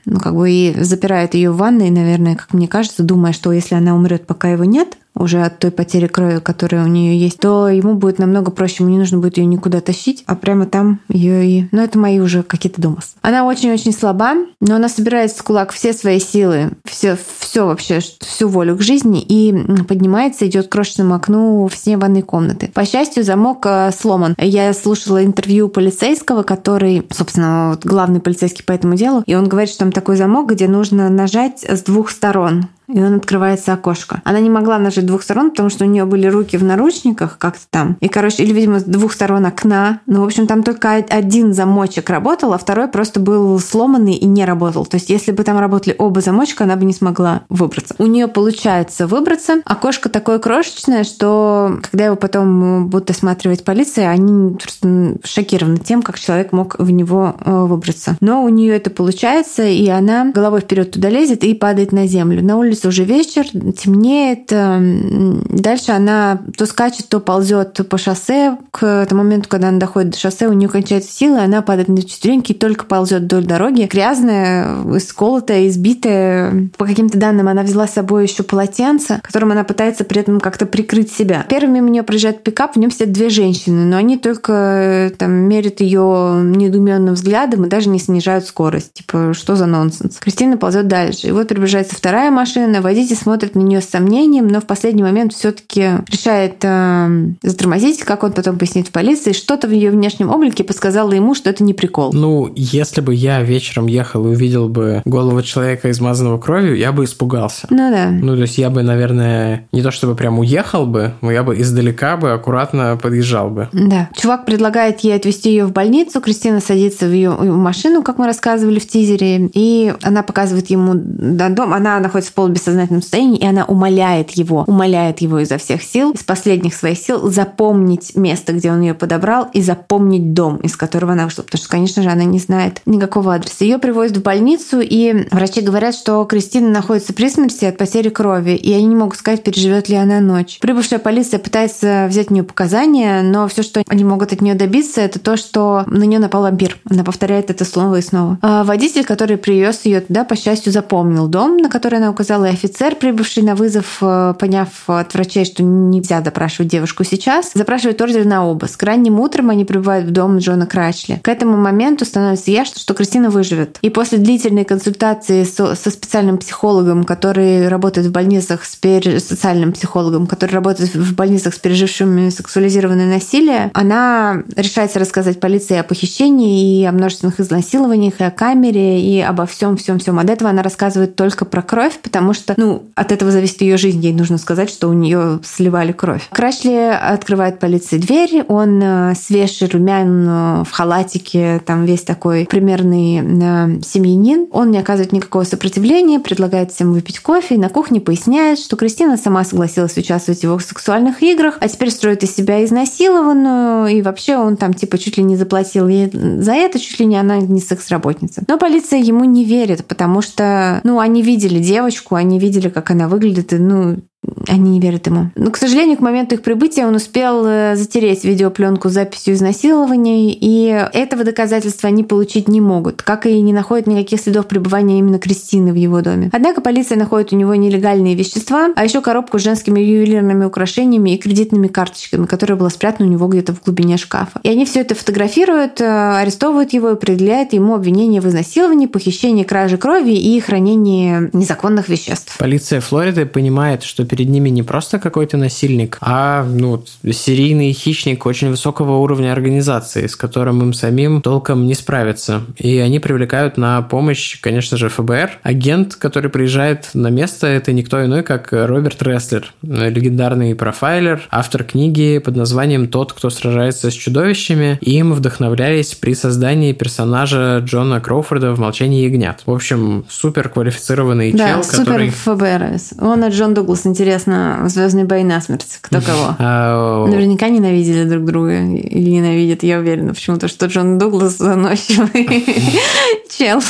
ну, 0.09 0.19
как 0.19 0.35
бы 0.35 0.49
и 0.49 0.75
запирает 0.83 1.35
ее 1.35 1.51
в 1.51 1.57
ванной, 1.57 1.91
наверное, 1.91 2.35
как 2.35 2.53
мне 2.53 2.67
кажется, 2.67 3.03
думая, 3.03 3.31
что 3.31 3.51
если 3.51 3.75
она 3.75 3.95
умрет, 3.95 4.25
пока 4.25 4.49
его 4.49 4.63
нет, 4.63 4.97
уже 5.15 5.43
от 5.43 5.59
той 5.59 5.71
потери 5.71 6.07
крови, 6.07 6.39
которая 6.39 6.83
у 6.85 6.87
нее 6.87 7.19
есть, 7.19 7.39
то 7.39 7.67
ему 7.67 7.95
будет 7.95 8.19
намного 8.19 8.51
проще, 8.51 8.83
ему 8.83 8.89
не 8.89 8.97
нужно 8.97 9.17
будет 9.17 9.37
ее 9.37 9.45
никуда 9.45 9.81
тащить, 9.81 10.23
а 10.27 10.35
прямо 10.35 10.65
там 10.65 11.01
ее 11.09 11.45
и... 11.45 11.67
Ну, 11.71 11.81
это 11.81 11.99
мои 11.99 12.19
уже 12.19 12.43
какие-то 12.43 12.81
домыслы. 12.81 13.19
Она 13.21 13.45
очень-очень 13.45 13.93
слаба, 13.93 14.33
но 14.61 14.75
она 14.75 14.89
собирает 14.89 15.31
с 15.31 15.41
кулак 15.41 15.71
все 15.71 15.93
свои 15.93 16.19
силы, 16.19 16.71
все, 16.85 17.17
все 17.39 17.65
вообще, 17.65 17.99
всю 18.19 18.47
волю 18.47 18.77
к 18.77 18.81
жизни 18.81 19.21
и 19.21 19.53
поднимается, 19.87 20.47
идет 20.47 20.67
к 20.67 20.71
крошечному 20.71 21.15
окну 21.15 21.67
в 21.67 21.75
стене 21.75 21.97
ванной 21.97 22.21
комнаты. 22.21 22.71
По 22.73 22.85
счастью, 22.85 23.23
замок 23.23 23.65
э, 23.65 23.91
сломан. 23.91 24.35
Я 24.37 24.73
слушала 24.73 25.23
интервью 25.23 25.69
полицейского, 25.69 26.43
который, 26.43 27.05
собственно, 27.11 27.77
главный 27.83 28.19
полицейский 28.19 28.63
по 28.63 28.71
этому 28.71 28.95
делу, 28.95 29.23
и 29.25 29.35
он 29.35 29.47
говорит, 29.47 29.69
что 29.69 29.79
там 29.79 29.91
такой 29.91 30.15
замок, 30.15 30.51
где 30.51 30.67
нужно 30.67 31.09
нажать 31.09 31.63
с 31.63 31.83
двух 31.83 32.09
сторон 32.09 32.67
и 32.93 33.01
он 33.01 33.15
открывается 33.15 33.73
окошко. 33.73 34.21
Она 34.23 34.39
не 34.39 34.49
могла 34.49 34.79
нажать 34.79 35.05
двух 35.05 35.23
сторон, 35.23 35.51
потому 35.51 35.69
что 35.69 35.85
у 35.85 35.87
нее 35.87 36.05
были 36.05 36.27
руки 36.27 36.57
в 36.57 36.63
наручниках 36.63 37.37
как-то 37.37 37.63
там. 37.69 37.97
И, 37.99 38.07
короче, 38.07 38.43
или, 38.43 38.53
видимо, 38.53 38.79
с 38.79 38.83
двух 38.83 39.13
сторон 39.13 39.45
окна. 39.45 40.01
Ну, 40.05 40.21
в 40.21 40.25
общем, 40.25 40.47
там 40.47 40.63
только 40.63 40.93
один 40.93 41.53
замочек 41.53 42.09
работал, 42.09 42.53
а 42.53 42.57
второй 42.57 42.87
просто 42.87 43.19
был 43.19 43.59
сломанный 43.59 44.13
и 44.13 44.25
не 44.25 44.45
работал. 44.45 44.85
То 44.85 44.95
есть, 44.95 45.09
если 45.09 45.31
бы 45.31 45.43
там 45.43 45.59
работали 45.59 45.95
оба 45.97 46.21
замочка, 46.21 46.63
она 46.63 46.75
бы 46.75 46.85
не 46.85 46.93
смогла 46.93 47.41
выбраться. 47.49 47.95
У 47.99 48.05
нее 48.05 48.27
получается 48.27 49.07
выбраться. 49.07 49.61
Окошко 49.65 50.09
такое 50.09 50.39
крошечное, 50.39 51.03
что 51.03 51.79
когда 51.83 52.05
его 52.05 52.15
потом 52.15 52.87
будут 52.87 53.11
осматривать 53.11 53.63
полиция, 53.63 54.09
они 54.09 54.55
просто 54.55 55.17
шокированы 55.23 55.77
тем, 55.77 56.01
как 56.01 56.19
человек 56.19 56.51
мог 56.51 56.77
в 56.79 56.89
него 56.89 57.35
э, 57.39 57.65
выбраться. 57.65 58.17
Но 58.21 58.43
у 58.43 58.49
нее 58.49 58.75
это 58.75 58.89
получается, 58.89 59.63
и 59.63 59.87
она 59.87 60.31
головой 60.31 60.61
вперед 60.61 60.91
туда 60.91 61.09
лезет 61.09 61.43
и 61.43 61.53
падает 61.53 61.91
на 61.91 62.07
землю. 62.07 62.43
На 62.43 62.57
улице 62.79 62.87
уже 62.87 63.03
вечер, 63.03 63.45
темнеет. 63.73 64.51
Эм, 64.51 65.43
дальше 65.49 65.91
она 65.91 66.39
то 66.57 66.65
скачет, 66.65 67.09
то 67.09 67.19
ползет 67.19 67.87
по 67.89 67.97
шоссе. 67.97 68.57
К 68.71 69.05
тому 69.07 69.23
моменту, 69.23 69.49
когда 69.49 69.69
она 69.69 69.79
доходит 69.79 70.11
до 70.11 70.17
шоссе, 70.17 70.47
у 70.47 70.53
нее 70.53 70.69
кончается 70.69 71.11
сила, 71.11 71.37
и 71.37 71.45
она 71.45 71.61
падает 71.61 71.89
на 71.89 72.01
четвереньки 72.01 72.53
и 72.53 72.55
только 72.55 72.85
ползет 72.85 73.23
вдоль 73.23 73.45
дороги. 73.45 73.87
Грязная, 73.91 74.83
исколотая, 74.95 75.67
избитая. 75.67 76.69
По 76.77 76.85
каким-то 76.85 77.17
данным 77.17 77.47
она 77.47 77.63
взяла 77.63 77.87
с 77.87 77.93
собой 77.93 78.23
еще 78.23 78.43
полотенце, 78.43 79.19
которым 79.23 79.51
она 79.51 79.63
пытается 79.63 80.03
при 80.03 80.21
этом 80.21 80.39
как-то 80.39 80.65
прикрыть 80.65 81.11
себя. 81.11 81.45
Первыми 81.49 81.81
у 81.81 81.87
нее 81.87 82.03
проезжает 82.03 82.43
пикап, 82.43 82.75
в 82.75 82.79
нем 82.79 82.91
сидят 82.91 83.11
две 83.11 83.29
женщины, 83.29 83.85
но 83.85 83.97
они 83.97 84.17
только 84.17 84.53
э, 84.53 85.09
там 85.17 85.31
мерят 85.31 85.81
ее 85.81 86.41
недуменным 86.43 87.15
взглядом 87.15 87.65
и 87.65 87.69
даже 87.69 87.89
не 87.89 87.99
снижают 87.99 88.45
скорость. 88.45 88.93
Типа, 88.93 89.33
что 89.33 89.55
за 89.55 89.65
нонсенс? 89.65 90.17
Кристина 90.17 90.57
ползет 90.57 90.87
дальше. 90.87 91.27
И 91.27 91.31
вот 91.31 91.47
приближается 91.47 91.95
вторая 91.95 92.31
машина, 92.31 92.68
водитель 92.81 93.15
смотрит 93.15 93.55
на 93.55 93.61
нее 93.61 93.81
с 93.81 93.89
сомнением, 93.89 94.47
но 94.47 94.61
в 94.61 94.65
последний 94.65 95.03
момент 95.03 95.33
все-таки 95.33 95.89
решает 96.07 96.55
э, 96.63 97.33
затормозить, 97.41 98.03
как 98.03 98.23
он 98.23 98.31
потом 98.31 98.57
пояснит 98.57 98.87
в 98.87 98.91
полиции. 98.91 99.33
Что-то 99.33 99.67
в 99.67 99.71
ее 99.71 99.91
внешнем 99.91 100.29
облике 100.29 100.63
подсказало 100.63 101.11
ему, 101.11 101.35
что 101.35 101.49
это 101.49 101.63
не 101.63 101.73
прикол. 101.73 102.13
Ну, 102.13 102.51
если 102.55 103.01
бы 103.01 103.13
я 103.13 103.41
вечером 103.41 103.87
ехал 103.87 104.25
и 104.25 104.29
увидел 104.29 104.69
бы 104.69 105.01
голову 105.05 105.41
человека, 105.41 105.89
измазанного 105.91 106.37
кровью, 106.37 106.77
я 106.77 106.91
бы 106.91 107.03
испугался. 107.05 107.67
Ну 107.69 107.91
да. 107.91 108.09
Ну, 108.09 108.35
то 108.35 108.41
есть 108.41 108.57
я 108.57 108.69
бы, 108.69 108.83
наверное, 108.83 109.67
не 109.71 109.81
то 109.81 109.91
чтобы 109.91 110.15
прям 110.15 110.39
уехал 110.39 110.85
бы, 110.85 111.13
но 111.21 111.31
я 111.31 111.43
бы 111.43 111.59
издалека 111.59 112.17
бы 112.17 112.31
аккуратно 112.31 112.97
подъезжал 113.01 113.49
бы. 113.49 113.69
Да. 113.73 114.09
Чувак 114.15 114.45
предлагает 114.45 114.99
ей 115.01 115.15
отвезти 115.15 115.49
ее 115.49 115.65
в 115.65 115.71
больницу. 115.71 116.21
Кристина 116.21 116.59
садится 116.59 117.05
в 117.05 117.11
ее 117.11 117.31
машину, 117.31 118.03
как 118.03 118.17
мы 118.17 118.25
рассказывали 118.25 118.79
в 118.79 118.87
тизере, 118.87 119.49
и 119.53 119.93
она 120.01 120.23
показывает 120.23 120.69
ему 120.69 120.93
до 120.95 121.49
дома. 121.49 121.77
Она 121.77 121.99
находится 121.99 122.31
в 122.31 122.35
полубессознательном 122.59 123.01
состоянии, 123.01 123.39
и 123.39 123.45
она 123.45 123.65
умоляет 123.65 124.31
его, 124.31 124.63
умоляет 124.67 125.19
его 125.19 125.39
изо 125.39 125.57
всех 125.57 125.83
сил, 125.83 126.11
из 126.11 126.23
последних 126.23 126.73
своих 126.75 126.97
сил 126.97 127.29
запомнить 127.29 128.15
место, 128.15 128.53
где 128.53 128.71
он 128.71 128.81
ее 128.81 128.93
подобрал, 128.93 129.47
и 129.53 129.61
запомнить 129.61 130.33
дом, 130.33 130.57
из 130.57 130.75
которого 130.75 131.13
она 131.13 131.25
вышла. 131.25 131.43
Потому 131.43 131.59
что, 131.59 131.69
конечно 131.69 132.03
же, 132.03 132.09
она 132.09 132.23
не 132.23 132.39
знает 132.39 132.81
никакого 132.85 133.33
адреса. 133.33 133.63
Ее 133.63 133.77
привозят 133.77 134.17
в 134.17 134.21
больницу, 134.21 134.79
и 134.81 135.27
врачи 135.31 135.61
говорят, 135.61 135.95
что 135.95 136.23
Кристина 136.25 136.69
находится 136.69 137.13
при 137.13 137.29
смерти 137.29 137.65
от 137.65 137.77
потери 137.77 138.09
крови, 138.09 138.51
и 138.51 138.73
они 138.73 138.85
не 138.85 138.95
могут 138.95 139.17
сказать, 139.17 139.43
переживет 139.43 139.89
ли 139.89 139.95
она 139.95 140.19
ночь. 140.19 140.59
Прибывшая 140.59 140.99
полиция 140.99 141.39
пытается 141.39 142.07
взять 142.09 142.31
у 142.31 142.33
нее 142.33 142.43
показания, 142.43 143.21
но 143.21 143.47
все, 143.47 143.63
что 143.63 143.83
они 143.87 144.03
могут 144.03 144.33
от 144.33 144.41
нее 144.41 144.55
добиться, 144.55 145.01
это 145.01 145.19
то, 145.19 145.37
что 145.37 145.83
на 145.87 146.03
нее 146.03 146.19
напал 146.19 146.41
вампир. 146.41 146.77
Она 146.89 147.03
повторяет 147.03 147.49
это 147.49 147.65
снова 147.65 147.95
и 147.95 148.01
снова. 148.01 148.37
А 148.41 148.63
водитель, 148.63 149.05
который 149.05 149.37
привез 149.37 149.85
ее 149.85 150.01
туда, 150.01 150.23
по 150.23 150.35
счастью, 150.35 150.71
запомнил 150.71 151.27
дом, 151.27 151.57
на 151.57 151.69
который 151.69 151.99
она 151.99 152.09
указала, 152.09 152.48
и 152.49 152.53
офицер, 152.53 152.95
прибывший 152.95 153.43
на 153.43 153.55
вызов, 153.55 153.97
э, 154.01 154.33
поняв 154.37 154.69
от 154.87 155.13
врачей, 155.13 155.45
что 155.45 155.63
нельзя 155.63 156.21
допрашивать 156.21 156.71
девушку 156.71 157.03
сейчас, 157.03 157.51
запрашивает 157.53 158.01
ордер 158.01 158.25
на 158.25 158.45
обыск. 158.45 158.81
Ранним 158.83 159.19
утром 159.19 159.49
они 159.49 159.65
прибывают 159.65 160.07
в 160.07 160.11
дом 160.11 160.37
Джона 160.37 160.65
Крачли. 160.65 161.19
К 161.23 161.29
этому 161.29 161.57
моменту 161.57 162.05
становится 162.05 162.51
ясно, 162.51 162.79
что 162.79 162.93
Кристина 162.93 163.29
выживет. 163.29 163.77
И 163.81 163.89
после 163.89 164.17
длительной 164.17 164.65
консультации 164.65 165.43
со, 165.43 165.75
со 165.75 165.91
специальным 165.91 166.37
психологом, 166.37 167.03
который 167.03 167.67
работает 167.67 168.07
в 168.07 168.11
больницах 168.11 168.65
с 168.65 168.75
пере... 168.75 169.19
социальным 169.19 169.71
психологом, 169.71 170.27
который 170.27 170.51
работает 170.51 170.93
в 170.93 171.15
больницах 171.15 171.53
с 171.53 171.59
пережившими 171.59 172.29
сексуализированное 172.29 173.07
насилие, 173.07 173.71
она 173.73 174.43
решается 174.55 174.99
рассказать 174.99 175.39
полиции 175.39 175.77
о 175.77 175.83
похищении 175.83 176.81
и 176.81 176.85
о 176.85 176.91
множественных 176.91 177.39
изнасилованиях, 177.39 178.19
и 178.19 178.23
о 178.23 178.31
камере, 178.31 179.01
и 179.01 179.21
обо 179.21 179.45
всем, 179.45 179.77
всем, 179.77 179.99
всем. 179.99 180.19
От 180.19 180.29
этого 180.29 180.49
она 180.49 180.63
рассказывает 180.63 181.15
только 181.15 181.45
про 181.45 181.61
кровь, 181.61 181.99
потому 182.01 182.28
что, 182.33 182.53
ну, 182.57 182.83
от 182.95 183.11
этого 183.11 183.31
зависит 183.31 183.61
ее 183.61 183.77
жизнь. 183.77 183.99
Ей 184.01 184.13
нужно 184.13 184.37
сказать, 184.37 184.69
что 184.69 184.87
у 184.87 184.93
нее 184.93 185.39
сливали 185.43 185.91
кровь. 185.91 186.27
Крашли 186.31 186.75
открывает 186.75 187.59
полиции 187.59 187.97
дверь, 187.97 188.43
он 188.47 188.81
э, 188.81 189.13
свежий, 189.15 189.67
румян, 189.67 190.27
э, 190.27 190.63
в 190.63 190.71
халатике, 190.71 191.61
там 191.65 191.85
весь 191.85 192.03
такой 192.03 192.45
примерный 192.45 193.17
э, 193.17 193.81
семьянин. 193.81 194.47
Он 194.51 194.71
не 194.71 194.77
оказывает 194.77 195.11
никакого 195.11 195.43
сопротивления, 195.43 196.19
предлагает 196.19 196.71
всем 196.71 196.93
выпить 196.93 197.19
кофе, 197.19 197.57
на 197.57 197.69
кухне 197.69 198.01
поясняет, 198.01 198.59
что 198.59 198.75
Кристина 198.75 199.17
сама 199.17 199.43
согласилась 199.43 199.97
участвовать 199.97 200.41
в 200.41 200.43
его 200.43 200.59
сексуальных 200.59 201.21
играх, 201.23 201.57
а 201.59 201.67
теперь 201.67 201.91
строит 201.91 202.23
из 202.23 202.35
себя 202.35 202.63
изнасилованную, 202.63 203.87
и 203.87 204.01
вообще 204.01 204.37
он 204.37 204.57
там 204.57 204.73
типа 204.73 204.97
чуть 204.97 205.17
ли 205.17 205.23
не 205.23 205.35
заплатил 205.35 205.87
ей 205.87 206.09
за 206.11 206.53
это, 206.53 206.79
чуть 206.79 206.99
ли 206.99 207.05
не 207.05 207.17
она 207.17 207.37
не 207.37 207.61
секс-работница. 207.61 208.43
Но 208.47 208.57
полиция 208.57 208.99
ему 208.99 209.25
не 209.25 209.45
верит, 209.45 209.85
потому 209.85 210.21
что, 210.21 210.81
ну, 210.83 210.99
они 210.99 211.21
видели 211.21 211.59
девочку, 211.59 212.15
они 212.19 212.39
видели, 212.39 212.69
как 212.69 212.91
она 212.91 213.07
выглядит, 213.07 213.53
и, 213.53 213.57
ну, 213.57 214.03
они 214.47 214.71
не 214.71 214.79
верят 214.79 215.07
ему. 215.07 215.31
Но, 215.35 215.51
к 215.51 215.57
сожалению, 215.57 215.97
к 215.97 216.01
моменту 216.01 216.35
их 216.35 216.41
прибытия 216.41 216.85
он 216.85 216.95
успел 216.95 217.45
э, 217.45 217.75
затереть 217.75 218.23
видеопленку 218.25 218.89
с 218.89 218.93
записью 218.93 219.35
изнасилований, 219.35 220.37
и 220.39 220.65
этого 220.93 221.23
доказательства 221.23 221.87
они 221.87 222.03
получить 222.03 222.47
не 222.47 222.59
могут, 222.59 223.01
как 223.01 223.25
и 223.25 223.41
не 223.41 223.53
находят 223.53 223.87
никаких 223.87 224.19
следов 224.19 224.47
пребывания 224.47 224.99
именно 224.99 225.19
Кристины 225.19 225.71
в 225.71 225.75
его 225.75 226.01
доме. 226.01 226.29
Однако 226.33 226.61
полиция 226.61 226.97
находит 226.97 227.31
у 227.31 227.35
него 227.35 227.55
нелегальные 227.55 228.15
вещества, 228.15 228.69
а 228.75 228.83
еще 228.83 229.01
коробку 229.01 229.39
с 229.39 229.43
женскими 229.43 229.79
ювелирными 229.79 230.45
украшениями 230.45 231.11
и 231.11 231.17
кредитными 231.17 231.67
карточками, 231.67 232.25
которая 232.25 232.57
была 232.57 232.69
спрятана 232.69 233.07
у 233.07 233.11
него 233.11 233.27
где-то 233.27 233.53
в 233.53 233.63
глубине 233.63 233.97
шкафа. 233.97 234.39
И 234.43 234.49
они 234.49 234.65
все 234.65 234.81
это 234.81 234.95
фотографируют, 234.95 235.79
э, 235.79 235.85
арестовывают 236.17 236.73
его 236.73 236.91
и 236.91 236.95
предъявляют 236.95 237.53
ему 237.53 237.75
обвинение 237.75 238.19
в 238.19 238.27
изнасиловании, 238.27 238.87
похищении, 238.87 239.43
краже 239.43 239.77
крови 239.77 240.13
и 240.13 240.39
хранении 240.39 241.29
незаконных 241.33 241.87
веществ. 241.87 242.37
Полиция 242.37 242.81
Флориды 242.81 243.25
понимает, 243.25 243.83
что 243.83 244.08
перед 244.09 244.27
ними 244.27 244.49
не 244.49 244.63
просто 244.63 244.99
какой-то 244.99 245.37
насильник, 245.37 245.97
а 246.01 246.43
ну, 246.43 246.83
серийный 247.09 247.71
хищник 247.71 248.25
очень 248.25 248.49
высокого 248.49 248.97
уровня 248.97 249.31
организации, 249.31 250.07
с 250.07 250.15
которым 250.15 250.61
им 250.61 250.73
самим 250.73 251.21
толком 251.21 251.65
не 251.67 251.75
справиться. 251.75 252.41
И 252.57 252.77
они 252.77 252.99
привлекают 252.99 253.57
на 253.57 253.81
помощь, 253.81 254.39
конечно 254.41 254.77
же, 254.77 254.89
ФБР. 254.89 255.39
Агент, 255.43 255.95
который 255.95 256.29
приезжает 256.29 256.89
на 256.93 257.09
место, 257.09 257.47
это 257.47 257.71
никто 257.71 258.03
иной, 258.03 258.23
как 258.23 258.49
Роберт 258.51 259.01
Рестлер, 259.03 259.53
легендарный 259.61 260.55
профайлер, 260.55 261.21
автор 261.29 261.63
книги 261.63 262.17
под 262.17 262.35
названием 262.35 262.87
«Тот, 262.87 263.13
кто 263.13 263.29
сражается 263.29 263.91
с 263.91 263.93
чудовищами». 263.93 264.77
Им 264.81 265.13
вдохновлялись 265.13 265.95
при 265.95 266.15
создании 266.15 266.73
персонажа 266.73 267.59
Джона 267.63 268.01
Кроуфорда 268.01 268.53
в 268.53 268.59
«Молчании 268.59 269.05
ягнят». 269.05 269.43
В 269.45 269.51
общем, 269.51 270.05
супер 270.09 270.49
квалифицированный 270.49 271.31
да, 271.33 271.53
чел, 271.53 271.63
супер 271.63 271.85
который... 271.85 272.09
ФБР. 272.09 272.77
Он 273.01 273.23
и 273.23 273.29
Джон 273.29 273.53
Дуглас 273.53 273.85
интересно, 273.99 274.63
звездные 274.67 275.03
бои 275.05 275.23
насмерть. 275.23 275.77
Кто 275.81 275.99
кого? 276.05 276.35
А, 276.39 277.05
Наверняка 277.05 277.49
ненавидели 277.49 278.05
друг 278.05 278.23
друга 278.25 278.61
или 278.61 279.09
ненавидят, 279.09 279.63
я 279.63 279.79
уверена 279.79 280.13
почему-то, 280.13 280.47
что 280.47 280.67
Джон 280.67 280.97
Дуглас 280.97 281.37
заносчивый 281.37 282.25
чел, 283.29 283.61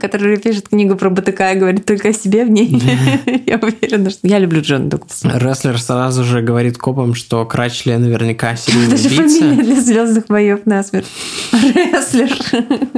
который 0.00 0.38
пишет 0.38 0.68
книгу 0.70 0.96
про 0.96 1.10
БТК 1.10 1.52
и 1.52 1.58
говорит 1.58 1.84
только 1.84 2.08
о 2.08 2.12
себе 2.14 2.44
в 2.44 2.50
ней. 2.50 2.68
Я 3.46 3.58
уверена, 3.58 4.10
что 4.10 4.26
я 4.26 4.38
люблю 4.38 4.62
Джона 4.62 4.88
Дугласа. 4.88 5.30
Рестлер 5.38 5.78
сразу 5.80 6.24
же 6.24 6.40
говорит 6.40 6.78
копам, 6.78 7.14
что 7.14 7.44
Крачли 7.44 7.92
наверняка 7.96 8.56
серийный 8.56 8.86
убийца. 8.96 9.38
фамилия 9.38 9.62
для 9.62 9.80
звездных 9.80 10.26
боев 10.28 10.60
насмерть. 10.64 11.06
Рестлер. 11.52 12.30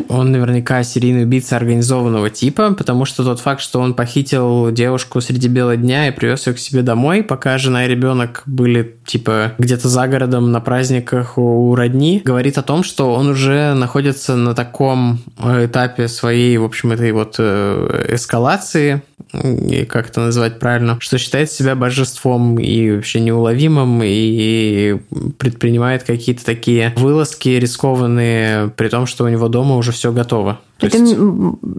Он 0.08 0.30
наверняка 0.32 0.82
серийный 0.82 1.24
убийца 1.24 1.56
организованного 1.56 2.30
типа, 2.30 2.74
потому 2.74 3.04
что 3.04 3.24
тот 3.24 3.40
факт, 3.40 3.60
что 3.60 3.80
он 3.80 3.94
похитил 3.94 4.70
девушку 4.70 5.20
среди 5.20 5.48
бела 5.48 5.76
дня 5.76 6.08
и 6.08 6.10
привез 6.10 6.46
ее 6.46 6.54
к 6.54 6.58
себе 6.58 6.75
домой, 6.82 7.22
пока 7.22 7.58
жена 7.58 7.84
и 7.84 7.88
ребенок 7.88 8.42
были 8.46 8.96
типа 9.04 9.52
где-то 9.58 9.88
за 9.88 10.06
городом 10.08 10.52
на 10.52 10.60
праздниках 10.60 11.38
у 11.38 11.74
родни, 11.74 12.22
говорит 12.24 12.58
о 12.58 12.62
том, 12.62 12.84
что 12.84 13.12
он 13.12 13.28
уже 13.28 13.74
находится 13.74 14.36
на 14.36 14.54
таком 14.54 15.20
э, 15.38 15.66
этапе 15.66 16.08
своей, 16.08 16.56
в 16.58 16.64
общем, 16.64 16.92
этой 16.92 17.12
вот 17.12 17.36
э, 17.38 18.06
эскалации, 18.10 19.02
и 19.32 19.84
как 19.84 20.08
это 20.10 20.20
назвать 20.20 20.58
правильно, 20.58 20.98
что 21.00 21.18
считает 21.18 21.50
себя 21.50 21.74
божеством 21.74 22.58
и 22.58 22.92
вообще 22.92 23.20
неуловимым, 23.20 24.00
и 24.02 24.98
предпринимает 25.38 26.04
какие-то 26.04 26.44
такие 26.44 26.92
вылазки 26.96 27.48
рискованные, 27.48 28.68
при 28.76 28.88
том, 28.88 29.06
что 29.06 29.24
у 29.24 29.28
него 29.28 29.48
дома 29.48 29.76
уже 29.76 29.92
все 29.92 30.12
готово. 30.12 30.60
Это, 30.78 30.98
есть... 30.98 31.16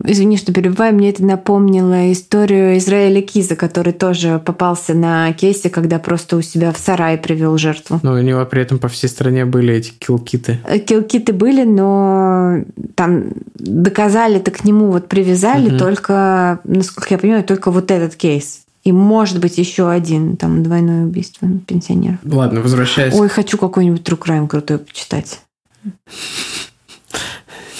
извини, 0.05 0.37
что 0.37 0.51
перебиваю, 0.53 0.95
мне 0.95 1.11
это 1.11 1.23
напомнило 1.23 2.11
историю 2.11 2.77
Израиля 2.79 3.21
Киза, 3.21 3.55
который 3.55 3.93
тоже 3.93 4.41
попался 4.43 4.95
на 4.95 5.31
кейсе, 5.33 5.69
когда 5.69 5.99
просто 5.99 6.35
у 6.37 6.41
себя 6.41 6.71
в 6.71 6.79
сарае 6.79 7.19
привел 7.19 7.57
жертву. 7.59 7.99
Но 8.01 8.13
у 8.13 8.21
него 8.21 8.43
при 8.45 8.63
этом 8.63 8.79
по 8.79 8.87
всей 8.87 9.07
стране 9.07 9.45
были 9.45 9.75
эти 9.75 9.91
килкиты. 9.91 10.59
Э, 10.67 10.79
килкиты 10.79 11.31
были, 11.31 11.63
но 11.63 12.63
там 12.95 13.25
доказали-то 13.55 14.49
к 14.49 14.63
нему 14.63 14.91
вот 14.91 15.07
привязали 15.07 15.69
угу. 15.69 15.77
только, 15.77 16.59
насколько 16.63 17.13
я 17.13 17.19
понимаю, 17.19 17.43
только 17.43 17.69
вот 17.69 17.91
этот 17.91 18.15
кейс. 18.15 18.61
И 18.83 18.91
может 18.91 19.39
быть 19.39 19.57
еще 19.59 19.91
один, 19.91 20.37
там, 20.37 20.63
двойное 20.63 21.05
убийство 21.05 21.47
пенсионера. 21.67 22.17
Ладно, 22.23 22.61
возвращаясь. 22.61 23.13
Ой, 23.13 23.27
хочу 23.29 23.57
какой-нибудь 23.57 24.01
True 24.01 24.17
Crime 24.17 24.47
крутой 24.47 24.79
почитать. 24.79 25.41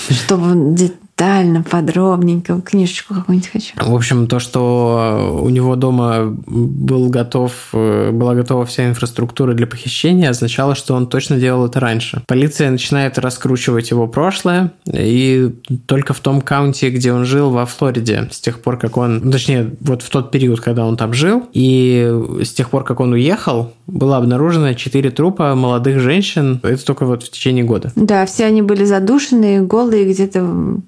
Чтобы 0.09 0.75
детально, 1.17 1.63
подробненько, 1.63 2.61
книжечку 2.61 3.15
какую-нибудь 3.15 3.49
хочу. 3.49 3.73
В 3.75 3.95
общем, 3.95 4.27
то, 4.27 4.39
что 4.39 5.39
у 5.41 5.49
него 5.49 5.75
дома 5.75 6.35
был 6.45 7.09
готов, 7.09 7.53
была 7.73 8.35
готова 8.35 8.65
вся 8.65 8.87
инфраструктура 8.87 9.53
для 9.53 9.65
похищения, 9.65 10.29
означало, 10.29 10.75
что 10.75 10.93
он 10.93 11.07
точно 11.07 11.39
делал 11.39 11.65
это 11.65 11.79
раньше. 11.79 12.21
Полиция 12.27 12.69
начинает 12.69 13.17
раскручивать 13.17 13.89
его 13.89 14.07
прошлое, 14.07 14.73
и 14.91 15.55
только 15.87 16.13
в 16.13 16.19
том 16.19 16.41
каунте, 16.41 16.91
где 16.91 17.11
он 17.11 17.25
жил 17.25 17.49
во 17.49 17.65
Флориде, 17.65 18.29
с 18.31 18.39
тех 18.39 18.59
пор, 18.61 18.77
как 18.77 18.97
он, 18.97 19.31
точнее, 19.31 19.71
вот 19.81 20.03
в 20.03 20.09
тот 20.09 20.29
период, 20.29 20.59
когда 20.59 20.85
он 20.85 20.97
там 20.97 21.13
жил, 21.13 21.45
и 21.51 22.15
с 22.43 22.53
тех 22.53 22.69
пор, 22.69 22.83
как 22.83 22.99
он 22.99 23.13
уехал, 23.13 23.73
было 23.87 24.17
обнаружено 24.17 24.73
четыре 24.73 25.09
трупа 25.09 25.55
молодых 25.55 25.99
женщин, 25.99 26.59
это 26.61 26.85
только 26.85 27.05
вот 27.05 27.23
в 27.23 27.31
течение 27.31 27.63
года. 27.63 27.91
Да, 27.95 28.25
все 28.27 28.45
они 28.45 28.61
были 28.61 28.83
задушены, 28.83 29.65
голые 29.65 30.05
где-то, 30.05 30.41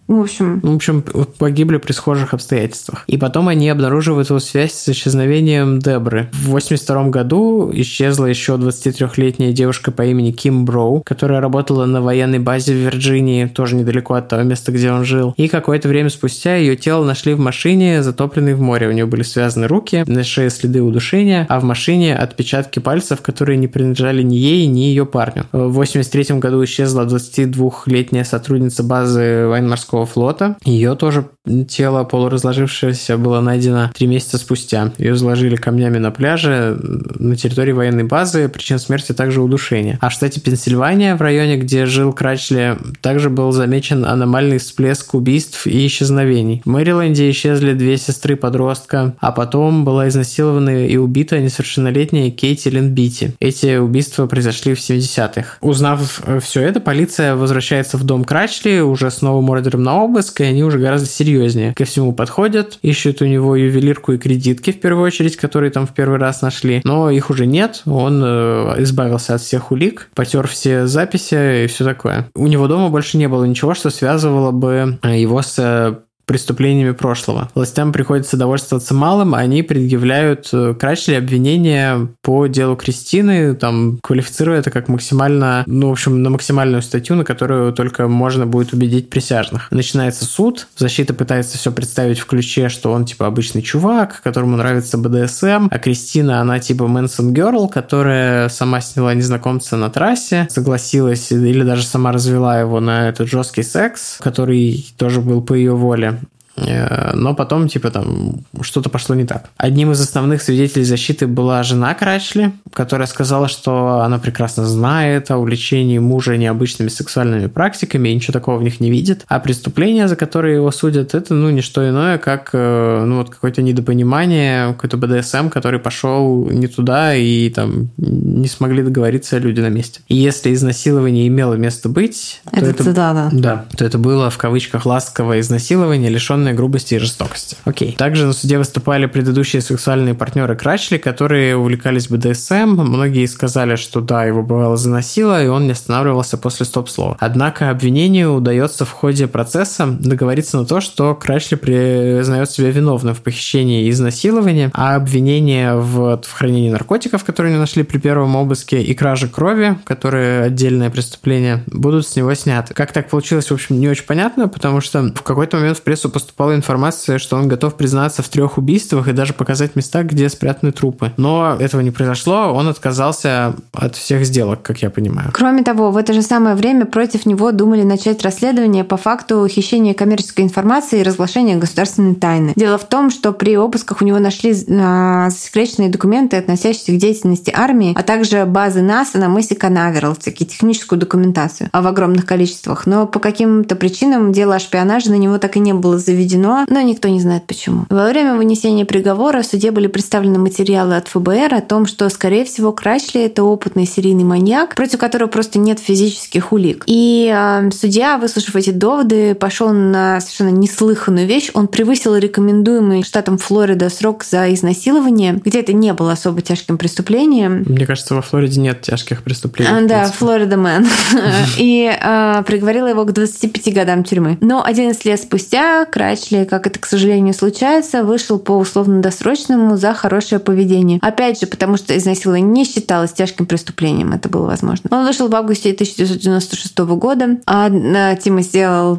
ну, 0.08 0.19
в 0.20 0.24
общем... 0.24 0.60
Ну, 0.64 0.74
в 0.74 0.76
общем, 0.76 1.04
погибли 1.38 1.78
при 1.78 1.92
схожих 1.92 2.34
обстоятельствах. 2.34 3.04
И 3.08 3.18
потом 3.18 3.48
они 3.48 3.70
обнаруживают 3.70 4.30
его 4.30 4.40
связь 4.40 4.74
с 4.74 4.90
исчезновением 4.90 5.80
Дебры. 5.80 6.30
В 6.34 6.50
82 6.50 7.10
году 7.10 7.72
исчезла 7.74 8.26
еще 8.26 8.54
23-летняя 8.54 9.52
девушка 9.52 9.92
по 9.92 10.06
имени 10.06 10.32
Ким 10.32 10.66
Броу, 10.66 11.02
которая 11.06 11.42
работала 11.42 11.86
на 11.86 12.02
военной 12.02 12.40
базе 12.40 12.74
в 12.74 12.78
Вирджинии, 12.78 13.46
тоже 13.46 13.76
недалеко 13.76 14.16
от 14.16 14.28
того 14.28 14.44
места, 14.44 14.72
где 14.72 14.92
он 14.92 15.04
жил. 15.06 15.34
И 15.38 15.48
какое-то 15.48 15.88
время 15.88 16.10
спустя 16.10 16.56
ее 16.56 16.76
тело 16.76 17.06
нашли 17.06 17.34
в 17.34 17.40
машине, 17.40 18.04
затопленной 18.04 18.54
в 18.54 18.62
море. 18.62 18.88
У 18.88 18.92
нее 18.92 19.06
были 19.06 19.24
связаны 19.24 19.68
руки, 19.68 20.04
на 20.06 20.24
шее 20.24 20.50
следы 20.50 20.82
удушения, 20.82 21.46
а 21.50 21.60
в 21.60 21.64
машине 21.64 22.16
отпечатки 22.16 22.80
пальцев, 22.80 23.22
которые 23.22 23.58
не 23.58 23.68
принадлежали 23.68 24.24
ни 24.24 24.36
ей, 24.36 24.68
ни 24.68 24.82
ее 24.82 25.06
парню. 25.06 25.46
В 25.52 25.70
83 25.74 26.40
году 26.40 26.64
исчезла 26.64 27.06
22-летняя 27.06 28.24
сотрудница 28.24 28.84
базы 28.84 29.48
военно-морского 29.48 30.06
флота. 30.10 30.58
Ее 30.66 30.96
тоже 30.96 31.30
тело 31.68 32.04
полуразложившееся 32.04 33.18
было 33.18 33.42
найдено 33.42 33.92
три 33.94 34.08
месяца 34.08 34.38
спустя. 34.38 34.92
Ее 34.98 35.16
заложили 35.16 35.56
камнями 35.56 35.98
на 35.98 36.12
пляже 36.12 36.78
на 36.82 37.36
территории 37.36 37.72
военной 37.72 38.04
базы. 38.04 38.50
Причина 38.50 38.80
смерти 38.80 39.14
также 39.14 39.42
удушение. 39.42 39.98
А 40.02 40.10
в 40.10 40.14
штате 40.14 40.42
Пенсильвания, 40.42 41.16
в 41.16 41.22
районе, 41.22 41.58
где 41.58 41.86
жил 41.86 42.14
Крачли, 42.14 42.78
также 43.02 43.30
был 43.30 43.52
замечен 43.52 44.06
аномальный 44.06 44.58
всплеск 44.58 45.14
убийств 45.14 45.66
и 45.68 45.88
исчезновений. 45.88 46.62
В 46.66 46.70
Мэриленде 46.70 47.30
исчезли 47.30 47.74
две 47.74 47.98
сестры-подростка, 47.98 49.16
а 49.20 49.32
потом 49.32 49.86
была 49.86 50.08
изнасилована 50.08 50.86
и 50.86 50.98
убита 50.98 51.40
несовершеннолетняя 51.40 52.32
Кейти 52.32 52.70
Линбити. 52.70 53.34
Эти 53.40 53.78
убийства 53.78 54.28
произошли 54.28 54.74
в 54.74 54.80
70-х. 54.80 55.58
Узнав 55.62 56.22
все 56.42 56.62
это, 56.62 56.80
полиция 56.80 57.36
возвращается 57.36 57.98
в 57.98 58.04
дом 58.04 58.24
Крачли 58.24 58.82
уже 58.82 59.10
с 59.10 59.22
новым 59.22 59.50
ордером 59.50 59.84
на 59.84 60.04
обыск, 60.04 60.42
и 60.42 60.44
они 60.44 60.64
уже 60.64 60.78
гораздо 60.78 61.08
серьезнее 61.08 61.39
ко 61.76 61.86
всему 61.86 62.14
подходят, 62.14 62.80
ищут 62.82 63.22
у 63.22 63.26
него 63.26 63.56
ювелирку 63.56 64.14
и 64.14 64.18
кредитки 64.18 64.72
в 64.72 64.80
первую 64.80 65.06
очередь, 65.06 65.38
которые 65.38 65.72
там 65.72 65.88
в 65.88 65.94
первый 65.94 66.20
раз 66.20 66.42
нашли, 66.42 66.82
но 66.84 67.10
их 67.10 67.30
уже 67.30 67.46
нет, 67.46 67.82
он 67.86 68.22
э, 68.24 68.76
избавился 68.80 69.36
от 69.36 69.42
всех 69.42 69.72
улик, 69.72 70.10
потер 70.16 70.48
все 70.48 70.88
записи 70.88 71.66
и 71.66 71.68
все 71.68 71.84
такое. 71.86 72.28
У 72.36 72.48
него 72.48 72.68
дома 72.68 72.90
больше 72.90 73.18
не 73.18 73.28
было 73.28 73.46
ничего, 73.46 73.74
что 73.74 73.90
связывало 73.90 74.52
бы 74.52 75.00
э, 75.04 75.20
его 75.20 75.42
с 75.42 75.56
э, 75.58 75.96
преступлениями 76.30 76.92
прошлого. 76.92 77.50
Властям 77.56 77.92
приходится 77.92 78.38
довольствоваться 78.38 78.94
малым, 78.94 79.34
они 79.34 79.64
предъявляют 79.64 80.48
э, 80.54 80.76
Крачли 80.80 81.16
обвинения 81.16 82.08
по 82.22 82.46
делу 82.46 82.76
Кристины, 82.76 83.56
там, 83.56 83.98
квалифицируя 84.04 84.60
это 84.60 84.70
как 84.70 84.90
максимально, 84.90 85.64
ну, 85.66 85.90
в 85.90 85.94
общем, 85.94 86.22
на 86.22 86.30
максимальную 86.30 86.84
статью, 86.84 87.16
на 87.16 87.24
которую 87.24 87.74
только 87.74 88.08
можно 88.08 88.46
будет 88.46 88.74
убедить 88.74 89.10
присяжных. 89.10 89.72
Начинается 89.72 90.24
суд, 90.24 90.68
защита 90.78 91.16
пытается 91.16 91.58
все 91.58 91.72
представить 91.72 92.20
в 92.20 92.28
ключе, 92.28 92.70
что 92.70 92.92
он, 92.92 93.06
типа, 93.06 93.26
обычный 93.26 93.64
чувак, 93.64 94.22
которому 94.22 94.56
нравится 94.56 95.00
БДСМ, 95.00 95.70
а 95.72 95.80
Кристина, 95.80 96.42
она, 96.42 96.60
типа, 96.60 96.86
Мэнсон 96.86 97.34
Герл, 97.34 97.68
которая 97.68 98.50
сама 98.50 98.82
сняла 98.82 99.16
незнакомца 99.16 99.78
на 99.78 99.90
трассе, 99.90 100.46
согласилась 100.52 101.32
или 101.32 101.64
даже 101.64 101.82
сама 101.82 102.12
развела 102.12 102.60
его 102.60 102.80
на 102.80 103.10
этот 103.10 103.28
жесткий 103.28 103.64
секс, 103.64 104.18
который 104.20 104.86
тоже 104.96 105.22
был 105.22 105.42
по 105.42 105.56
ее 105.56 105.74
воле. 105.74 106.19
Э, 106.68 107.12
но 107.14 107.36
потом, 107.36 107.68
типа, 107.68 107.92
там 107.92 108.36
что-то 108.62 108.90
пошло 108.90 109.16
не 109.16 109.26
так. 109.26 109.50
Одним 109.58 109.92
из 109.92 110.02
основных 110.02 110.42
свидетелей 110.42 110.86
защиты 110.86 111.28
была 111.28 111.64
жена 111.64 111.94
Крачли, 111.94 112.52
которая 112.74 113.08
сказала, 113.08 113.48
что 113.48 114.02
она 114.02 114.20
прекрасно 114.20 114.66
знает 114.66 115.32
о 115.32 115.38
увлечении 115.38 116.00
мужа 116.00 116.38
необычными 116.38 116.90
сексуальными 116.90 117.48
практиками 117.48 118.10
и 118.10 118.16
ничего 118.16 118.34
такого 118.34 118.58
в 118.58 118.64
них 118.64 118.80
не 118.80 118.90
видит. 118.90 119.26
А 119.28 119.40
преступления, 119.40 120.08
за 120.08 120.16
которые 120.16 120.56
его 120.56 120.72
судят, 120.72 121.14
это, 121.14 121.34
ну, 121.34 121.50
не 121.50 121.62
что 121.62 121.88
иное, 121.88 122.18
как, 122.18 122.50
э, 122.54 123.04
ну, 123.06 123.18
вот 123.18 123.30
какое-то 123.30 123.62
недопонимание, 123.62 124.74
какой-то 124.74 124.98
БДСМ, 124.98 125.50
который 125.50 125.80
пошел 125.80 126.50
не 126.50 126.68
туда, 126.68 127.16
и 127.16 127.50
там 127.50 127.90
не 127.98 128.48
смогли 128.48 128.84
договориться 128.84 129.38
люди 129.38 129.62
на 129.62 129.70
месте. 129.70 130.02
И 130.08 130.16
если 130.16 130.54
изнасилование 130.54 131.28
имело 131.28 131.56
место 131.56 131.90
быть, 131.90 132.42
это, 132.52 132.74
то 132.74 132.84
это, 132.84 132.94
да, 132.94 133.30
да, 133.32 133.66
то 133.76 133.86
это 133.86 133.98
было 133.98 134.30
в 134.30 134.38
кавычках 134.38 134.86
ласковое 134.86 135.40
изнасилование, 135.40 136.10
лишенное 136.10 136.49
чрезмерной 136.50 136.54
грубости 136.54 136.96
и 136.96 137.00
жестокости. 137.00 137.58
Окей. 137.66 137.96
Также 137.98 138.26
на 138.26 138.34
суде 138.34 138.58
выступали 138.58 139.06
предыдущие 139.06 139.62
сексуальные 139.62 140.14
партнеры 140.14 140.56
Крачли, 140.56 140.98
которые 140.98 141.56
увлекались 141.56 142.08
БДСМ. 142.08 142.76
Многие 142.76 143.26
сказали, 143.28 143.76
что 143.76 144.02
да, 144.02 144.26
его 144.26 144.44
бывало 144.44 144.78
заносило, 144.78 145.44
и 145.44 145.48
он 145.48 145.66
не 145.66 145.72
останавливался 145.72 146.38
после 146.38 146.66
стоп-слова. 146.66 147.18
Однако 147.20 147.70
обвинению 147.70 148.34
удается 148.34 148.86
в 148.86 148.92
ходе 148.92 149.28
процесса 149.28 149.86
договориться 149.88 150.58
на 150.58 150.66
то, 150.66 150.82
что 150.82 151.16
Крачли 151.16 151.56
признает 151.56 152.52
себя 152.52 152.72
виновным 152.72 153.14
в 153.14 153.22
похищении 153.22 153.86
и 153.86 153.90
изнасиловании, 153.90 154.70
а 154.74 154.96
обвинение 154.96 155.76
в, 155.76 156.22
в 156.22 156.32
хранении 156.32 156.72
наркотиков, 156.72 157.24
которые 157.24 157.54
не 157.54 157.60
нашли 157.60 157.84
при 157.84 157.98
первом 157.98 158.36
обыске, 158.36 158.82
и 158.82 158.94
краже 158.94 159.28
крови, 159.28 159.78
которые 159.86 160.44
отдельное 160.44 160.90
преступление, 160.90 161.64
будут 161.68 162.08
с 162.08 162.16
него 162.16 162.34
сняты. 162.34 162.74
Как 162.74 162.92
так 162.92 163.10
получилось, 163.10 163.50
в 163.50 163.54
общем, 163.54 163.80
не 163.80 163.90
очень 163.90 164.06
понятно, 164.06 164.48
потому 164.48 164.82
что 164.82 165.02
в 165.02 165.22
какой-то 165.22 165.58
момент 165.58 165.78
в 165.78 165.82
прессу 165.82 166.10
поступил 166.10 166.39
поступала 166.40 166.56
информация, 166.56 167.20
что 167.20 167.36
он 167.36 167.50
готов 167.50 167.76
признаться 167.76 168.24
в 168.24 168.30
трех 168.30 168.58
убийствах 168.58 169.10
и 169.10 169.12
даже 169.12 169.34
показать 169.34 169.76
места, 169.76 170.04
где 170.04 170.30
спрятаны 170.30 170.72
трупы. 170.72 171.12
Но 171.18 171.58
этого 171.60 171.82
не 171.82 171.92
произошло, 171.92 172.54
он 172.54 172.70
отказался 172.70 173.56
от 173.74 173.98
всех 173.98 174.26
сделок, 174.26 174.62
как 174.62 174.82
я 174.82 174.90
понимаю. 174.90 175.32
Кроме 175.34 175.64
того, 175.64 175.92
в 175.92 175.98
это 175.98 176.14
же 176.14 176.22
самое 176.22 176.56
время 176.56 176.86
против 176.86 177.26
него 177.26 177.52
думали 177.52 177.84
начать 177.84 178.24
расследование 178.24 178.86
по 178.86 178.96
факту 178.96 179.46
хищения 179.50 179.94
коммерческой 179.94 180.46
информации 180.46 181.02
и 181.02 181.04
разглашения 181.04 181.58
государственной 181.58 182.16
тайны. 182.16 182.54
Дело 182.56 182.78
в 182.78 182.88
том, 182.88 183.10
что 183.10 183.34
при 183.34 183.58
обысках 183.58 184.02
у 184.02 184.06
него 184.06 184.20
нашли 184.20 184.56
а, 184.70 185.30
засекреченные 185.30 185.90
документы, 185.90 186.38
относящиеся 186.38 186.94
к 186.94 186.98
деятельности 186.98 187.52
армии, 187.54 187.94
а 187.98 188.04
также 188.04 188.46
базы 188.46 188.82
НАСА 188.82 189.18
на 189.18 189.28
мысе 189.28 189.56
Канаверал, 189.56 190.16
всякие 190.18 190.48
техническую 190.48 191.00
документацию 191.00 191.70
в 191.74 191.86
огромных 191.86 192.26
количествах. 192.26 192.86
Но 192.86 193.08
по 193.08 193.20
каким-то 193.20 193.76
причинам 193.76 194.32
дело 194.32 194.56
о 194.56 194.60
шпионаже 194.60 195.12
на 195.12 195.16
него 195.16 195.38
так 195.38 195.58
и 195.58 195.60
не 195.60 195.74
было 195.74 195.98
заведено 195.98 196.19
заведено, 196.20 196.66
но 196.70 196.82
никто 196.82 197.08
не 197.08 197.20
знает 197.20 197.44
почему. 197.48 197.86
Во 197.90 198.08
время 198.08 198.36
вынесения 198.36 198.86
приговора 198.86 199.42
в 199.42 199.46
суде 199.46 199.72
были 199.72 199.88
представлены 199.88 200.38
материалы 200.38 200.96
от 200.96 201.08
ФБР 201.08 201.54
о 201.54 201.62
том, 201.62 201.86
что, 201.86 202.10
скорее 202.10 202.46
всего, 202.46 202.72
Крачли— 202.72 203.22
это 203.26 203.44
опытный 203.44 203.86
серийный 203.86 204.24
маньяк, 204.24 204.76
против 204.76 205.00
которого 205.00 205.28
просто 205.28 205.60
нет 205.60 205.80
физических 205.80 206.52
улик. 206.52 206.84
И 206.88 207.32
э, 207.34 207.72
судья, 207.72 208.18
выслушав 208.18 208.56
эти 208.56 208.72
доводы, 208.72 209.36
пошел 209.36 209.70
на 209.70 210.20
совершенно 210.20 210.50
неслыханную 210.50 211.28
вещь. 211.28 211.52
Он 211.54 211.68
превысил 211.68 212.16
рекомендуемый 212.16 213.04
штатом 213.04 213.38
Флорида 213.38 213.90
срок 213.90 214.24
за 214.24 214.54
изнасилование, 214.54 215.40
где 215.44 215.62
это 215.62 215.74
не 215.74 215.94
было 215.94 216.14
особо 216.14 216.42
тяжким 216.42 216.78
преступлением. 216.78 217.64
Мне 217.68 217.86
кажется, 217.86 218.16
во 218.16 218.22
Флориде 218.22 218.60
нет 218.60 218.82
тяжких 218.82 219.24
преступлений. 219.24 219.72
А, 219.72 219.88
да, 219.88 220.06
Флорида 220.06 220.58
мэн. 220.58 220.88
И 221.58 221.90
а, 222.02 222.42
приговорила 222.44 222.88
его 222.88 223.06
к 223.06 223.14
25 223.14 223.74
годам 223.74 224.04
тюрьмы. 224.04 224.38
Но 224.42 224.64
11 224.64 225.06
лет 225.06 225.22
спустя 225.22 225.86
Крачли 225.86 226.09
Крачли, 226.10 226.44
как 226.46 226.66
это, 226.66 226.80
к 226.80 226.88
сожалению, 226.88 227.36
случается, 227.36 228.04
вышел 228.04 228.40
по 228.40 228.54
условно-досрочному 228.54 229.78
за 229.78 229.94
хорошее 229.94 230.40
поведение. 230.40 230.98
Опять 231.04 231.40
же, 231.40 231.46
потому 231.46 231.78
что 231.78 231.96
изнасилование 231.96 232.50
не 232.50 232.66
считалось 232.66 233.12
тяжким 233.12 233.46
преступлением, 233.46 234.14
это 234.14 234.28
было 234.28 234.48
возможно. 234.48 234.90
Он 234.92 235.06
вышел 235.06 235.28
в 235.28 235.36
августе 235.36 235.70
1996 235.72 236.80
года, 236.80 237.38
а 237.46 237.70
Тима 238.16 238.42
сделал 238.42 238.98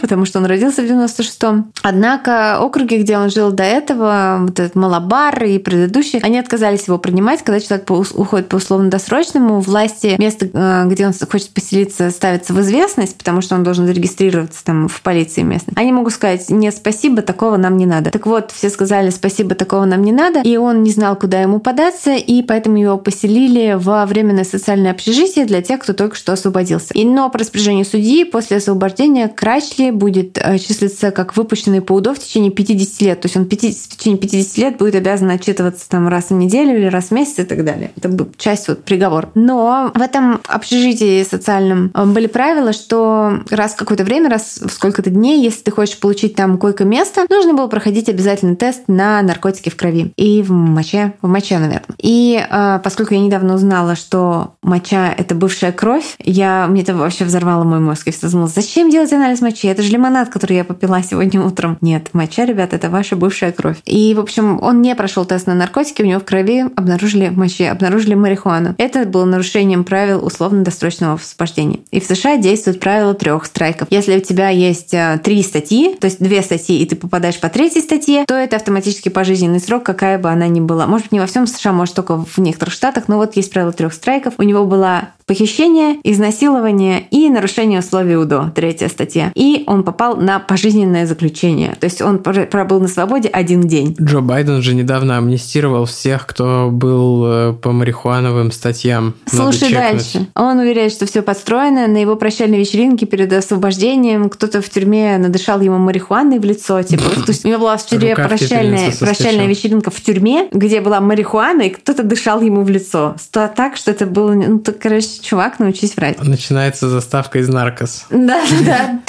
потому 0.00 0.26
что 0.26 0.38
он 0.38 0.46
родился 0.46 0.82
в 0.82 0.84
96-м. 0.84 1.72
Однако 1.82 2.58
округи, 2.58 2.98
где 2.98 3.18
он 3.18 3.30
жил 3.30 3.50
до 3.50 3.64
этого, 3.64 4.38
вот 4.42 4.60
этот 4.60 4.76
Малабар 4.76 5.42
и 5.42 5.58
предыдущие, 5.58 6.22
они 6.22 6.38
отказались 6.38 6.86
его 6.86 6.98
принимать, 6.98 7.42
когда 7.42 7.58
человек 7.58 7.90
уходит 7.90 8.48
по 8.48 8.56
условно-досрочному, 8.56 9.58
власти 9.58 10.14
место, 10.18 10.48
э, 10.52 10.84
где 10.86 11.04
он 11.04 11.14
хочет 11.28 11.50
поселиться, 11.50 12.10
ставится 12.10 12.54
в 12.54 12.60
известность, 12.60 13.18
потому 13.18 13.40
что 13.40 13.56
он 13.56 13.64
должен 13.64 13.88
зарегистрироваться 13.88 14.64
там 14.64 14.86
в 14.86 15.00
полиции 15.02 15.42
местной. 15.42 15.74
Они 15.76 15.90
могут 15.90 16.12
сказать, 16.12 16.27
нет, 16.48 16.74
спасибо, 16.74 17.22
такого 17.22 17.56
нам 17.56 17.76
не 17.76 17.86
надо. 17.86 18.10
Так 18.10 18.26
вот, 18.26 18.50
все 18.50 18.70
сказали, 18.70 19.10
спасибо, 19.10 19.54
такого 19.54 19.84
нам 19.84 20.02
не 20.02 20.12
надо, 20.12 20.40
и 20.40 20.56
он 20.56 20.82
не 20.82 20.90
знал, 20.90 21.16
куда 21.16 21.40
ему 21.40 21.58
податься, 21.60 22.14
и 22.14 22.42
поэтому 22.42 22.78
его 22.78 22.98
поселили 22.98 23.76
во 23.78 24.04
временное 24.06 24.44
социальное 24.44 24.90
общежитие 24.90 25.44
для 25.44 25.62
тех, 25.62 25.80
кто 25.80 25.92
только 25.92 26.16
что 26.16 26.32
освободился. 26.32 26.94
И, 26.94 27.04
но 27.04 27.30
по 27.30 27.38
распоряжению 27.38 27.84
судьи 27.84 28.24
после 28.24 28.58
освобождения 28.58 29.28
Крачли 29.28 29.90
будет 29.90 30.38
э, 30.38 30.58
числиться 30.58 31.10
как 31.10 31.36
выпущенный 31.36 31.80
по 31.80 31.92
УДО 31.92 32.14
в 32.14 32.18
течение 32.18 32.50
50 32.50 33.00
лет. 33.02 33.20
То 33.20 33.26
есть 33.26 33.36
он 33.36 33.46
50, 33.46 33.92
в 33.92 33.96
течение 33.96 34.18
50 34.18 34.58
лет 34.58 34.76
будет 34.78 34.94
обязан 34.94 35.30
отчитываться 35.30 35.88
там 35.88 36.08
раз 36.08 36.30
в 36.30 36.34
неделю 36.34 36.76
или 36.76 36.86
раз 36.86 37.06
в 37.06 37.10
месяц 37.12 37.38
и 37.38 37.44
так 37.44 37.64
далее. 37.64 37.92
Это 37.96 38.26
часть 38.36 38.68
вот 38.68 38.84
приговор. 38.84 39.30
Но 39.34 39.90
в 39.94 40.00
этом 40.00 40.40
общежитии 40.46 41.22
социальном 41.22 41.90
э, 41.94 42.04
были 42.04 42.26
правила, 42.26 42.72
что 42.72 43.40
раз 43.50 43.74
в 43.74 43.76
какое-то 43.76 44.04
время, 44.04 44.30
раз 44.30 44.60
в 44.60 44.70
сколько-то 44.70 45.10
дней, 45.10 45.42
если 45.42 45.62
ты 45.62 45.70
хочешь 45.70 45.98
получить 45.98 46.17
там 46.26 46.58
койко-место, 46.58 47.26
нужно 47.30 47.54
было 47.54 47.68
проходить 47.68 48.08
обязательный 48.08 48.56
тест 48.56 48.84
на 48.88 49.22
наркотики 49.22 49.68
в 49.68 49.76
крови 49.76 50.12
и 50.16 50.42
в 50.42 50.50
моче, 50.50 51.14
в 51.22 51.28
моче, 51.28 51.58
наверное. 51.58 51.84
И 51.98 52.38
э, 52.38 52.80
поскольку 52.82 53.14
я 53.14 53.20
недавно 53.20 53.54
узнала, 53.54 53.94
что 53.94 54.54
моча– 54.62 55.14
это 55.16 55.34
бывшая 55.34 55.72
кровь, 55.72 56.16
я, 56.18 56.66
мне 56.68 56.82
это 56.82 56.94
вообще 56.94 57.24
взорвало 57.24 57.64
мой 57.64 57.80
мозг. 57.80 58.06
Я 58.06 58.12
всегда 58.12 58.30
думала, 58.30 58.48
зачем 58.48 58.90
делать 58.90 59.12
анализ 59.12 59.40
мочи? 59.40 59.68
Это 59.68 59.82
же 59.82 59.92
лимонад, 59.92 60.28
который 60.28 60.56
я 60.56 60.64
попила 60.64 61.02
сегодня 61.02 61.40
утром. 61.40 61.78
Нет, 61.80 62.08
моча, 62.12 62.44
ребята, 62.44 62.76
это 62.76 62.90
ваша 62.90 63.16
бывшая 63.16 63.52
кровь. 63.52 63.76
И, 63.84 64.14
в 64.14 64.20
общем, 64.20 64.62
он 64.62 64.82
не 64.82 64.94
прошел 64.94 65.24
тест 65.24 65.46
на 65.46 65.54
наркотики, 65.54 66.02
у 66.02 66.06
него 66.06 66.20
в 66.20 66.24
крови 66.24 66.64
обнаружили 66.76 67.28
моче, 67.28 67.70
обнаружили 67.70 68.14
марихуану. 68.14 68.74
Это 68.78 69.04
было 69.04 69.24
нарушением 69.24 69.84
правил 69.84 70.24
условно-досрочного 70.24 71.14
освобождения. 71.14 71.80
И 71.90 72.00
в 72.00 72.04
США 72.04 72.36
действует 72.36 72.80
правило 72.80 73.14
трех 73.14 73.44
страйков. 73.44 73.88
Если 73.90 74.16
у 74.16 74.20
тебя 74.20 74.48
есть 74.48 74.94
э, 74.94 75.20
три 75.22 75.42
статьи, 75.42 75.94
то 75.94 76.06
есть 76.08 76.22
две 76.22 76.42
статьи, 76.42 76.80
и 76.80 76.86
ты 76.86 76.96
попадаешь 76.96 77.40
по 77.40 77.48
третьей 77.48 77.82
статье, 77.82 78.24
то 78.26 78.34
это 78.34 78.56
автоматически 78.56 79.08
пожизненный 79.08 79.60
срок, 79.60 79.84
какая 79.84 80.18
бы 80.18 80.30
она 80.30 80.48
ни 80.48 80.60
была. 80.60 80.86
Может 80.86 81.06
быть, 81.06 81.12
не 81.12 81.20
во 81.20 81.26
всем 81.26 81.46
США, 81.46 81.72
может, 81.72 81.94
только 81.94 82.16
в 82.16 82.38
некоторых 82.38 82.74
штатах, 82.74 83.04
но 83.08 83.16
вот 83.16 83.36
есть 83.36 83.52
правило 83.52 83.72
трех 83.72 83.92
страйков. 83.92 84.34
У 84.38 84.42
него 84.42 84.64
была 84.64 85.10
похищение, 85.28 85.98
изнасилование 86.04 87.06
и 87.10 87.28
нарушение 87.28 87.80
условий 87.80 88.16
УДО, 88.16 88.50
третья 88.54 88.88
статья. 88.88 89.30
И 89.34 89.62
он 89.66 89.84
попал 89.84 90.16
на 90.16 90.38
пожизненное 90.38 91.06
заключение. 91.06 91.76
То 91.78 91.84
есть 91.84 92.00
он 92.00 92.18
пробыл 92.18 92.80
на 92.80 92.88
свободе 92.88 93.28
один 93.28 93.60
день. 93.60 93.94
Джо 94.00 94.20
Байден 94.20 94.62
же 94.62 94.74
недавно 94.74 95.18
амнистировал 95.18 95.84
всех, 95.84 96.26
кто 96.26 96.70
был 96.72 97.24
э, 97.26 97.52
по 97.52 97.72
марихуановым 97.72 98.50
статьям. 98.50 99.14
Слушай 99.26 99.72
дальше. 99.72 100.26
Он 100.34 100.58
уверяет, 100.58 100.92
что 100.92 101.04
все 101.04 101.20
подстроено. 101.20 101.86
На 101.86 101.98
его 101.98 102.16
прощальной 102.16 102.58
вечеринке 102.58 103.04
перед 103.04 103.30
освобождением 103.30 104.30
кто-то 104.30 104.62
в 104.62 104.70
тюрьме 104.70 105.18
надышал 105.18 105.60
ему 105.60 105.76
марихуаной 105.76 106.38
в 106.38 106.44
лицо. 106.44 106.82
Типа, 106.82 107.04
то 107.10 107.32
есть 107.32 107.44
у 107.44 107.48
него 107.48 107.60
была 107.60 107.76
в 107.76 107.84
тюрьме 107.86 108.16
прощальная, 108.16 108.92
прощальная 108.98 109.46
вечеринка 109.46 109.90
в 109.90 110.00
тюрьме, 110.00 110.48
где 110.52 110.80
была 110.80 111.00
марихуана, 111.00 111.62
и 111.62 111.68
кто-то 111.68 112.02
дышал 112.02 112.40
ему 112.40 112.62
в 112.62 112.70
лицо. 112.70 113.14
Так, 113.30 113.76
что 113.76 113.90
это 113.90 114.06
было... 114.06 114.32
Ну, 114.32 114.58
то, 114.58 114.72
короче, 114.72 115.17
чувак, 115.20 115.58
научись 115.58 115.96
врать. 115.96 116.22
Начинается 116.22 116.88
заставка 116.88 117.38
из 117.38 117.48
наркос. 117.48 118.06
Да, 118.10 118.42
да. 118.64 119.00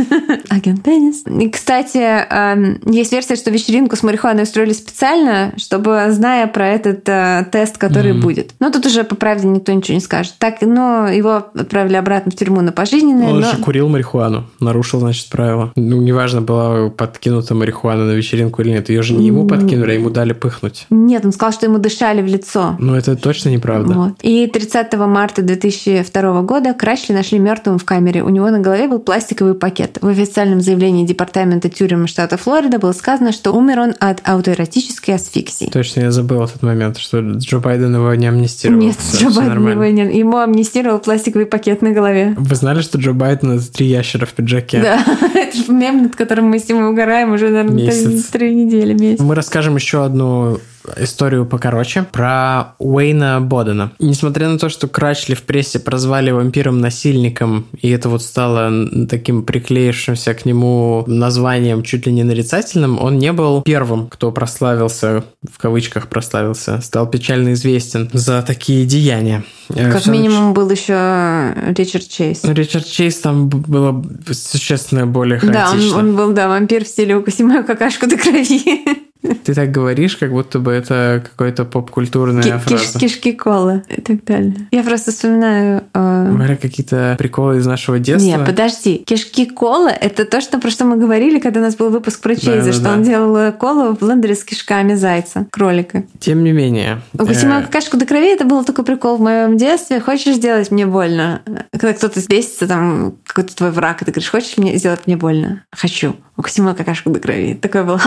Агент 0.48 0.82
Пеннис. 0.82 1.24
И, 1.26 1.48
кстати, 1.50 1.98
эм, 1.98 2.80
есть 2.86 3.12
версия, 3.12 3.36
что 3.36 3.50
вечеринку 3.50 3.96
с 3.96 4.02
марихуаной 4.02 4.44
устроили 4.44 4.72
специально, 4.72 5.52
чтобы, 5.56 6.06
зная 6.10 6.46
про 6.46 6.68
этот 6.68 7.08
э, 7.08 7.46
тест, 7.50 7.78
который 7.78 8.12
будет. 8.12 8.52
Но 8.60 8.70
тут 8.70 8.86
уже, 8.86 9.04
по 9.04 9.14
правде, 9.14 9.46
никто 9.46 9.72
ничего 9.72 9.94
не 9.94 10.00
скажет. 10.00 10.34
Так, 10.38 10.60
но 10.62 11.08
его 11.08 11.46
отправили 11.54 11.96
обратно 11.96 12.32
в 12.32 12.36
тюрьму 12.36 12.60
на 12.60 12.72
пожизненное. 12.72 13.28
Он 13.28 13.42
же 13.42 13.56
курил 13.56 13.88
марихуану. 13.88 14.46
Нарушил, 14.60 15.00
значит, 15.00 15.28
правила. 15.28 15.72
Ну, 15.76 16.00
неважно, 16.00 16.40
была 16.40 16.90
подкинута 16.90 17.54
марихуана 17.54 18.04
на 18.06 18.12
вечеринку 18.12 18.62
или 18.62 18.70
нет. 18.70 18.88
Ее 18.88 19.02
же 19.02 19.14
не 19.14 19.26
ему 19.26 19.46
подкинули, 19.46 19.92
а 19.92 19.94
ему 19.94 20.10
дали 20.10 20.32
пыхнуть. 20.32 20.86
Нет, 20.90 21.24
он 21.24 21.32
сказал, 21.32 21.52
что 21.52 21.66
ему 21.66 21.78
дышали 21.78 22.22
в 22.22 22.26
лицо. 22.26 22.76
Ну, 22.80 22.94
это 22.94 23.14
точно 23.14 23.50
неправда. 23.50 23.92
Вот. 23.92 24.12
И 24.22 24.46
30 24.46 24.94
марта 24.94 25.42
2002 25.42 26.42
года 26.42 26.72
Крачли 26.72 27.12
нашли 27.12 27.38
мертвым 27.38 27.78
в 27.78 27.84
камере. 27.84 28.22
У 28.22 28.30
него 28.30 28.48
на 28.48 28.58
голове 28.58 28.88
был 28.88 29.00
пластиковый 29.00 29.54
пакет. 29.54 29.98
В 30.00 30.08
официальном 30.08 30.62
заявлении 30.62 31.06
Департамента 31.06 31.68
тюрем 31.68 32.06
штата 32.06 32.38
Флорида 32.38 32.78
было 32.78 32.92
сказано, 32.92 33.32
что 33.32 33.52
умер 33.52 33.80
он 33.80 33.94
от 34.00 34.26
аутоэротической 34.26 35.16
асфиксии. 35.16 35.68
Точно, 35.70 36.00
я 36.00 36.10
забыл 36.10 36.42
этот 36.42 36.62
момент, 36.62 36.96
что 36.96 37.20
Джо 37.20 37.58
Байден 37.58 37.94
его 37.94 38.14
не 38.14 38.26
амнистировал. 38.26 38.80
Нет, 38.80 38.96
все, 38.96 39.28
Джо 39.28 39.36
Байден 39.36 39.68
его 39.68 39.84
не... 39.84 40.18
Ему 40.18 40.38
амнистировал 40.38 41.00
пластиковый 41.00 41.44
пакет 41.44 41.82
на 41.82 41.90
голове. 41.90 42.34
Вы 42.38 42.54
знали, 42.56 42.80
что 42.80 42.96
Джо 42.98 43.12
Байден— 43.12 43.52
это 43.58 43.70
три 43.70 43.88
ящера 43.88 44.24
в 44.24 44.32
пиджаке? 44.32 44.80
Да, 44.80 45.04
это 45.34 45.54
же 45.54 45.70
мем, 45.70 46.04
над 46.04 46.16
которым 46.16 46.46
мы 46.46 46.58
с 46.58 46.66
ним 46.66 46.86
угораем 46.86 47.32
уже, 47.32 47.50
наверное, 47.50 47.84
Месяц. 47.84 48.24
три 48.26 48.54
недели, 48.54 48.94
месяц. 48.94 49.20
Мы 49.20 49.34
расскажем 49.34 49.76
еще 49.76 50.02
одну 50.02 50.58
историю 50.96 51.46
покороче 51.46 52.04
про 52.10 52.74
Уэйна 52.78 53.40
Бодена. 53.40 53.92
Несмотря 53.98 54.48
на 54.48 54.58
то, 54.58 54.68
что 54.68 54.88
Крачли 54.88 55.34
в 55.34 55.42
прессе 55.42 55.78
прозвали 55.78 56.30
вампиром-насильником, 56.30 57.66
и 57.80 57.90
это 57.90 58.08
вот 58.08 58.22
стало 58.22 59.06
таким 59.08 59.44
приклеившимся 59.44 60.34
к 60.34 60.44
нему 60.44 61.04
названием 61.06 61.82
чуть 61.82 62.06
ли 62.06 62.12
не 62.12 62.24
нарицательным, 62.24 62.98
он 63.00 63.18
не 63.18 63.32
был 63.32 63.62
первым, 63.62 64.08
кто 64.08 64.32
прославился, 64.32 65.24
в 65.50 65.58
кавычках 65.58 66.08
прославился, 66.08 66.80
стал 66.80 67.08
печально 67.08 67.52
известен 67.52 68.08
за 68.12 68.42
такие 68.42 68.86
деяния. 68.86 69.44
Э, 69.70 69.92
как 69.92 70.02
Все 70.02 70.10
минимум 70.10 70.54
был 70.54 70.70
еще 70.70 71.54
Ричард 71.76 72.08
Чейз. 72.08 72.44
Ричард 72.44 72.86
Чейз 72.86 73.18
там 73.18 73.48
было 73.48 74.04
существенно 74.30 75.06
более 75.06 75.38
хаотично. 75.38 75.90
Да, 75.90 75.96
он, 75.96 76.08
он 76.08 76.16
был, 76.16 76.32
да, 76.32 76.48
вампир 76.48 76.84
в 76.84 76.88
стиле 76.88 77.16
«укуси 77.16 77.42
мою 77.42 77.64
какашку 77.64 78.06
до 78.06 78.16
крови». 78.16 78.84
Ты 79.22 79.54
так 79.54 79.70
говоришь, 79.70 80.16
как 80.16 80.30
будто 80.30 80.58
бы 80.58 80.72
это 80.72 81.22
какая-то 81.22 81.64
поп-культурная 81.64 82.42
Ки- 82.42 82.58
фраза. 82.58 82.98
Кишки 82.98 83.32
кола 83.32 83.82
и 83.88 84.00
так 84.00 84.24
далее. 84.24 84.54
Я 84.70 84.82
просто 84.82 85.10
вспоминаю... 85.12 85.84
Э... 85.94 86.56
Какие-то 86.60 87.16
приколы 87.18 87.58
из 87.58 87.66
нашего 87.66 87.98
детства. 87.98 88.26
Нет, 88.26 88.46
подожди. 88.46 88.98
Кишки 88.98 89.46
кола— 89.46 89.88
это 90.00 90.24
то, 90.24 90.40
что, 90.40 90.58
про 90.58 90.70
что 90.70 90.84
мы 90.84 90.96
говорили, 90.96 91.38
когда 91.38 91.60
у 91.60 91.62
нас 91.62 91.76
был 91.76 91.90
выпуск 91.90 92.20
про 92.20 92.34
Чейза, 92.34 92.56
да, 92.56 92.64
да, 92.64 92.72
что 92.72 92.82
да. 92.82 92.92
он 92.92 93.02
делал 93.02 93.52
колу 93.52 93.94
в 93.94 93.98
блендере 93.98 94.34
с 94.34 94.44
кишками 94.44 94.94
зайца, 94.94 95.46
кролика. 95.50 96.04
Тем 96.18 96.42
не 96.44 96.52
менее. 96.52 97.02
Укуси 97.14 97.46
мою 97.46 97.62
какашку 97.62 97.96
до 97.96 98.06
крови— 98.06 98.32
это 98.34 98.44
был 98.44 98.64
такой 98.64 98.84
прикол 98.84 99.16
в 99.16 99.20
моем 99.20 99.56
детстве. 99.56 100.00
Хочешь 100.00 100.36
сделать 100.36 100.70
мне 100.70 100.86
больно? 100.86 101.42
Когда 101.72 101.92
кто-то 101.92 102.20
бесится, 102.28 102.66
там, 102.66 103.14
какой-то 103.26 103.54
твой 103.54 103.70
враг, 103.70 104.02
и 104.02 104.04
ты 104.04 104.12
говоришь, 104.12 104.30
хочешь 104.30 104.56
мне 104.56 104.76
сделать 104.76 105.06
мне 105.06 105.16
больно? 105.16 105.64
Хочу 105.72 106.16
укусил 106.40 106.64
мою 106.64 106.76
какашку 106.76 107.10
до 107.10 107.20
крови. 107.20 107.54
Такое 107.54 107.84
было, 107.84 108.00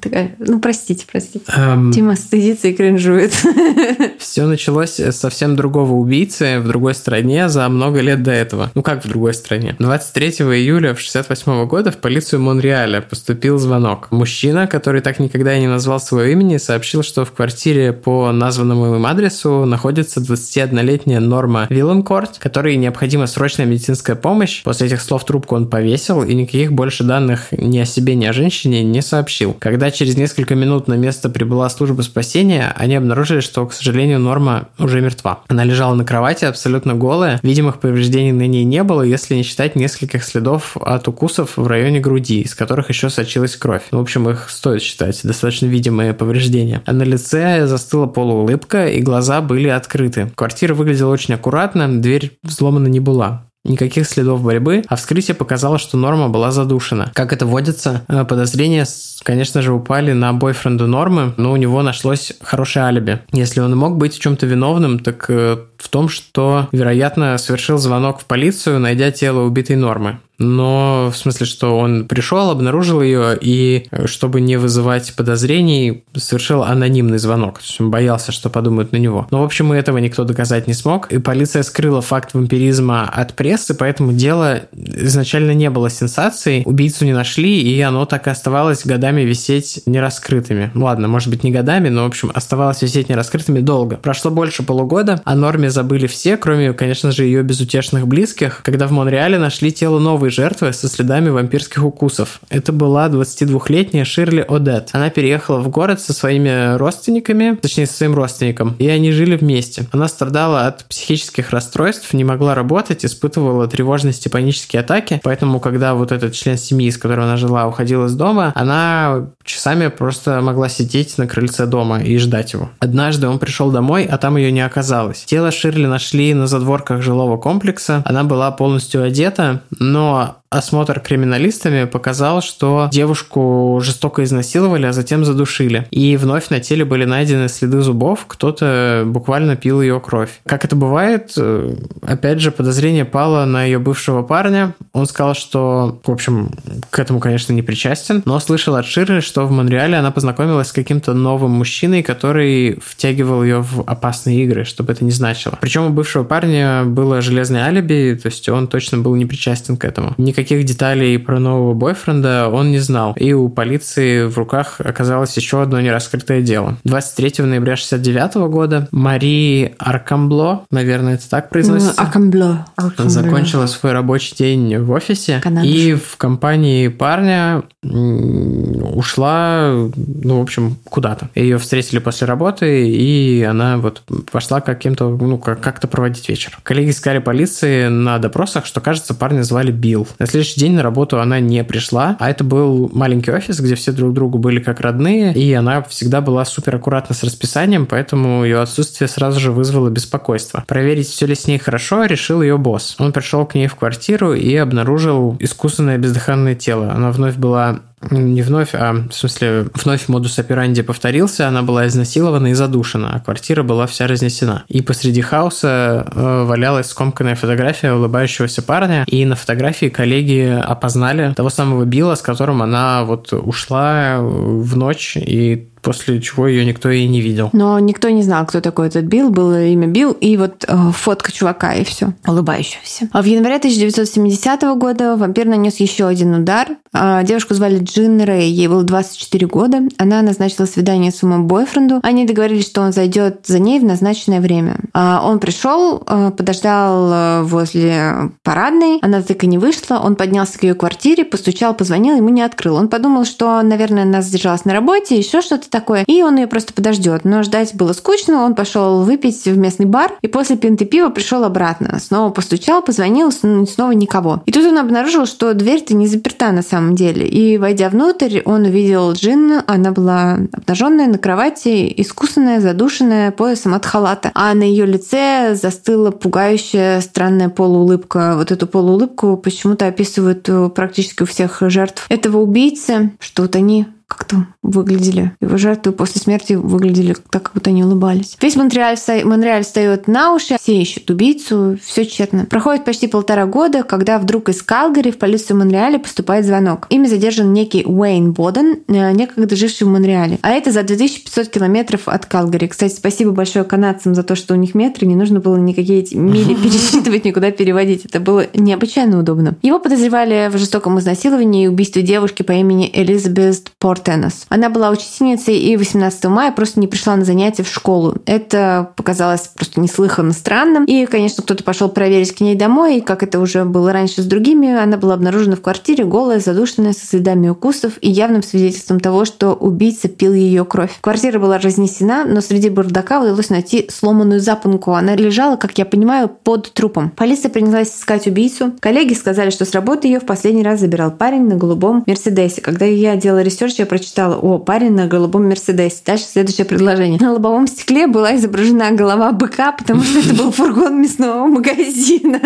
Такая, 0.00 0.34
ну, 0.38 0.60
простите, 0.60 1.06
простите. 1.10 1.44
Um, 1.56 1.92
Тима 1.92 2.16
стыдится 2.16 2.68
и 2.68 2.72
кринжует. 2.72 3.32
Все 4.18 4.46
началось 4.46 4.98
с 4.98 5.16
совсем 5.16 5.56
другого 5.56 5.92
убийцы 5.92 6.58
в 6.58 6.66
другой 6.66 6.94
стране 6.94 7.48
за 7.48 7.68
много 7.68 8.00
лет 8.00 8.22
до 8.22 8.32
этого. 8.32 8.70
Ну, 8.74 8.82
как 8.82 9.04
в 9.04 9.08
другой 9.08 9.34
стране? 9.34 9.76
23 9.78 10.28
июля 10.28 10.94
68 10.96 11.66
года 11.66 11.92
в 11.92 11.98
полицию 11.98 12.40
Монреаля 12.40 13.02
поступил 13.02 13.58
звонок. 13.58 14.08
Мужчина, 14.10 14.66
который 14.66 15.00
так 15.00 15.20
никогда 15.20 15.56
и 15.56 15.60
не 15.60 15.68
назвал 15.68 16.00
своего 16.00 16.32
имени, 16.32 16.56
сообщил, 16.56 17.02
что 17.02 17.24
в 17.24 17.32
квартире 17.32 17.92
по 17.92 18.32
названному 18.32 18.96
им 18.96 19.06
адресу 19.06 19.64
находится 19.64 20.20
21-летняя 20.20 21.20
Норма 21.20 21.66
Вилленкорт, 21.70 22.38
которой 22.38 22.76
необходима 22.76 23.26
срочная 23.26 23.66
медицинская 23.66 24.16
помощь. 24.16 24.62
После 24.64 24.88
этих 24.88 25.00
слов 25.00 25.24
трубку 25.24 25.54
он 25.54 25.68
повесил, 25.68 26.24
и 26.24 26.34
никаких 26.34 26.72
больше 26.72 27.04
данных 27.04 27.52
ни 27.60 27.78
о 27.78 27.84
себе, 27.84 28.14
ни 28.14 28.26
о 28.26 28.32
женщине 28.32 28.82
не 28.82 29.02
сообщил. 29.02 29.54
Когда 29.58 29.90
через 29.90 30.16
несколько 30.16 30.54
минут 30.54 30.88
на 30.88 30.94
место 30.94 31.28
прибыла 31.28 31.68
служба 31.68 32.02
спасения, 32.02 32.72
они 32.76 32.96
обнаружили, 32.96 33.40
что, 33.40 33.66
к 33.66 33.72
сожалению, 33.72 34.18
Норма 34.18 34.68
уже 34.78 35.00
мертва. 35.00 35.40
Она 35.48 35.64
лежала 35.64 35.94
на 35.94 36.04
кровати 36.04 36.44
абсолютно 36.44 36.94
голая, 36.94 37.38
видимых 37.42 37.80
повреждений 37.80 38.32
на 38.32 38.46
ней 38.46 38.64
не 38.64 38.82
было, 38.82 39.02
если 39.02 39.34
не 39.34 39.42
считать 39.42 39.76
нескольких 39.76 40.24
следов 40.24 40.76
от 40.76 41.08
укусов 41.08 41.56
в 41.56 41.66
районе 41.66 42.00
груди, 42.00 42.42
из 42.42 42.54
которых 42.54 42.88
еще 42.88 43.10
сочилась 43.10 43.56
кровь. 43.56 43.82
В 43.90 43.98
общем, 43.98 44.28
их 44.28 44.48
стоит 44.50 44.82
считать, 44.82 45.20
достаточно 45.22 45.66
видимые 45.66 46.14
повреждения. 46.14 46.82
А 46.86 46.92
на 46.92 47.02
лице 47.02 47.66
застыла 47.66 48.06
полуулыбка, 48.06 48.88
и 48.88 49.00
глаза 49.00 49.40
были 49.40 49.68
открыты. 49.68 50.30
Квартира 50.34 50.74
выглядела 50.74 51.12
очень 51.12 51.34
аккуратно, 51.34 52.00
дверь 52.00 52.38
взломана 52.42 52.86
не 52.86 53.00
была. 53.00 53.49
Никаких 53.64 54.06
следов 54.06 54.42
борьбы, 54.42 54.82
а 54.88 54.96
вскрытие 54.96 55.34
показало, 55.34 55.78
что 55.78 55.98
Норма 55.98 56.28
была 56.30 56.50
задушена. 56.50 57.12
Как 57.14 57.32
это 57.34 57.44
водится, 57.44 58.02
э, 58.08 58.24
подозрения, 58.24 58.86
конечно 59.22 59.60
же, 59.60 59.74
упали 59.74 60.12
на 60.12 60.32
бойфренда 60.32 60.86
Нормы, 60.86 61.34
но 61.36 61.52
у 61.52 61.56
него 61.56 61.82
нашлось 61.82 62.32
хорошее 62.40 62.86
алиби. 62.86 63.20
Если 63.32 63.60
он 63.60 63.76
мог 63.76 63.98
быть 63.98 64.14
в 64.14 64.20
чем-то 64.20 64.46
виновным, 64.46 64.98
так 64.98 65.26
э, 65.28 65.58
в 65.80 65.88
том, 65.88 66.08
что, 66.08 66.68
вероятно, 66.72 67.38
совершил 67.38 67.78
звонок 67.78 68.20
в 68.20 68.24
полицию, 68.26 68.80
найдя 68.80 69.10
тело 69.10 69.40
убитой 69.40 69.76
Нормы 69.76 70.18
но 70.40 71.10
в 71.12 71.16
смысле, 71.16 71.46
что 71.46 71.78
он 71.78 72.06
пришел, 72.06 72.50
обнаружил 72.50 73.02
ее 73.02 73.38
и, 73.38 73.86
чтобы 74.06 74.40
не 74.40 74.56
вызывать 74.56 75.14
подозрений, 75.14 76.02
совершил 76.16 76.62
анонимный 76.62 77.18
звонок. 77.18 77.58
То 77.58 77.64
есть 77.64 77.80
он 77.80 77.90
боялся, 77.90 78.32
что 78.32 78.48
подумают 78.48 78.92
на 78.92 78.96
него. 78.96 79.28
Но, 79.30 79.42
в 79.42 79.44
общем, 79.44 79.72
и 79.72 79.76
этого 79.76 79.98
никто 79.98 80.24
доказать 80.24 80.66
не 80.66 80.72
смог. 80.72 81.12
И 81.12 81.18
полиция 81.18 81.62
скрыла 81.62 82.00
факт 82.00 82.32
вампиризма 82.32 83.06
от 83.06 83.34
прессы, 83.34 83.74
поэтому 83.74 84.12
дело 84.12 84.62
изначально 84.72 85.50
не 85.52 85.68
было 85.68 85.90
сенсацией. 85.90 86.62
Убийцу 86.64 87.04
не 87.04 87.12
нашли, 87.12 87.60
и 87.60 87.78
оно 87.82 88.06
так 88.06 88.26
и 88.26 88.30
оставалось 88.30 88.86
годами 88.86 89.20
висеть 89.20 89.82
нераскрытыми. 89.84 90.70
Ладно, 90.74 91.06
может 91.06 91.28
быть, 91.28 91.44
не 91.44 91.50
годами, 91.50 91.90
но, 91.90 92.04
в 92.04 92.06
общем, 92.06 92.32
оставалось 92.32 92.80
висеть 92.80 93.10
нераскрытыми 93.10 93.60
долго. 93.60 93.96
Прошло 93.96 94.30
больше 94.30 94.62
полугода, 94.62 95.20
о 95.26 95.34
норме 95.34 95.68
забыли 95.70 96.06
все, 96.06 96.36
кроме, 96.36 96.72
конечно 96.72 97.12
же, 97.12 97.24
ее 97.24 97.42
безутешных 97.42 98.06
близких, 98.06 98.60
когда 98.62 98.86
в 98.86 98.92
Монреале 98.92 99.38
нашли 99.38 99.72
тело 99.72 99.98
новой 99.98 100.30
жертвы 100.30 100.72
со 100.72 100.88
следами 100.88 101.28
вампирских 101.28 101.84
укусов. 101.84 102.40
Это 102.48 102.72
была 102.72 103.08
22-летняя 103.08 104.04
Ширли 104.04 104.44
Одет. 104.48 104.90
Она 104.92 105.10
переехала 105.10 105.60
в 105.60 105.68
город 105.68 106.00
со 106.00 106.12
своими 106.12 106.76
родственниками, 106.76 107.56
точнее, 107.60 107.86
со 107.86 107.94
своим 107.94 108.14
родственником, 108.14 108.76
и 108.78 108.88
они 108.88 109.12
жили 109.12 109.36
вместе. 109.36 109.86
Она 109.92 110.08
страдала 110.08 110.66
от 110.66 110.84
психических 110.84 111.50
расстройств, 111.50 112.12
не 112.12 112.24
могла 112.24 112.54
работать, 112.54 113.04
испытывала 113.04 113.66
тревожность 113.68 114.26
и 114.26 114.28
панические 114.28 114.80
атаки, 114.80 115.20
поэтому, 115.22 115.60
когда 115.60 115.94
вот 115.94 116.12
этот 116.12 116.34
член 116.34 116.56
семьи, 116.56 116.90
с 116.90 116.98
которой 116.98 117.24
она 117.24 117.36
жила, 117.36 117.66
уходил 117.66 118.06
из 118.06 118.14
дома, 118.14 118.52
она 118.54 119.28
часами 119.44 119.88
просто 119.88 120.40
могла 120.40 120.68
сидеть 120.68 121.18
на 121.18 121.26
крыльце 121.26 121.66
дома 121.66 122.00
и 122.00 122.16
ждать 122.18 122.52
его. 122.52 122.70
Однажды 122.78 123.28
он 123.28 123.38
пришел 123.38 123.70
домой, 123.70 124.04
а 124.04 124.18
там 124.18 124.36
ее 124.36 124.52
не 124.52 124.60
оказалось. 124.60 125.24
Тело 125.24 125.50
Ширли 125.60 125.84
нашли 125.84 126.32
на 126.32 126.46
задворках 126.46 127.02
жилого 127.02 127.36
комплекса. 127.36 128.02
Она 128.06 128.24
была 128.24 128.50
полностью 128.50 129.02
одета, 129.02 129.60
но 129.78 130.39
осмотр 130.50 130.98
криминалистами 130.98 131.84
показал, 131.84 132.42
что 132.42 132.88
девушку 132.92 133.80
жестоко 133.82 134.24
изнасиловали, 134.24 134.86
а 134.86 134.92
затем 134.92 135.24
задушили. 135.24 135.86
И 135.92 136.16
вновь 136.16 136.50
на 136.50 136.58
теле 136.58 136.84
были 136.84 137.04
найдены 137.04 137.48
следы 137.48 137.80
зубов, 137.80 138.24
кто-то 138.26 139.04
буквально 139.06 139.54
пил 139.54 139.80
ее 139.80 140.00
кровь. 140.00 140.40
Как 140.46 140.64
это 140.64 140.74
бывает, 140.74 141.32
э, 141.36 141.74
опять 142.02 142.40
же, 142.40 142.50
подозрение 142.50 143.04
пало 143.04 143.44
на 143.44 143.64
ее 143.64 143.78
бывшего 143.78 144.22
парня. 144.22 144.74
Он 144.92 145.06
сказал, 145.06 145.34
что, 145.34 146.00
в 146.04 146.10
общем, 146.10 146.50
к 146.90 146.98
этому, 146.98 147.20
конечно, 147.20 147.52
не 147.52 147.62
причастен, 147.62 148.22
но 148.24 148.40
слышал 148.40 148.74
от 148.74 148.86
Ширы, 148.86 149.20
что 149.20 149.46
в 149.46 149.52
Монреале 149.52 149.96
она 149.96 150.10
познакомилась 150.10 150.68
с 150.68 150.72
каким-то 150.72 151.14
новым 151.14 151.52
мужчиной, 151.52 152.02
который 152.02 152.80
втягивал 152.84 153.44
ее 153.44 153.62
в 153.62 153.82
опасные 153.86 154.42
игры, 154.42 154.64
чтобы 154.64 154.92
это 154.92 155.04
не 155.04 155.12
значило. 155.12 155.56
Причем 155.60 155.86
у 155.86 155.90
бывшего 155.90 156.24
парня 156.24 156.84
было 156.84 157.20
железное 157.20 157.66
алиби, 157.66 158.18
то 158.20 158.26
есть 158.26 158.48
он 158.48 158.66
точно 158.66 158.98
был 158.98 159.14
не 159.14 159.26
причастен 159.26 159.76
к 159.76 159.84
этому. 159.84 160.14
Никаких 160.40 160.64
деталей 160.64 161.18
про 161.18 161.38
нового 161.38 161.74
бойфренда 161.74 162.48
он 162.48 162.70
не 162.70 162.78
знал, 162.78 163.12
и 163.14 163.34
у 163.34 163.50
полиции 163.50 164.24
в 164.24 164.38
руках 164.38 164.76
оказалось 164.78 165.36
еще 165.36 165.60
одно 165.60 165.82
нераскрытое 165.82 166.40
дело. 166.40 166.78
23 166.84 167.44
ноября 167.44 167.76
69 167.76 168.48
года 168.50 168.88
Мари 168.90 169.74
Аркамбло, 169.78 170.64
наверное, 170.70 171.16
это 171.16 171.28
так 171.28 171.50
произносится? 171.50 172.00
Аркамбло. 172.00 172.64
Закончила 172.96 173.66
свой 173.66 173.92
рабочий 173.92 174.34
день 174.34 174.78
в 174.78 174.90
офисе 174.92 175.40
Канада. 175.42 175.66
и 175.66 175.92
в 175.92 176.16
компании 176.16 176.88
парня 176.88 177.62
ушла, 177.82 179.72
ну, 179.94 180.38
в 180.38 180.42
общем, 180.42 180.78
куда-то. 180.84 181.28
Ее 181.34 181.58
встретили 181.58 181.98
после 181.98 182.26
работы, 182.26 182.88
и 182.88 183.42
она 183.42 183.76
вот 183.76 184.02
пошла 184.32 184.62
каким-то, 184.62 185.10
ну, 185.10 185.36
как-то 185.36 185.86
проводить 185.86 186.30
вечер. 186.30 186.58
Коллеги 186.62 186.92
сказали 186.92 187.18
полиции 187.18 187.88
на 187.88 188.18
допросах, 188.18 188.64
что, 188.64 188.80
кажется, 188.80 189.12
парня 189.12 189.42
звали 189.42 189.70
Билл. 189.70 190.08
Следующий 190.30 190.60
день 190.60 190.74
на 190.74 190.84
работу 190.84 191.20
она 191.20 191.40
не 191.40 191.64
пришла, 191.64 192.16
а 192.20 192.30
это 192.30 192.44
был 192.44 192.88
маленький 192.92 193.32
офис, 193.32 193.58
где 193.58 193.74
все 193.74 193.90
друг 193.90 194.14
другу 194.14 194.38
были 194.38 194.60
как 194.60 194.80
родные, 194.80 195.34
и 195.34 195.52
она 195.54 195.82
всегда 195.82 196.20
была 196.20 196.44
супер 196.44 196.76
аккуратна 196.76 197.16
с 197.16 197.24
расписанием, 197.24 197.84
поэтому 197.84 198.44
ее 198.44 198.60
отсутствие 198.60 199.08
сразу 199.08 199.40
же 199.40 199.50
вызвало 199.50 199.90
беспокойство. 199.90 200.62
Проверить, 200.68 201.08
все 201.08 201.26
ли 201.26 201.34
с 201.34 201.48
ней 201.48 201.58
хорошо, 201.58 202.04
решил 202.04 202.42
ее 202.42 202.58
босс. 202.58 202.94
Он 203.00 203.10
пришел 203.10 203.44
к 203.44 203.56
ней 203.56 203.66
в 203.66 203.74
квартиру 203.74 204.32
и 204.32 204.54
обнаружил 204.54 205.36
искусственное 205.40 205.98
бездыханное 205.98 206.54
тело. 206.54 206.92
Она 206.92 207.10
вновь 207.10 207.34
была 207.34 207.80
не 208.10 208.42
вновь, 208.42 208.70
а 208.72 208.92
в 208.92 209.12
смысле 209.12 209.66
вновь 209.74 210.08
модус 210.08 210.38
операнди 210.38 210.82
повторился, 210.82 211.48
она 211.48 211.62
была 211.62 211.86
изнасилована 211.86 212.48
и 212.48 212.54
задушена, 212.54 213.14
а 213.14 213.20
квартира 213.20 213.62
была 213.62 213.86
вся 213.86 214.06
разнесена. 214.06 214.64
И 214.68 214.80
посреди 214.80 215.20
хаоса 215.20 216.06
э, 216.10 216.44
валялась 216.44 216.86
скомканная 216.86 217.34
фотография 217.34 217.92
улыбающегося 217.92 218.62
парня, 218.62 219.04
и 219.06 219.24
на 219.26 219.36
фотографии 219.36 219.86
коллеги 219.86 220.60
опознали 220.62 221.34
того 221.34 221.50
самого 221.50 221.84
Билла, 221.84 222.14
с 222.14 222.22
которым 222.22 222.62
она 222.62 223.04
вот 223.04 223.32
ушла 223.32 224.18
в 224.20 224.76
ночь 224.76 225.16
и 225.16 225.69
после 225.82 226.20
чего 226.20 226.46
ее 226.46 226.64
никто 226.64 226.90
и 226.90 227.06
не 227.06 227.20
видел. 227.20 227.50
Но 227.52 227.78
никто 227.78 228.08
не 228.10 228.22
знал, 228.22 228.46
кто 228.46 228.60
такой 228.60 228.88
этот 228.88 229.04
Билл. 229.04 229.30
Было 229.30 229.66
имя 229.66 229.86
Билл 229.86 230.12
и 230.12 230.36
вот 230.36 230.64
э, 230.66 230.76
фотка 230.92 231.32
чувака, 231.32 231.74
и 231.74 231.84
все, 231.84 232.14
улыбающегося. 232.26 233.08
А 233.12 233.22
в 233.22 233.24
январе 233.24 233.56
1970 233.56 234.62
года 234.76 235.16
вампир 235.16 235.46
нанес 235.46 235.76
еще 235.76 236.06
один 236.06 236.34
удар. 236.34 236.68
А 236.92 237.22
девушку 237.22 237.54
звали 237.54 237.78
Джин 237.78 238.20
Рэй, 238.20 238.50
ей 238.50 238.68
было 238.68 238.82
24 238.82 239.46
года. 239.46 239.78
Она 239.96 240.22
назначила 240.22 240.66
свидание 240.66 241.12
своему 241.12 241.44
бойфренду. 241.44 242.00
Они 242.02 242.26
договорились, 242.26 242.66
что 242.66 242.82
он 242.82 242.92
зайдет 242.92 243.46
за 243.46 243.58
ней 243.58 243.78
в 243.78 243.84
назначенное 243.84 244.40
время. 244.40 244.76
А 244.92 245.22
он 245.24 245.38
пришел, 245.38 246.02
э, 246.06 246.32
подождал 246.36 247.12
э, 247.12 247.42
возле 247.44 248.32
парадной. 248.42 248.98
Она 249.02 249.22
так 249.22 249.42
и 249.44 249.46
не 249.46 249.58
вышла. 249.58 250.00
Он 250.02 250.16
поднялся 250.16 250.58
к 250.58 250.64
ее 250.64 250.74
квартире, 250.74 251.24
постучал, 251.24 251.74
позвонил, 251.74 252.16
ему 252.16 252.28
не 252.28 252.42
открыл. 252.42 252.74
Он 252.76 252.88
подумал, 252.88 253.24
что, 253.24 253.62
наверное, 253.62 254.02
она 254.02 254.22
задержалась 254.22 254.64
на 254.64 254.72
работе, 254.72 255.16
еще 255.16 255.40
что-то 255.40 255.69
такое, 255.70 256.04
и 256.06 256.22
он 256.22 256.36
ее 256.36 256.46
просто 256.46 256.72
подождет. 256.72 257.24
Но 257.24 257.42
ждать 257.42 257.74
было 257.74 257.92
скучно, 257.92 258.44
он 258.44 258.54
пошел 258.54 259.02
выпить 259.02 259.44
в 259.44 259.56
местный 259.56 259.86
бар, 259.86 260.12
и 260.22 260.28
после 260.28 260.56
пинты 260.56 260.84
пива 260.84 261.10
пришел 261.10 261.44
обратно. 261.44 261.98
Снова 261.98 262.30
постучал, 262.30 262.82
позвонил, 262.82 263.32
снова 263.32 263.92
никого. 263.92 264.42
И 264.46 264.52
тут 264.52 264.66
он 264.66 264.78
обнаружил, 264.78 265.26
что 265.26 265.54
дверь-то 265.54 265.94
не 265.94 266.06
заперта 266.06 266.52
на 266.52 266.62
самом 266.62 266.94
деле. 266.94 267.26
И, 267.26 267.58
войдя 267.58 267.88
внутрь, 267.88 268.40
он 268.44 268.64
увидел 268.64 269.12
Джин, 269.12 269.62
она 269.66 269.92
была 269.92 270.38
обнаженная 270.52 271.06
на 271.06 271.18
кровати, 271.18 271.92
искусанная, 271.96 272.60
задушенная 272.60 273.30
поясом 273.30 273.74
от 273.74 273.86
халата. 273.86 274.30
А 274.34 274.54
на 274.54 274.62
ее 274.62 274.86
лице 274.86 275.54
застыла 275.54 276.10
пугающая 276.10 277.00
странная 277.00 277.48
полуулыбка. 277.48 278.34
Вот 278.36 278.50
эту 278.50 278.66
полуулыбку 278.66 279.36
почему-то 279.36 279.86
описывают 279.86 280.48
практически 280.74 281.22
у 281.22 281.26
всех 281.26 281.62
жертв 281.62 282.06
этого 282.08 282.38
убийцы, 282.38 283.12
что 283.20 283.42
вот 283.42 283.56
они 283.56 283.86
как-то 284.10 284.46
выглядели. 284.62 285.32
Его 285.40 285.56
жертвы 285.56 285.92
после 285.92 286.20
смерти 286.20 286.54
выглядели 286.54 287.14
так, 287.30 287.44
как 287.44 287.52
будто 287.54 287.70
они 287.70 287.84
улыбались. 287.84 288.36
Весь 288.40 288.56
Монреаль, 288.56 288.96
Монреаль 289.24 289.62
встает 289.62 290.08
на 290.08 290.34
уши, 290.34 290.56
все 290.60 290.76
ищут 290.76 291.08
убийцу, 291.10 291.78
все 291.82 292.04
тщетно. 292.04 292.46
Проходит 292.46 292.84
почти 292.84 293.06
полтора 293.06 293.46
года, 293.46 293.84
когда 293.84 294.18
вдруг 294.18 294.48
из 294.48 294.62
Калгари 294.62 295.12
в 295.12 295.18
полицию 295.18 295.58
Монреаля 295.58 295.98
поступает 295.98 296.44
звонок. 296.44 296.86
Ими 296.90 297.06
задержан 297.06 297.52
некий 297.52 297.84
Уэйн 297.86 298.32
Боден, 298.32 298.80
э, 298.88 299.12
некогда 299.12 299.54
живший 299.54 299.84
в 299.84 299.90
Монреале. 299.90 300.38
А 300.42 300.50
это 300.50 300.72
за 300.72 300.82
2500 300.82 301.48
километров 301.48 302.02
от 302.06 302.26
Калгари. 302.26 302.66
Кстати, 302.66 302.94
спасибо 302.94 303.30
большое 303.30 303.64
канадцам 303.64 304.14
за 304.14 304.24
то, 304.24 304.34
что 304.34 304.54
у 304.54 304.56
них 304.56 304.74
метры, 304.74 305.06
не 305.06 305.14
нужно 305.14 305.38
было 305.40 305.56
никакие 305.56 306.00
эти 306.00 306.16
мили 306.16 306.54
пересчитывать, 306.62 307.24
никуда 307.24 307.52
переводить. 307.52 308.04
Это 308.06 308.18
было 308.18 308.46
необычайно 308.54 309.20
удобно. 309.20 309.56
Его 309.62 309.78
подозревали 309.78 310.50
в 310.52 310.58
жестоком 310.58 310.98
изнасиловании 310.98 311.64
и 311.64 311.68
убийстве 311.68 312.02
девушки 312.02 312.42
по 312.42 312.52
имени 312.52 312.90
Элизабет 312.92 313.70
Порт 313.78 313.99
Теннес. 314.00 314.46
Она 314.48 314.70
была 314.70 314.90
учительницей 314.90 315.58
и 315.58 315.76
18 315.76 316.24
мая 316.26 316.52
просто 316.52 316.80
не 316.80 316.86
пришла 316.86 317.16
на 317.16 317.24
занятия 317.24 317.62
в 317.62 317.68
школу. 317.68 318.16
Это 318.26 318.92
показалось 318.96 319.50
просто 319.54 319.80
неслыханно 319.80 320.32
странным. 320.32 320.84
И, 320.84 321.06
конечно, 321.06 321.42
кто-то 321.42 321.64
пошел 321.64 321.88
проверить 321.88 322.34
к 322.34 322.40
ней 322.40 322.54
домой, 322.54 322.98
и 322.98 323.00
как 323.00 323.22
это 323.22 323.40
уже 323.40 323.64
было 323.64 323.92
раньше 323.92 324.22
с 324.22 324.24
другими, 324.24 324.72
она 324.72 324.96
была 324.96 325.14
обнаружена 325.14 325.56
в 325.56 325.60
квартире 325.60 326.04
голая, 326.04 326.40
задушенная, 326.40 326.92
со 326.92 327.06
следами 327.06 327.48
укусов 327.48 327.94
и 328.00 328.10
явным 328.10 328.42
свидетельством 328.42 329.00
того, 329.00 329.24
что 329.24 329.54
убийца 329.54 330.08
пил 330.08 330.32
ее 330.32 330.64
кровь. 330.64 330.98
Квартира 331.00 331.38
была 331.38 331.58
разнесена, 331.58 332.24
но 332.24 332.40
среди 332.40 332.68
бардака 332.68 333.20
удалось 333.20 333.50
найти 333.50 333.88
сломанную 333.90 334.40
запонку. 334.40 334.92
Она 334.92 335.16
лежала, 335.16 335.56
как 335.56 335.76
я 335.78 335.84
понимаю, 335.84 336.28
под 336.28 336.72
трупом. 336.72 337.10
Полиция 337.10 337.50
принялась 337.50 337.94
искать 337.94 338.26
убийцу. 338.26 338.72
Коллеги 338.80 339.14
сказали, 339.14 339.50
что 339.50 339.64
с 339.64 339.72
работы 339.72 340.08
ее 340.08 340.20
в 340.20 340.26
последний 340.26 340.62
раз 340.62 340.80
забирал 340.80 341.10
парень 341.10 341.46
на 341.46 341.56
голубом 341.56 342.04
Мерседесе. 342.06 342.60
Когда 342.60 342.84
я 342.84 343.16
делала 343.16 343.42
research, 343.42 343.74
я 343.78 343.86
прочитала, 343.90 344.36
о, 344.36 344.58
парень 344.58 344.92
на 344.92 345.08
голубом 345.08 345.48
Мерседесе. 345.48 345.96
Дальше 346.06 346.24
следующее 346.24 346.64
предложение. 346.64 347.18
На 347.20 347.32
лобовом 347.32 347.66
стекле 347.66 348.06
была 348.06 348.36
изображена 348.36 348.92
голова 348.92 349.32
быка, 349.32 349.72
потому 349.72 350.04
что 350.04 350.20
это 350.20 350.32
был 350.32 350.52
фургон 350.52 351.02
мясного 351.02 351.46
магазина. 351.46 352.40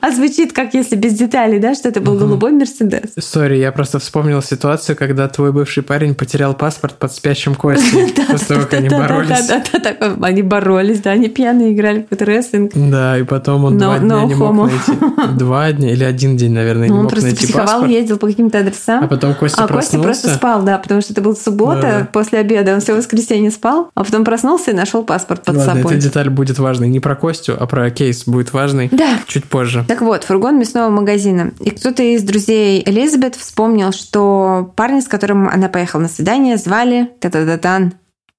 А 0.00 0.10
звучит 0.10 0.54
как 0.54 0.72
если 0.72 0.96
без 0.96 1.12
деталей, 1.12 1.58
да, 1.58 1.74
что 1.74 1.90
это 1.90 2.00
был 2.00 2.16
голубой 2.16 2.52
Мерседес. 2.52 3.12
Sorry, 3.18 3.58
я 3.58 3.72
просто 3.72 3.98
вспомнил 3.98 4.40
ситуацию, 4.40 4.96
когда 4.96 5.28
твой 5.28 5.52
бывший 5.52 5.82
парень 5.82 6.14
потерял 6.14 6.54
паспорт 6.54 6.94
под 6.94 7.12
спящим 7.12 7.54
Костей. 7.54 8.14
После 8.30 8.46
того, 8.46 8.62
как 8.62 8.74
они 8.74 8.88
боролись. 8.88 9.46
Да, 9.46 9.62
да, 9.70 9.96
да, 10.00 10.26
они 10.26 10.42
боролись, 10.42 11.00
да, 11.00 11.10
они 11.10 11.28
пьяные 11.28 11.74
играли 11.74 12.06
в 12.10 12.22
рестлинг. 12.22 12.72
Да, 12.74 13.18
и 13.18 13.24
потом 13.24 13.64
он 13.64 13.76
два 13.76 13.98
дня 13.98 14.24
не 14.24 14.34
мог 14.34 14.68
найти. 14.68 14.92
Два 15.38 15.72
дня 15.72 15.92
или 15.92 16.04
один 16.04 16.36
день, 16.36 16.52
наверное, 16.52 16.88
не 16.88 16.94
Он 16.94 17.02
мог 17.02 17.10
просто 17.10 17.28
найти 17.28 17.46
психовал, 17.46 17.66
паспорт. 17.66 17.90
ездил 17.90 18.18
по 18.18 18.26
каким-то 18.28 18.60
адресам. 18.60 19.04
А 19.04 19.08
потом 19.08 19.34
Костя 19.34 19.64
А 19.64 19.68
Костя 19.68 19.98
просто 19.98 20.28
проснулся. 20.28 20.38
Спал, 20.54 20.62
да, 20.64 20.78
потому 20.78 21.00
что 21.00 21.12
это 21.12 21.22
была 21.22 21.34
суббота 21.34 21.80
Да-да. 21.82 22.08
после 22.12 22.38
обеда. 22.38 22.74
Он 22.74 22.80
все 22.80 22.94
воскресенье 22.94 23.50
спал, 23.50 23.90
а 23.94 24.04
потом 24.04 24.24
проснулся 24.24 24.70
и 24.70 24.74
нашел 24.74 25.02
паспорт 25.04 25.44
под 25.44 25.56
Ладно, 25.56 25.74
собой. 25.74 25.94
эта 25.94 26.02
деталь 26.02 26.30
будет 26.30 26.58
важной. 26.58 26.88
Не 26.88 27.00
про 27.00 27.14
Костю, 27.16 27.54
а 27.58 27.66
про 27.66 27.90
кейс 27.90 28.24
будет 28.26 28.52
важный 28.52 28.88
Да. 28.92 29.18
чуть 29.26 29.44
позже. 29.44 29.84
Так 29.88 30.00
вот, 30.00 30.24
фургон 30.24 30.58
мясного 30.58 30.90
магазина. 30.90 31.52
И 31.60 31.70
кто-то 31.70 32.02
из 32.02 32.22
друзей 32.22 32.82
Элизабет 32.86 33.34
вспомнил, 33.34 33.92
что 33.92 34.72
парня, 34.76 35.00
с 35.00 35.08
которым 35.08 35.48
она 35.48 35.68
поехала 35.68 36.02
на 36.02 36.08
свидание, 36.08 36.56
звали 36.56 37.10
та-та-та-тан 37.20 37.94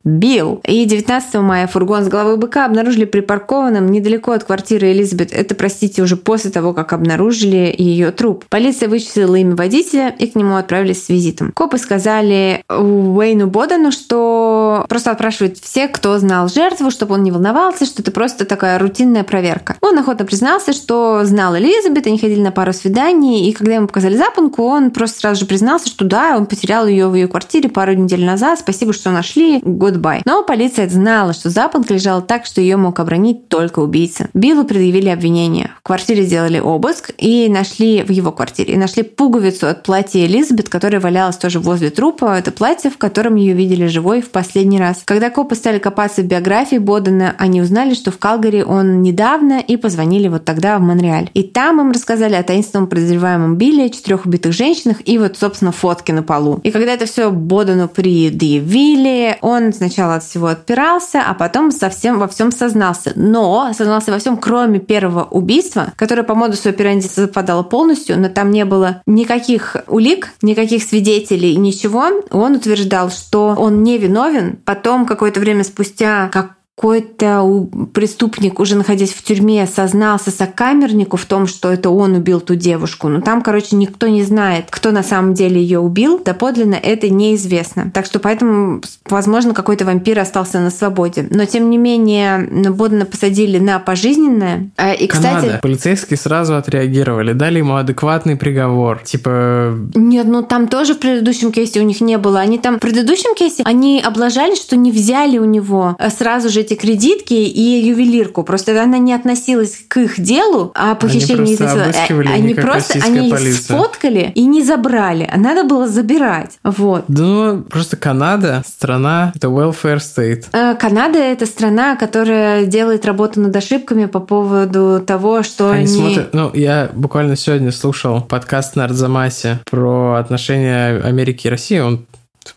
Билл. 0.05 0.61
И 0.63 0.85
19 0.85 1.35
мая 1.35 1.65
фургон 1.65 2.03
с 2.03 2.07
головой 2.07 2.37
быка 2.37 2.65
обнаружили 2.65 3.05
припаркованным 3.05 3.91
недалеко 3.91 4.31
от 4.31 4.43
квартиры 4.43 4.91
Элизабет. 4.91 5.33
Это, 5.33 5.55
простите, 5.55 6.03
уже 6.03 6.15
после 6.15 6.51
того, 6.51 6.73
как 6.73 6.93
обнаружили 6.93 7.73
ее 7.75 8.11
труп. 8.11 8.45
Полиция 8.49 8.87
вычислила 8.87 9.35
имя 9.35 9.55
водителя 9.55 10.09
и 10.09 10.27
к 10.27 10.35
нему 10.35 10.55
отправились 10.57 11.03
с 11.03 11.09
визитом. 11.09 11.51
Копы 11.53 11.79
сказали 11.79 12.63
Уэйну 12.69 13.47
Бодану, 13.47 13.91
что 13.91 14.85
просто 14.87 15.09
отпрашивают 15.09 15.57
всех, 15.57 15.91
кто 15.91 16.17
знал 16.19 16.49
жертву, 16.49 16.91
чтобы 16.91 17.15
он 17.15 17.23
не 17.23 17.31
волновался, 17.31 17.85
что 17.85 18.03
это 18.03 18.11
просто 18.11 18.45
такая 18.45 18.77
рутинная 18.77 19.23
проверка. 19.23 19.75
Он 19.81 19.97
охотно 19.97 20.25
признался, 20.25 20.73
что 20.73 21.21
знал 21.23 21.57
Элизабет, 21.57 22.05
они 22.05 22.19
ходили 22.19 22.41
на 22.41 22.51
пару 22.51 22.73
свиданий, 22.73 23.49
и 23.49 23.53
когда 23.53 23.73
ему 23.73 23.87
показали 23.87 24.15
запонку, 24.15 24.63
он 24.63 24.91
просто 24.91 25.19
сразу 25.19 25.41
же 25.41 25.45
признался, 25.47 25.87
что 25.87 26.05
да, 26.05 26.37
он 26.37 26.45
потерял 26.45 26.85
ее 26.85 27.07
в 27.07 27.15
ее 27.15 27.27
квартире 27.27 27.69
пару 27.69 27.93
недель 27.93 28.23
назад, 28.23 28.59
спасибо, 28.59 28.93
что 28.93 29.09
нашли, 29.09 29.61
goodbye. 29.95 30.21
Но 30.25 30.43
полиция 30.43 30.87
знала, 30.89 31.33
что 31.33 31.49
запонка 31.49 31.93
лежала 31.93 32.21
так, 32.21 32.45
что 32.45 32.61
ее 32.61 32.77
мог 32.77 32.99
обронить 32.99 33.49
только 33.49 33.79
убийца. 33.79 34.29
Биллу 34.33 34.63
предъявили 34.63 35.09
обвинение. 35.09 35.71
В 35.79 35.83
квартире 35.83 36.23
сделали 36.23 36.59
обыск 36.59 37.11
и 37.17 37.47
нашли 37.49 38.03
в 38.03 38.11
его 38.11 38.31
квартире, 38.31 38.73
и 38.73 38.77
нашли 38.77 39.03
пуговицу 39.03 39.67
от 39.67 39.83
платья 39.83 40.25
Элизабет, 40.25 40.69
которая 40.69 40.99
валялась 40.99 41.37
тоже 41.37 41.59
возле 41.59 41.89
трупа. 41.89 42.37
Это 42.37 42.51
платье, 42.51 42.89
в 42.89 42.97
котором 42.97 43.35
ее 43.35 43.53
видели 43.53 43.87
живой 43.87 44.21
в 44.21 44.29
последний 44.29 44.79
раз. 44.79 45.01
Когда 45.05 45.29
копы 45.29 45.55
стали 45.55 45.79
копаться 45.79 46.21
в 46.21 46.25
биографии 46.25 46.77
Бодена, 46.77 47.35
они 47.37 47.61
узнали, 47.61 47.93
что 47.93 48.11
в 48.11 48.17
Калгари 48.17 48.61
он 48.61 49.01
недавно 49.01 49.59
и 49.59 49.77
позвонили 49.77 50.27
вот 50.27 50.45
тогда 50.45 50.77
в 50.77 50.81
Монреаль. 50.81 51.29
И 51.33 51.43
там 51.43 51.81
им 51.81 51.91
рассказали 51.91 52.35
о 52.35 52.43
таинственном 52.43 52.87
подозреваемом 52.87 53.55
Билле, 53.55 53.89
четырех 53.89 54.25
убитых 54.25 54.53
женщинах 54.53 54.97
и 55.05 55.17
вот, 55.17 55.37
собственно, 55.37 55.71
фотки 55.71 56.11
на 56.11 56.23
полу. 56.23 56.59
И 56.63 56.71
когда 56.71 56.93
это 56.93 57.05
все 57.05 57.31
Бодену 57.31 57.87
предъявили, 57.87 59.37
он 59.41 59.73
сначала 59.85 60.15
от 60.15 60.23
всего 60.23 60.47
отпирался, 60.47 61.21
а 61.25 61.33
потом 61.33 61.71
совсем 61.71 62.17
во 62.17 62.27
всем 62.27 62.51
сознался. 62.51 63.13
Но 63.15 63.71
сознался 63.73 64.11
во 64.11 64.17
всем, 64.17 64.37
кроме 64.37 64.79
первого 64.79 65.25
убийства, 65.25 65.93
которое 65.95 66.23
по 66.23 66.33
модусу 66.33 66.69
операнди 66.69 67.05
совпадало 67.05 67.63
полностью, 67.63 68.19
но 68.19 68.29
там 68.29 68.49
не 68.51 68.65
было 68.65 69.01
никаких 69.05 69.75
улик, 69.87 70.29
никаких 70.41 70.83
свидетелей, 70.83 71.55
ничего. 71.55 72.05
Он 72.31 72.55
утверждал, 72.55 73.11
что 73.11 73.55
он 73.57 73.83
не 73.83 73.97
виновен. 73.97 74.57
Потом, 74.65 75.05
какое-то 75.05 75.39
время 75.39 75.63
спустя, 75.63 76.29
как 76.31 76.54
какой-то 76.75 77.67
преступник, 77.93 78.59
уже 78.59 78.75
находясь 78.75 79.13
в 79.13 79.23
тюрьме, 79.23 79.65
сознался 79.65 80.29
сокамернику 80.29 81.15
в 81.15 81.25
том, 81.25 81.47
что 81.47 81.71
это 81.71 81.89
он 81.89 82.15
убил 82.15 82.41
ту 82.41 82.55
девушку. 82.55 83.07
Но 83.07 83.21
там, 83.21 83.41
короче, 83.41 83.77
никто 83.77 84.07
не 84.07 84.23
знает, 84.23 84.65
кто 84.69 84.91
на 84.91 85.01
самом 85.01 85.33
деле 85.33 85.61
ее 85.61 85.79
убил. 85.79 86.21
Доподлинно 86.23 86.75
это 86.75 87.09
неизвестно. 87.09 87.91
Так 87.93 88.05
что 88.05 88.19
поэтому, 88.19 88.81
возможно, 89.05 89.53
какой-то 89.53 89.85
вампир 89.85 90.19
остался 90.19 90.59
на 90.59 90.69
свободе. 90.69 91.27
Но, 91.29 91.45
тем 91.45 91.69
не 91.69 91.77
менее, 91.77 92.69
Бодена 92.71 93.05
посадили 93.05 93.57
на 93.57 93.79
пожизненное. 93.79 94.69
А, 94.75 94.91
И, 94.93 95.07
кстати... 95.07 95.35
Канада. 95.35 95.59
Полицейские 95.61 96.17
сразу 96.17 96.57
отреагировали, 96.57 97.31
дали 97.31 97.59
ему 97.59 97.75
адекватный 97.75 98.35
приговор. 98.35 99.01
Типа, 99.01 99.73
Нет, 99.95 100.27
ну 100.27 100.43
там 100.43 100.67
тоже 100.67 100.95
в 100.95 100.99
предыдущем 100.99 101.53
кейсе 101.53 101.79
у 101.79 101.83
них 101.83 102.01
не 102.01 102.17
было. 102.17 102.41
Они 102.41 102.59
там 102.59 102.77
в 102.77 102.79
предыдущем 102.79 103.33
кейсе 103.35 103.63
они 103.63 104.01
облажали, 104.05 104.55
что 104.55 104.75
не 104.75 104.91
взяли 104.91 105.37
у 105.37 105.45
него 105.45 105.95
э, 105.97 106.09
сразу 106.09 106.49
же 106.49 106.64
эти 106.65 106.75
кредитки 106.75 107.33
и 107.33 107.85
ювелирку. 107.85 108.43
Просто 108.43 108.81
она 108.81 108.97
не 108.97 109.13
относилась 109.13 109.83
к 109.87 109.97
их 109.97 110.19
делу, 110.19 110.71
а 110.75 110.95
похищение 110.95 111.57
просто 111.57 111.79
из- 111.79 111.87
обыскивали, 111.87 112.27
Они 112.27 112.53
просто 112.53 112.99
они 113.03 113.29
полиция. 113.31 113.61
сфоткали 113.77 114.31
и 114.35 114.45
не 114.45 114.63
забрали. 114.63 115.29
А 115.31 115.37
надо 115.37 115.63
было 115.63 115.87
забирать. 115.87 116.57
Вот. 116.63 117.05
да 117.07 117.23
ну, 117.23 117.61
просто 117.63 117.97
Канада, 117.97 118.63
страна, 118.67 119.31
это 119.35 119.47
welfare 119.47 119.97
state. 119.99 120.45
Э, 120.53 120.75
Канада 120.75 121.19
это 121.19 121.45
страна, 121.45 121.95
которая 121.95 122.65
делает 122.65 123.05
работу 123.05 123.39
над 123.39 123.55
ошибками 123.55 124.05
по 124.05 124.19
поводу 124.19 125.01
того, 125.05 125.43
что 125.43 125.71
Они 125.71 125.79
они... 125.81 125.87
смотрят, 125.87 126.33
ну, 126.33 126.51
я 126.53 126.89
буквально 126.93 127.35
сегодня 127.35 127.71
слушал 127.71 128.21
подкаст 128.21 128.75
на 128.75 128.85
Арзамасе 128.85 129.59
про 129.69 130.15
отношения 130.15 131.01
Америки 131.03 131.47
и 131.47 131.49
России, 131.49 131.79
он 131.79 132.05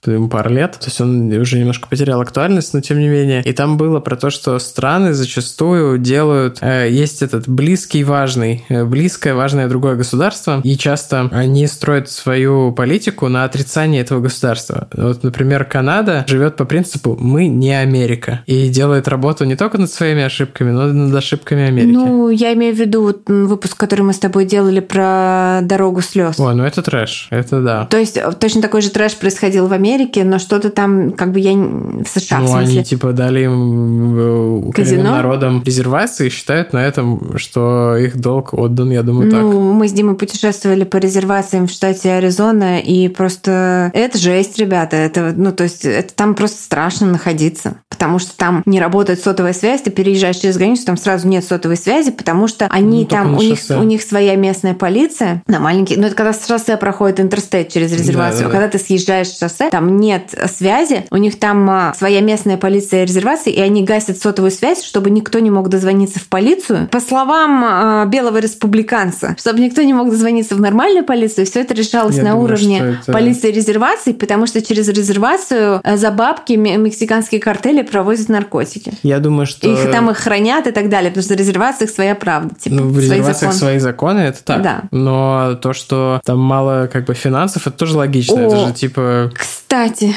ему 0.06 0.28
пару 0.28 0.50
лет, 0.50 0.72
то 0.72 0.86
есть 0.86 1.00
он 1.00 1.30
уже 1.32 1.58
немножко 1.58 1.88
потерял 1.88 2.20
актуальность, 2.20 2.74
но 2.74 2.80
тем 2.80 2.98
не 2.98 3.08
менее. 3.08 3.42
И 3.42 3.52
там 3.52 3.76
было 3.76 4.00
про 4.00 4.16
то, 4.16 4.30
что 4.30 4.58
страны 4.58 5.14
зачастую 5.14 5.98
делают, 5.98 6.58
э, 6.60 6.88
есть 6.90 7.22
этот 7.22 7.48
близкий 7.48 8.04
важный, 8.04 8.64
э, 8.68 8.84
близкое 8.84 9.34
важное 9.34 9.68
другое 9.68 9.96
государство, 9.96 10.60
и 10.64 10.76
часто 10.76 11.28
они 11.32 11.66
строят 11.66 12.10
свою 12.10 12.72
политику 12.72 13.28
на 13.28 13.44
отрицании 13.44 14.00
этого 14.00 14.20
государства. 14.20 14.88
Вот, 14.94 15.22
например, 15.22 15.64
Канада 15.64 16.24
живет 16.26 16.56
по 16.56 16.64
принципу 16.64 17.16
«мы 17.18 17.46
не 17.46 17.72
Америка» 17.72 18.42
и 18.46 18.68
делает 18.68 19.08
работу 19.08 19.44
не 19.44 19.56
только 19.56 19.78
над 19.78 19.90
своими 19.90 20.22
ошибками, 20.22 20.70
но 20.70 20.88
и 20.88 20.92
над 20.92 21.14
ошибками 21.14 21.64
Америки. 21.64 21.92
Ну, 21.92 22.30
я 22.30 22.52
имею 22.54 22.74
в 22.74 22.78
виду 22.78 23.02
вот, 23.02 23.28
выпуск, 23.28 23.76
который 23.76 24.02
мы 24.02 24.12
с 24.12 24.18
тобой 24.18 24.44
делали 24.44 24.80
про 24.80 25.60
дорогу 25.62 26.00
слез. 26.00 26.38
Ой, 26.38 26.54
ну 26.54 26.64
это 26.64 26.82
трэш, 26.82 27.28
это 27.30 27.60
да. 27.60 27.86
То 27.86 27.98
есть 27.98 28.16
э, 28.16 28.32
точно 28.38 28.62
такой 28.62 28.82
же 28.82 28.90
трэш 28.90 29.16
происходил 29.16 29.66
в 29.66 29.72
Америке, 29.78 30.24
но 30.24 30.38
что-то 30.38 30.70
там, 30.70 31.12
как 31.12 31.32
бы 31.32 31.40
я 31.40 31.52
в 31.54 32.04
США, 32.06 32.38
в 32.38 32.42
Ну, 32.42 32.48
смысле. 32.48 32.74
они 32.76 32.84
типа 32.84 33.12
дали 33.12 33.44
им, 33.44 34.68
э, 34.68 34.72
Казино? 34.72 35.10
народам 35.12 35.62
резервации 35.64 36.26
и 36.26 36.30
считают 36.30 36.72
на 36.72 36.84
этом, 36.84 37.38
что 37.38 37.96
их 37.96 38.16
долг 38.20 38.52
отдан, 38.54 38.90
я 38.90 39.02
думаю, 39.02 39.30
так. 39.30 39.40
Ну, 39.40 39.72
мы 39.72 39.88
с 39.88 39.92
Димой 39.92 40.16
путешествовали 40.16 40.84
по 40.84 40.96
резервациям 40.96 41.66
в 41.66 41.70
штате 41.70 42.12
Аризона, 42.12 42.80
и 42.80 43.08
просто 43.08 43.90
это 43.94 44.18
жесть, 44.18 44.58
ребята. 44.58 44.96
Это, 44.96 45.32
ну, 45.36 45.52
то 45.52 45.64
есть 45.64 45.84
это 45.84 46.12
там 46.14 46.34
просто 46.34 46.62
страшно 46.62 47.06
находиться, 47.06 47.76
потому 47.88 48.18
что 48.18 48.36
там 48.36 48.62
не 48.66 48.80
работает 48.80 49.20
сотовая 49.22 49.52
связь, 49.52 49.82
ты 49.82 49.90
переезжаешь 49.90 50.36
через 50.36 50.56
границу, 50.56 50.84
там 50.86 50.96
сразу 50.96 51.28
нет 51.28 51.44
сотовой 51.44 51.76
связи, 51.76 52.10
потому 52.10 52.48
что 52.48 52.66
они 52.70 53.00
Ну, 53.02 53.06
там, 53.06 53.34
у 53.36 53.40
них, 53.40 53.58
у 53.70 53.82
них 53.82 54.02
своя 54.02 54.36
местная 54.36 54.74
полиция 54.74 55.42
на 55.46 55.60
маленький, 55.60 55.96
ну, 55.96 56.06
это 56.06 56.14
когда 56.16 56.32
с 56.32 56.46
шоссе 56.46 56.76
проходит 56.76 57.20
интерстейт 57.20 57.68
через 57.68 57.92
резервацию, 57.92 58.44
Да-да-да. 58.44 58.58
когда 58.60 58.78
ты 58.78 58.84
съезжаешь 58.84 59.28
с 59.28 59.38
шоссе, 59.38 59.67
там 59.70 59.96
нет 59.98 60.34
связи, 60.52 61.06
у 61.10 61.16
них 61.16 61.38
там 61.38 61.68
а, 61.70 61.94
своя 61.94 62.20
местная 62.20 62.56
полиция 62.56 63.04
резервации, 63.04 63.52
и 63.52 63.60
они 63.60 63.84
гасят 63.84 64.18
сотовую 64.18 64.50
связь, 64.50 64.82
чтобы 64.84 65.10
никто 65.10 65.38
не 65.38 65.50
мог 65.50 65.68
дозвониться 65.68 66.18
в 66.20 66.28
полицию. 66.28 66.88
По 66.90 67.00
словам 67.00 67.62
а, 67.64 68.04
белого 68.06 68.38
республиканца, 68.38 69.34
чтобы 69.38 69.60
никто 69.60 69.82
не 69.82 69.94
мог 69.94 70.10
дозвониться 70.10 70.54
в 70.54 70.60
нормальную 70.60 71.04
полицию, 71.04 71.46
все 71.46 71.60
это 71.60 71.74
решалось 71.74 72.16
Я 72.16 72.22
на 72.24 72.30
думаю, 72.32 72.44
уровне 72.44 72.98
это- 73.02 73.12
полиции 73.12 73.50
резервации, 73.50 74.12
потому 74.12 74.46
что 74.46 74.60
через 74.62 74.88
резервацию 74.88 75.80
а, 75.82 75.96
за 75.96 76.10
бабки 76.10 76.52
ме- 76.54 76.76
мексиканские 76.76 77.40
картели 77.40 77.82
провозят 77.82 78.28
наркотики. 78.28 78.92
Я 79.02 79.18
думаю, 79.18 79.46
что... 79.46 79.68
Их 79.68 79.90
там 79.90 80.10
их 80.10 80.16
хранят 80.18 80.66
и 80.66 80.70
так 80.70 80.88
далее, 80.88 81.10
потому 81.10 81.24
что 81.24 81.34
в 81.34 81.38
резервациях 81.38 81.90
своя 81.90 82.14
правда. 82.14 82.54
Типа, 82.54 82.76
Ну, 82.76 82.88
в 82.88 82.98
резервациях 82.98 83.52
свои 83.52 83.78
законы, 83.78 84.20
это 84.20 84.42
так. 84.44 84.62
Да. 84.62 84.82
Но 84.90 85.54
то, 85.60 85.72
что 85.72 86.20
там 86.24 86.38
мало 86.38 86.88
как 86.92 87.04
бы 87.04 87.14
финансов, 87.14 87.66
это 87.66 87.76
тоже 87.76 87.96
логично. 87.96 88.36
О. 88.36 88.46
Это 88.46 88.66
же 88.68 88.72
типа 88.72 89.30
Кстати, 89.34 89.57
кстати 89.58 90.14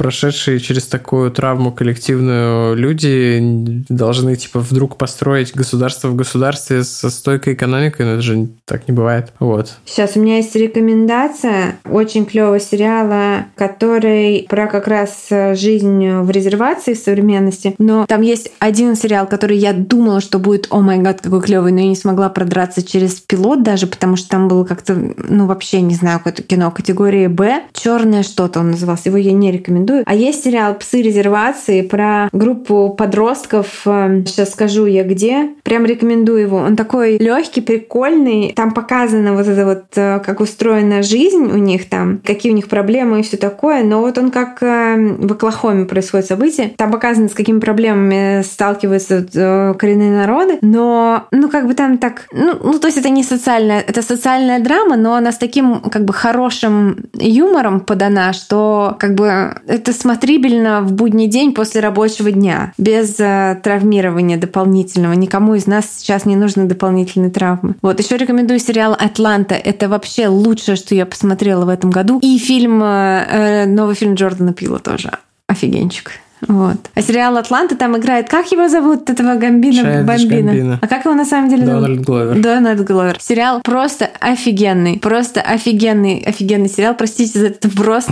прошедшие 0.00 0.60
через 0.60 0.86
такую 0.86 1.30
травму 1.30 1.72
коллективную 1.72 2.74
люди 2.74 3.38
должны 3.90 4.34
типа 4.34 4.58
вдруг 4.58 4.96
построить 4.96 5.54
государство 5.54 6.08
в 6.08 6.16
государстве 6.16 6.84
со 6.84 7.10
стойкой 7.10 7.52
экономикой, 7.52 8.06
но 8.06 8.12
это 8.12 8.22
же 8.22 8.48
так 8.64 8.88
не 8.88 8.94
бывает. 8.94 9.30
Вот. 9.40 9.74
Сейчас 9.84 10.16
у 10.16 10.20
меня 10.20 10.38
есть 10.38 10.56
рекомендация 10.56 11.76
очень 11.84 12.24
клевого 12.24 12.58
сериала, 12.60 13.44
который 13.56 14.46
про 14.48 14.68
как 14.68 14.88
раз 14.88 15.26
э, 15.28 15.54
жизнь 15.54 16.08
в 16.08 16.30
резервации 16.30 16.94
в 16.94 16.98
современности. 16.98 17.74
Но 17.76 18.06
там 18.06 18.22
есть 18.22 18.52
один 18.58 18.96
сериал, 18.96 19.26
который 19.26 19.58
я 19.58 19.74
думала, 19.74 20.22
что 20.22 20.38
будет, 20.38 20.66
о 20.70 20.80
май 20.80 20.96
гад, 20.96 21.20
какой 21.20 21.42
клевый, 21.42 21.72
но 21.72 21.80
я 21.80 21.88
не 21.88 21.94
смогла 21.94 22.30
продраться 22.30 22.82
через 22.82 23.20
пилот 23.20 23.62
даже, 23.62 23.86
потому 23.86 24.16
что 24.16 24.30
там 24.30 24.48
было 24.48 24.64
как-то, 24.64 24.94
ну 24.94 25.44
вообще 25.44 25.82
не 25.82 25.94
знаю, 25.94 26.20
какое-то 26.20 26.42
кино 26.42 26.70
категории 26.70 27.26
Б. 27.26 27.64
Черное 27.74 28.22
что-то 28.22 28.60
он 28.60 28.70
назывался, 28.70 29.10
его 29.10 29.18
я 29.18 29.32
не 29.32 29.52
рекомендую. 29.52 29.89
А 30.04 30.14
есть 30.14 30.44
сериал 30.44 30.74
«Псы 30.74 31.02
резервации» 31.02 31.82
про 31.82 32.28
группу 32.32 32.94
подростков, 32.96 33.82
сейчас 33.84 34.52
скажу 34.52 34.86
я 34.86 35.04
где, 35.04 35.50
прям 35.62 35.84
рекомендую 35.84 36.40
его. 36.40 36.56
Он 36.58 36.76
такой 36.76 37.18
легкий, 37.18 37.60
прикольный, 37.60 38.52
там 38.54 38.72
показано 38.72 39.34
вот 39.34 39.46
это 39.46 39.64
вот, 39.64 39.84
как 39.94 40.40
устроена 40.40 41.02
жизнь 41.02 41.44
у 41.44 41.56
них 41.56 41.88
там, 41.88 42.20
какие 42.24 42.52
у 42.52 42.54
них 42.54 42.68
проблемы 42.68 43.20
и 43.20 43.22
все 43.22 43.36
такое, 43.36 43.82
но 43.82 44.00
вот 44.00 44.18
он 44.18 44.30
как 44.30 44.60
в 44.60 45.32
Оклахоме 45.32 45.84
происходит 45.84 46.26
событие, 46.26 46.72
там 46.76 46.90
показано, 46.90 47.28
с 47.28 47.34
какими 47.34 47.60
проблемами 47.60 48.42
сталкиваются 48.42 49.74
коренные 49.78 50.12
народы, 50.12 50.58
но, 50.62 51.26
ну, 51.30 51.48
как 51.48 51.66
бы 51.66 51.74
там 51.74 51.98
так, 51.98 52.26
ну, 52.32 52.54
ну, 52.62 52.78
то 52.78 52.86
есть 52.86 52.98
это 52.98 53.08
не 53.08 53.22
социальная, 53.22 53.80
это 53.80 54.02
социальная 54.02 54.60
драма, 54.60 54.96
но 54.96 55.14
она 55.14 55.32
с 55.32 55.38
таким, 55.38 55.80
как 55.80 56.04
бы, 56.04 56.12
хорошим 56.12 56.96
юмором 57.14 57.80
подана, 57.80 58.32
что, 58.32 58.96
как 58.98 59.14
бы, 59.14 59.54
это 59.80 59.92
смотрибельно 59.94 60.82
в 60.82 60.92
будний 60.92 61.26
день 61.26 61.52
после 61.54 61.80
рабочего 61.80 62.30
дня, 62.30 62.72
без 62.76 63.18
э, 63.18 63.58
травмирования 63.62 64.36
дополнительного. 64.36 65.14
Никому 65.14 65.54
из 65.54 65.66
нас 65.66 65.86
сейчас 65.98 66.26
не 66.26 66.36
нужны 66.36 66.66
дополнительные 66.66 67.30
травмы. 67.30 67.74
Вот, 67.80 67.98
еще 67.98 68.16
рекомендую 68.18 68.60
сериал 68.60 68.92
«Атланта». 68.92 69.54
Это 69.54 69.88
вообще 69.88 70.28
лучшее, 70.28 70.76
что 70.76 70.94
я 70.94 71.06
посмотрела 71.06 71.64
в 71.64 71.68
этом 71.70 71.90
году. 71.90 72.20
И 72.22 72.38
фильм, 72.38 72.82
э, 72.82 73.26
э 73.30 73.66
новый 73.66 73.94
фильм 73.94 74.14
Джордана 74.14 74.52
Пила 74.52 74.78
тоже. 74.78 75.12
Офигенчик. 75.46 76.12
Вот. 76.48 76.76
А 76.94 77.02
сериал 77.02 77.36
«Атланта» 77.36 77.76
там 77.76 77.96
играет... 77.96 78.28
Как 78.28 78.50
его 78.50 78.68
зовут, 78.68 79.10
этого 79.10 79.34
Гамбина 79.34 80.04
Бомбина? 80.04 80.52
Гамбино. 80.52 80.78
А 80.80 80.86
как 80.86 81.04
его 81.04 81.14
на 81.14 81.24
самом 81.24 81.50
деле 81.50 81.66
зовут? 81.66 81.82
Дональд 81.82 82.00
Гловер. 82.00 82.40
Дональд 82.40 82.84
Гловер. 82.84 83.16
Сериал 83.20 83.60
просто 83.62 84.08
офигенный. 84.20 84.98
Просто 84.98 85.40
офигенный, 85.40 86.22
офигенный 86.26 86.68
сериал. 86.68 86.94
Простите 86.94 87.38
за 87.38 87.46
этот 87.46 87.72
вброс 87.72 88.06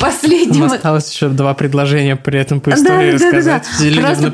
последний. 0.00 0.62
Осталось 0.62 1.10
еще 1.12 1.28
два 1.28 1.54
предложения 1.54 2.16
при 2.16 2.38
этом 2.38 2.60
по 2.60 2.70
истории 2.70 3.12
рассказать. 3.12 3.66
Просто 4.00 4.30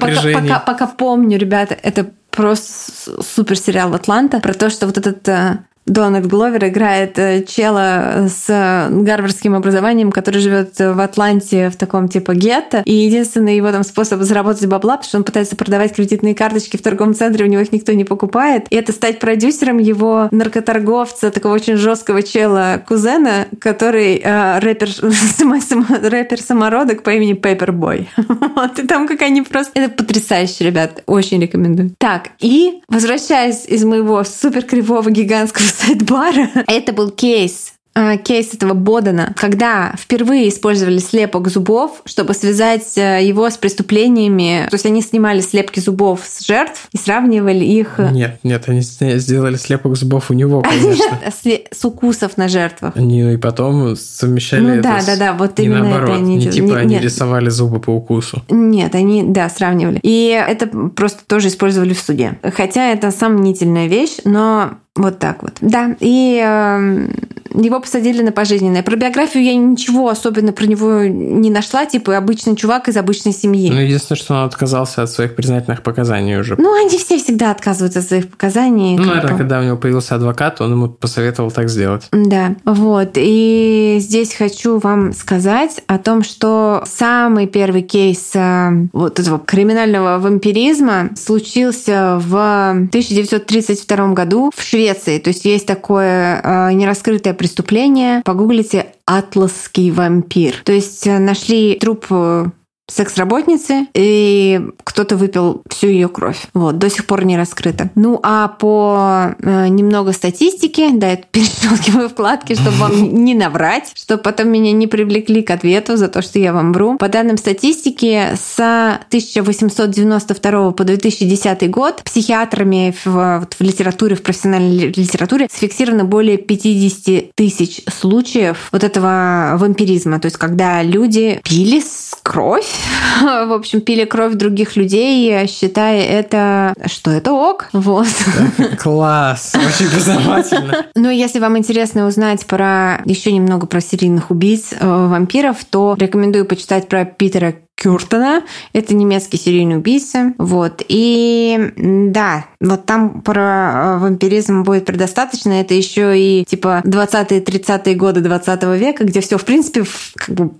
пока 0.66 0.86
помню, 0.86 1.38
ребята, 1.38 1.76
это 1.80 2.10
просто 2.30 3.22
супер 3.22 3.56
сериал 3.56 3.94
«Атланта» 3.94 4.40
про 4.40 4.52
то, 4.52 4.68
что 4.68 4.86
вот 4.86 4.98
этот 4.98 5.26
э, 5.26 5.58
Дональд 5.86 6.26
Гловер 6.26 6.66
играет 6.66 7.18
э, 7.18 7.44
чела 7.44 8.28
с 8.28 8.88
гарвардским 8.90 9.54
образованием, 9.54 10.10
который 10.10 10.40
живет 10.40 10.78
в 10.78 11.00
Атланте 11.00 11.70
в 11.70 11.76
таком 11.76 12.08
типа 12.08 12.34
гетто. 12.34 12.82
И 12.84 12.92
единственный 12.92 13.56
его 13.56 13.70
там 13.70 13.84
способ 13.84 14.20
заработать 14.22 14.66
бабла, 14.66 14.96
потому 14.96 15.08
что 15.08 15.18
он 15.18 15.24
пытается 15.24 15.54
продавать 15.54 15.94
кредитные 15.94 16.34
карточки 16.34 16.76
в 16.76 16.82
торговом 16.82 17.14
центре, 17.14 17.44
у 17.44 17.48
него 17.48 17.62
их 17.62 17.72
никто 17.72 17.92
не 17.92 18.04
покупает. 18.04 18.66
И 18.70 18.76
это 18.76 18.92
стать 18.92 19.20
продюсером 19.20 19.78
его 19.78 20.28
наркоторговца, 20.32 21.30
такого 21.30 21.54
очень 21.54 21.76
жесткого 21.76 22.22
чела 22.22 22.82
кузена, 22.86 23.46
который 23.60 24.20
э, 24.22 24.58
рэпер, 24.58 24.88
рэпер 26.10 26.40
самородок 26.40 27.04
по 27.04 27.10
имени 27.10 27.34
Paperboy. 27.34 28.06
вот, 28.56 28.78
и 28.78 28.86
там 28.86 29.06
как 29.06 29.22
они 29.22 29.42
просто... 29.42 29.72
Это 29.74 29.90
потрясающе, 29.90 30.64
ребят. 30.64 31.02
Очень 31.06 31.40
рекомендую. 31.40 31.92
Так, 31.98 32.30
и 32.40 32.80
возвращаясь 32.88 33.66
из 33.66 33.84
моего 33.84 34.24
супер 34.24 34.62
кривого 34.62 35.10
гигантского 35.10 35.66
сайт-бара. 35.76 36.50
Это 36.66 36.92
был 36.92 37.10
кейс 37.10 37.76
а, 37.98 38.18
кейс 38.18 38.52
этого 38.52 38.74
Бодена, 38.74 39.32
когда 39.36 39.94
впервые 39.98 40.50
использовали 40.50 40.98
слепок 40.98 41.48
зубов, 41.48 42.02
чтобы 42.04 42.34
связать 42.34 42.92
э, 42.98 43.24
его 43.24 43.48
с 43.48 43.56
преступлениями. 43.56 44.66
То 44.68 44.74
есть 44.74 44.84
они 44.84 45.00
снимали 45.00 45.40
слепки 45.40 45.80
зубов 45.80 46.20
с 46.26 46.46
жертв 46.46 46.88
и 46.92 46.98
сравнивали 46.98 47.64
их... 47.64 47.94
Э, 47.98 48.10
нет, 48.12 48.38
нет, 48.42 48.64
они 48.66 48.82
сделали 48.82 49.56
слепок 49.56 49.96
зубов 49.96 50.30
у 50.30 50.34
него, 50.34 50.60
конечно. 50.60 51.18
С 51.72 51.84
укусов 51.86 52.36
на 52.36 52.48
жертвах. 52.48 52.94
Они 52.96 53.32
и 53.32 53.38
потом 53.38 53.96
совмещали 53.96 54.60
ну, 54.60 54.68
это 54.74 54.82
да, 54.82 55.00
да, 55.06 55.16
да, 55.16 55.32
вот 55.32 55.58
именно 55.58 55.84
наоборот. 55.84 56.10
это 56.10 56.18
они... 56.18 56.36
Не 56.36 56.50
типа 56.50 56.76
они 56.76 56.98
рисовали 56.98 57.48
зубы 57.48 57.80
по 57.80 57.90
укусу. 57.90 58.42
Нет, 58.50 58.94
они, 58.94 59.22
да, 59.22 59.48
сравнивали. 59.48 60.00
И 60.02 60.26
это 60.46 60.66
просто 60.66 61.20
тоже 61.26 61.48
использовали 61.48 61.94
в 61.94 62.00
суде. 62.00 62.38
Хотя 62.42 62.92
это 62.92 63.10
сомнительная 63.10 63.86
вещь, 63.86 64.18
но 64.24 64.72
вот 64.96 65.18
так 65.18 65.42
вот. 65.42 65.52
Да, 65.60 65.94
и 66.00 66.42
э, 66.42 67.08
его 67.54 67.80
посадили 67.80 68.22
на 68.22 68.32
пожизненное. 68.32 68.82
Про 68.82 68.96
биографию 68.96 69.44
я 69.44 69.54
ничего 69.54 70.08
особенно 70.08 70.52
про 70.52 70.64
него 70.64 71.04
не 71.04 71.50
нашла, 71.50 71.84
типа 71.84 72.16
обычный 72.16 72.56
чувак 72.56 72.88
из 72.88 72.96
обычной 72.96 73.32
семьи. 73.32 73.70
Ну, 73.70 73.78
единственное, 73.78 74.18
что 74.18 74.34
он 74.34 74.40
отказался 74.46 75.02
от 75.02 75.10
своих 75.10 75.36
признательных 75.36 75.82
показаний 75.82 76.38
уже. 76.38 76.56
Ну, 76.58 76.74
они 76.74 76.96
все 76.98 77.18
всегда 77.18 77.50
отказываются 77.50 78.00
от 78.00 78.06
своих 78.06 78.30
показаний. 78.30 78.96
Ну, 78.96 79.04
наверное, 79.04 79.36
когда 79.36 79.60
у 79.60 79.64
него 79.64 79.76
появился 79.76 80.14
адвокат, 80.14 80.60
он 80.60 80.72
ему 80.72 80.88
посоветовал 80.88 81.50
так 81.50 81.68
сделать. 81.68 82.08
Да, 82.12 82.54
вот. 82.64 83.10
И 83.16 83.98
здесь 84.00 84.34
хочу 84.34 84.78
вам 84.78 85.12
сказать 85.12 85.82
о 85.86 85.98
том, 85.98 86.22
что 86.22 86.84
самый 86.86 87.46
первый 87.46 87.82
кейс 87.82 88.30
э, 88.34 88.70
вот 88.94 89.20
этого 89.20 89.38
криминального 89.38 90.18
вампиризма 90.18 91.10
случился 91.16 92.18
в 92.18 92.70
1932 92.70 94.12
году 94.12 94.50
в 94.54 94.62
Швеции 94.62 94.85
Швеции. 94.86 95.18
То 95.18 95.28
есть 95.28 95.44
есть 95.44 95.66
такое 95.66 96.40
э, 96.42 96.72
нераскрытое 96.72 97.34
преступление. 97.34 98.22
Погуглите 98.24 98.86
«Атласский 99.04 99.90
вампир». 99.90 100.54
То 100.64 100.72
есть 100.72 101.06
э, 101.06 101.18
нашли 101.18 101.76
труп 101.80 102.06
э, 102.10 102.46
секс-работницы, 102.88 103.86
и 103.94 104.60
кто-то 104.84 105.16
выпил 105.16 105.62
всю 105.68 105.88
ее 105.88 106.08
кровь. 106.08 106.46
Вот, 106.54 106.78
до 106.78 106.88
сих 106.88 107.06
пор 107.06 107.24
не 107.24 107.36
раскрыто. 107.36 107.90
Ну, 107.94 108.20
а 108.22 108.48
по 108.48 109.34
э, 109.40 109.68
немного 109.68 110.12
статистики, 110.12 110.90
да, 110.92 111.12
это 111.12 111.24
перещелкиваю 111.30 112.08
вкладки, 112.08 112.54
чтобы 112.54 112.76
вам 112.76 113.02
не 113.24 113.34
наврать, 113.34 113.92
чтобы 113.94 114.22
потом 114.22 114.48
меня 114.48 114.72
не 114.72 114.86
привлекли 114.86 115.42
к 115.42 115.50
ответу 115.50 115.96
за 115.96 116.08
то, 116.08 116.22
что 116.22 116.38
я 116.38 116.52
вам 116.52 116.72
вру. 116.72 116.96
По 116.96 117.08
данным 117.08 117.36
статистики, 117.36 118.28
с 118.36 118.58
1892 118.58 120.72
по 120.72 120.84
2010 120.84 121.70
год 121.70 122.02
психиатрами 122.04 122.94
в, 123.04 123.40
вот, 123.40 123.54
в 123.54 123.60
литературе, 123.60 124.16
в 124.16 124.22
профессиональной 124.22 124.92
литературе 124.92 125.48
сфиксировано 125.52 126.04
более 126.04 126.38
50 126.38 127.34
тысяч 127.34 127.82
случаев 127.88 128.68
вот 128.72 128.84
этого 128.84 129.56
вампиризма. 129.58 130.20
То 130.20 130.26
есть, 130.26 130.36
когда 130.36 130.82
люди 130.82 131.40
пили 131.42 131.82
кровь, 132.22 132.75
в 133.46 133.52
общем, 133.52 133.80
пили 133.80 134.04
кровь 134.04 134.34
других 134.34 134.76
людей, 134.76 135.46
считая 135.46 136.02
это, 136.02 136.74
что 136.86 137.10
это 137.10 137.32
ок. 137.32 137.68
Вот. 137.72 138.06
Класс, 138.82 139.54
очень 139.54 139.90
познавательно. 139.90 140.86
Ну, 140.94 141.10
если 141.10 141.38
вам 141.38 141.58
интересно 141.58 142.06
узнать 142.06 142.46
про 142.46 143.02
еще 143.04 143.32
немного 143.32 143.66
про 143.66 143.80
серийных 143.80 144.30
убийц, 144.30 144.72
э, 144.72 144.86
вампиров, 144.86 145.64
то 145.64 145.94
рекомендую 145.98 146.46
почитать 146.46 146.88
про 146.88 147.04
Питера 147.04 147.54
Кюртона. 147.76 148.42
Это 148.72 148.94
немецкий 148.94 149.36
серийный 149.36 149.76
убийца. 149.76 150.32
Вот. 150.38 150.82
И 150.88 151.72
да, 151.76 152.46
вот 152.60 152.86
там 152.86 153.20
про 153.20 153.96
э, 153.96 153.98
вампиризм 153.98 154.62
будет 154.62 154.86
предостаточно. 154.86 155.52
Это 155.52 155.74
еще 155.74 156.18
и 156.18 156.44
типа 156.44 156.80
20-30-е 156.84 157.94
годы 157.94 158.20
20 158.22 158.62
века, 158.78 159.04
где 159.04 159.20
все 159.20 159.36
в 159.36 159.44
принципе 159.44 159.84
как 160.16 160.34
бы 160.34 160.50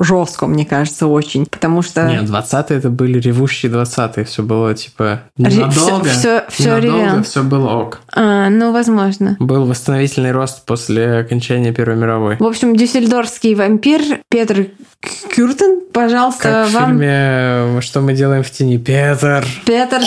жестко, 0.00 0.46
мне 0.46 0.64
кажется, 0.64 1.06
очень. 1.06 1.46
Потому 1.46 1.82
что... 1.82 2.06
Нет, 2.06 2.24
20-е 2.24 2.78
это 2.78 2.90
были 2.90 3.18
ревущие 3.18 3.70
20-е. 3.70 4.24
Все 4.24 4.42
было 4.42 4.74
типа 4.74 5.22
ненадолго. 5.36 6.04
Все, 6.08 6.44
все, 6.48 6.80
все, 6.80 7.22
все 7.22 7.42
было 7.42 7.70
ок. 7.70 8.00
А, 8.14 8.50
ну, 8.50 8.72
возможно. 8.72 9.36
Был 9.38 9.66
восстановительный 9.66 10.32
рост 10.32 10.64
после 10.64 11.18
окончания 11.18 11.72
Первой 11.72 11.96
мировой. 11.96 12.36
В 12.38 12.44
общем, 12.44 12.76
дюссельдорфский 12.76 13.54
вампир 13.54 14.20
Петр 14.28 14.68
Кюртен, 15.34 15.80
пожалуйста, 15.92 16.42
как 16.42 16.68
в 16.68 16.72
вам... 16.72 16.90
фильме 16.90 17.80
«Что 17.80 18.00
мы 18.00 18.12
делаем 18.12 18.42
в 18.42 18.50
тени?» 18.50 18.76
Петр. 18.76 19.44
Петр, 19.64 20.00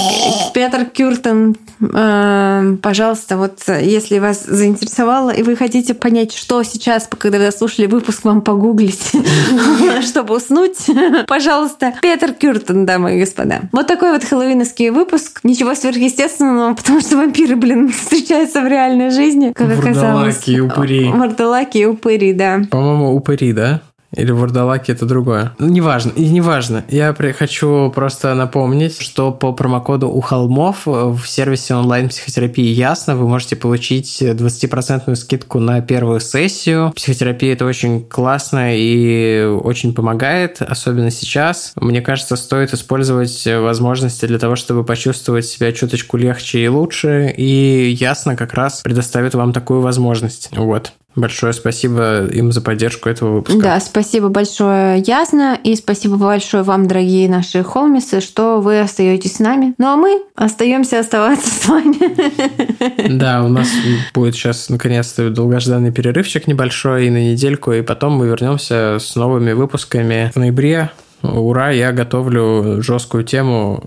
Петр 0.53 0.85
Кюртен, 0.85 1.55
э, 1.81 2.77
пожалуйста, 2.81 3.37
вот 3.37 3.59
если 3.67 4.19
вас 4.19 4.45
заинтересовало, 4.45 5.31
и 5.31 5.43
вы 5.43 5.55
хотите 5.55 5.95
понять, 5.95 6.33
что 6.33 6.63
сейчас, 6.63 7.09
когда 7.17 7.39
вы 7.39 7.51
слушали 7.51 7.87
выпуск, 7.87 8.23
вам 8.23 8.41
погуглить, 8.41 9.11
чтобы 10.07 10.35
уснуть, 10.35 10.77
пожалуйста, 11.27 11.93
Петр 12.01 12.33
Кюртен, 12.33 12.85
дамы 12.85 13.17
и 13.17 13.19
господа. 13.19 13.61
Вот 13.71 13.87
такой 13.87 14.11
вот 14.11 14.23
хэллоуиновский 14.23 14.91
выпуск. 14.91 15.39
Ничего 15.43 15.75
сверхъестественного, 15.75 16.73
потому 16.75 17.01
что 17.01 17.17
вампиры, 17.17 17.55
блин, 17.55 17.93
встречаются 17.95 18.61
в 18.61 18.67
реальной 18.67 19.09
жизни, 19.09 19.51
как 19.53 19.71
оказалось. 19.79 20.35
Вурдалаки 20.47 20.51
и 20.51 20.59
упыри. 20.59 21.11
Вурдалаки 21.11 21.77
и 21.79 21.85
упыри, 21.85 22.33
да. 22.33 22.61
По-моему, 22.69 23.15
упыри, 23.15 23.53
да? 23.53 23.81
Или 24.15 24.31
вурдалаки 24.31 24.91
это 24.91 25.05
другое. 25.05 25.53
Ну, 25.59 25.67
неважно, 25.67 26.11
и 26.15 26.27
неважно. 26.29 26.83
Я 26.89 27.15
хочу 27.37 27.91
просто 27.93 28.33
напомнить, 28.33 29.01
что 29.01 29.31
по 29.31 29.53
промокоду 29.53 30.09
у 30.09 30.21
холмов 30.21 30.85
в 30.85 31.21
сервисе 31.25 31.75
онлайн-психотерапии 31.75 32.65
Ясно 32.65 33.15
вы 33.15 33.27
можете 33.27 33.55
получить 33.55 34.21
20% 34.21 35.15
скидку 35.15 35.59
на 35.59 35.81
первую 35.81 36.19
сессию. 36.19 36.91
Психотерапия 36.95 37.53
это 37.53 37.65
очень 37.65 38.03
классно 38.03 38.75
и 38.75 39.43
очень 39.43 39.93
помогает, 39.93 40.61
особенно 40.61 41.11
сейчас. 41.11 41.73
Мне 41.75 42.01
кажется, 42.01 42.35
стоит 42.35 42.73
использовать 42.73 43.45
возможности 43.45 44.25
для 44.25 44.39
того, 44.39 44.55
чтобы 44.55 44.83
почувствовать 44.83 45.45
себя 45.45 45.71
чуточку 45.71 46.17
легче 46.17 46.59
и 46.59 46.67
лучше, 46.67 47.33
и 47.35 47.95
Ясно 47.99 48.35
как 48.35 48.53
раз 48.53 48.81
предоставит 48.81 49.35
вам 49.35 49.53
такую 49.53 49.81
возможность. 49.81 50.49
Вот. 50.55 50.93
Большое 51.15 51.53
спасибо 51.53 52.25
им 52.25 52.51
за 52.51 52.61
поддержку 52.61 53.09
этого 53.09 53.35
выпуска. 53.35 53.61
Да, 53.61 53.79
спасибо 53.79 54.29
большое, 54.29 55.01
Ясно, 55.05 55.57
и 55.63 55.75
спасибо 55.75 56.17
большое 56.17 56.63
вам, 56.63 56.87
дорогие 56.87 57.29
наши 57.29 57.63
холмисы, 57.63 58.19
что 58.19 58.59
вы 58.59 58.81
остаетесь 58.81 59.37
с 59.37 59.39
нами. 59.39 59.73
Ну 59.77 59.87
а 59.87 59.95
мы 59.95 60.21
остаемся 60.35 60.99
оставаться 60.99 61.49
с 61.49 61.67
вами. 61.67 63.15
Да, 63.17 63.43
у 63.43 63.47
нас 63.47 63.69
будет 64.13 64.35
сейчас 64.35 64.69
наконец-то 64.69 65.29
долгожданный 65.29 65.91
перерывчик 65.91 66.47
небольшой 66.47 67.09
на 67.09 67.31
недельку, 67.31 67.71
и 67.71 67.81
потом 67.81 68.13
мы 68.13 68.27
вернемся 68.27 68.97
с 68.99 69.15
новыми 69.15 69.53
выпусками 69.53 70.31
в 70.33 70.39
ноябре. 70.39 70.91
Ура, 71.21 71.71
я 71.71 71.91
готовлю 71.91 72.81
жесткую 72.81 73.23
тему, 73.23 73.83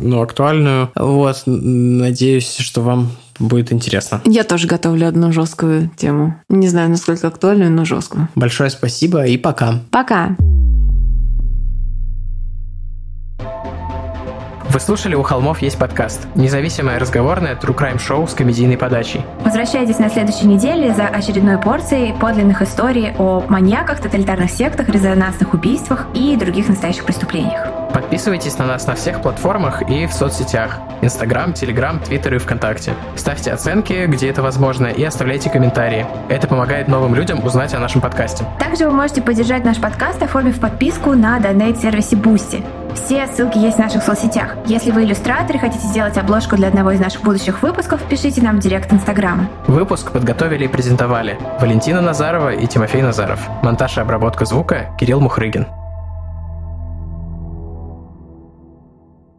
но 0.00 0.22
актуальную. 0.22 0.90
Вот, 0.94 1.42
надеюсь, 1.46 2.56
что 2.58 2.82
вам 2.82 3.10
будет 3.38 3.72
интересно. 3.72 4.20
Я 4.24 4.44
тоже 4.44 4.66
готовлю 4.66 5.08
одну 5.08 5.32
жесткую 5.32 5.90
тему. 5.96 6.40
Не 6.48 6.68
знаю, 6.68 6.90
насколько 6.90 7.28
актуальную, 7.28 7.70
но 7.70 7.84
жесткую. 7.84 8.28
Большое 8.34 8.70
спасибо 8.70 9.26
и 9.26 9.36
пока. 9.36 9.80
Пока. 9.90 10.36
Вы 14.70 14.80
слушали 14.80 15.14
«У 15.14 15.22
холмов 15.22 15.62
есть 15.62 15.78
подкаст»– 15.78 16.26
независимое 16.34 16.98
разговорное 16.98 17.56
true 17.56 17.74
crime 17.74 17.98
шоу 17.98 18.28
с 18.28 18.34
комедийной 18.34 18.76
подачей. 18.76 19.22
Возвращайтесь 19.42 19.98
на 19.98 20.10
следующей 20.10 20.46
неделе 20.46 20.94
за 20.94 21.06
очередной 21.06 21.58
порцией 21.58 22.12
подлинных 22.12 22.60
историй 22.60 23.14
о 23.18 23.44
маньяках, 23.48 24.00
тоталитарных 24.00 24.50
сектах, 24.50 24.90
резонансных 24.90 25.54
убийствах 25.54 26.06
и 26.12 26.36
других 26.36 26.68
настоящих 26.68 27.04
преступлениях. 27.04 27.87
Подписывайтесь 27.98 28.56
на 28.58 28.64
нас 28.64 28.86
на 28.86 28.94
всех 28.94 29.22
платформах 29.22 29.82
и 29.90 30.06
в 30.06 30.12
соцсетях– 30.12 30.78
Инстаграм, 31.02 31.52
Телеграм, 31.52 31.98
Твиттер 31.98 32.36
и 32.36 32.38
ВКонтакте. 32.38 32.94
Ставьте 33.16 33.50
оценки, 33.50 34.06
где 34.06 34.30
это 34.30 34.40
возможно, 34.40 34.86
и 34.86 35.02
оставляйте 35.02 35.50
комментарии. 35.50 36.06
Это 36.28 36.46
помогает 36.46 36.86
новым 36.86 37.16
людям 37.16 37.44
узнать 37.44 37.74
о 37.74 37.80
нашем 37.80 38.00
подкасте. 38.00 38.44
Также 38.60 38.86
вы 38.86 38.92
можете 38.92 39.20
поддержать 39.20 39.64
наш 39.64 39.80
подкаст, 39.80 40.22
оформив 40.22 40.60
подписку 40.60 41.14
на 41.14 41.40
донейт-сервисе 41.40 42.14
Boosty. 42.14 42.64
Все 42.94 43.26
ссылки 43.26 43.58
есть 43.58 43.78
в 43.78 43.80
наших 43.80 44.04
соцсетях. 44.04 44.54
Если 44.66 44.92
вы 44.92 45.02
иллюстратор 45.02 45.56
и 45.56 45.58
хотите 45.58 45.84
сделать 45.88 46.16
обложку 46.18 46.54
для 46.54 46.68
одного 46.68 46.92
из 46.92 47.00
наших 47.00 47.22
будущих 47.22 47.62
выпусков, 47.62 48.00
пишите 48.04 48.40
нам 48.42 48.58
в 48.58 48.60
директ 48.60 48.92
Инстаграма. 48.92 49.48
Выпуск 49.66 50.12
подготовили 50.12 50.66
и 50.66 50.68
презентовали 50.68 51.36
Валентина 51.60 52.00
Назарова 52.00 52.50
и 52.54 52.64
Тимофей 52.68 53.02
Назаров. 53.02 53.40
Монтаж 53.64 53.96
и 53.98 54.00
обработка 54.00 54.44
звука 54.44 54.86
Кирилл 55.00 55.20
Мухрыгин. 55.20 55.66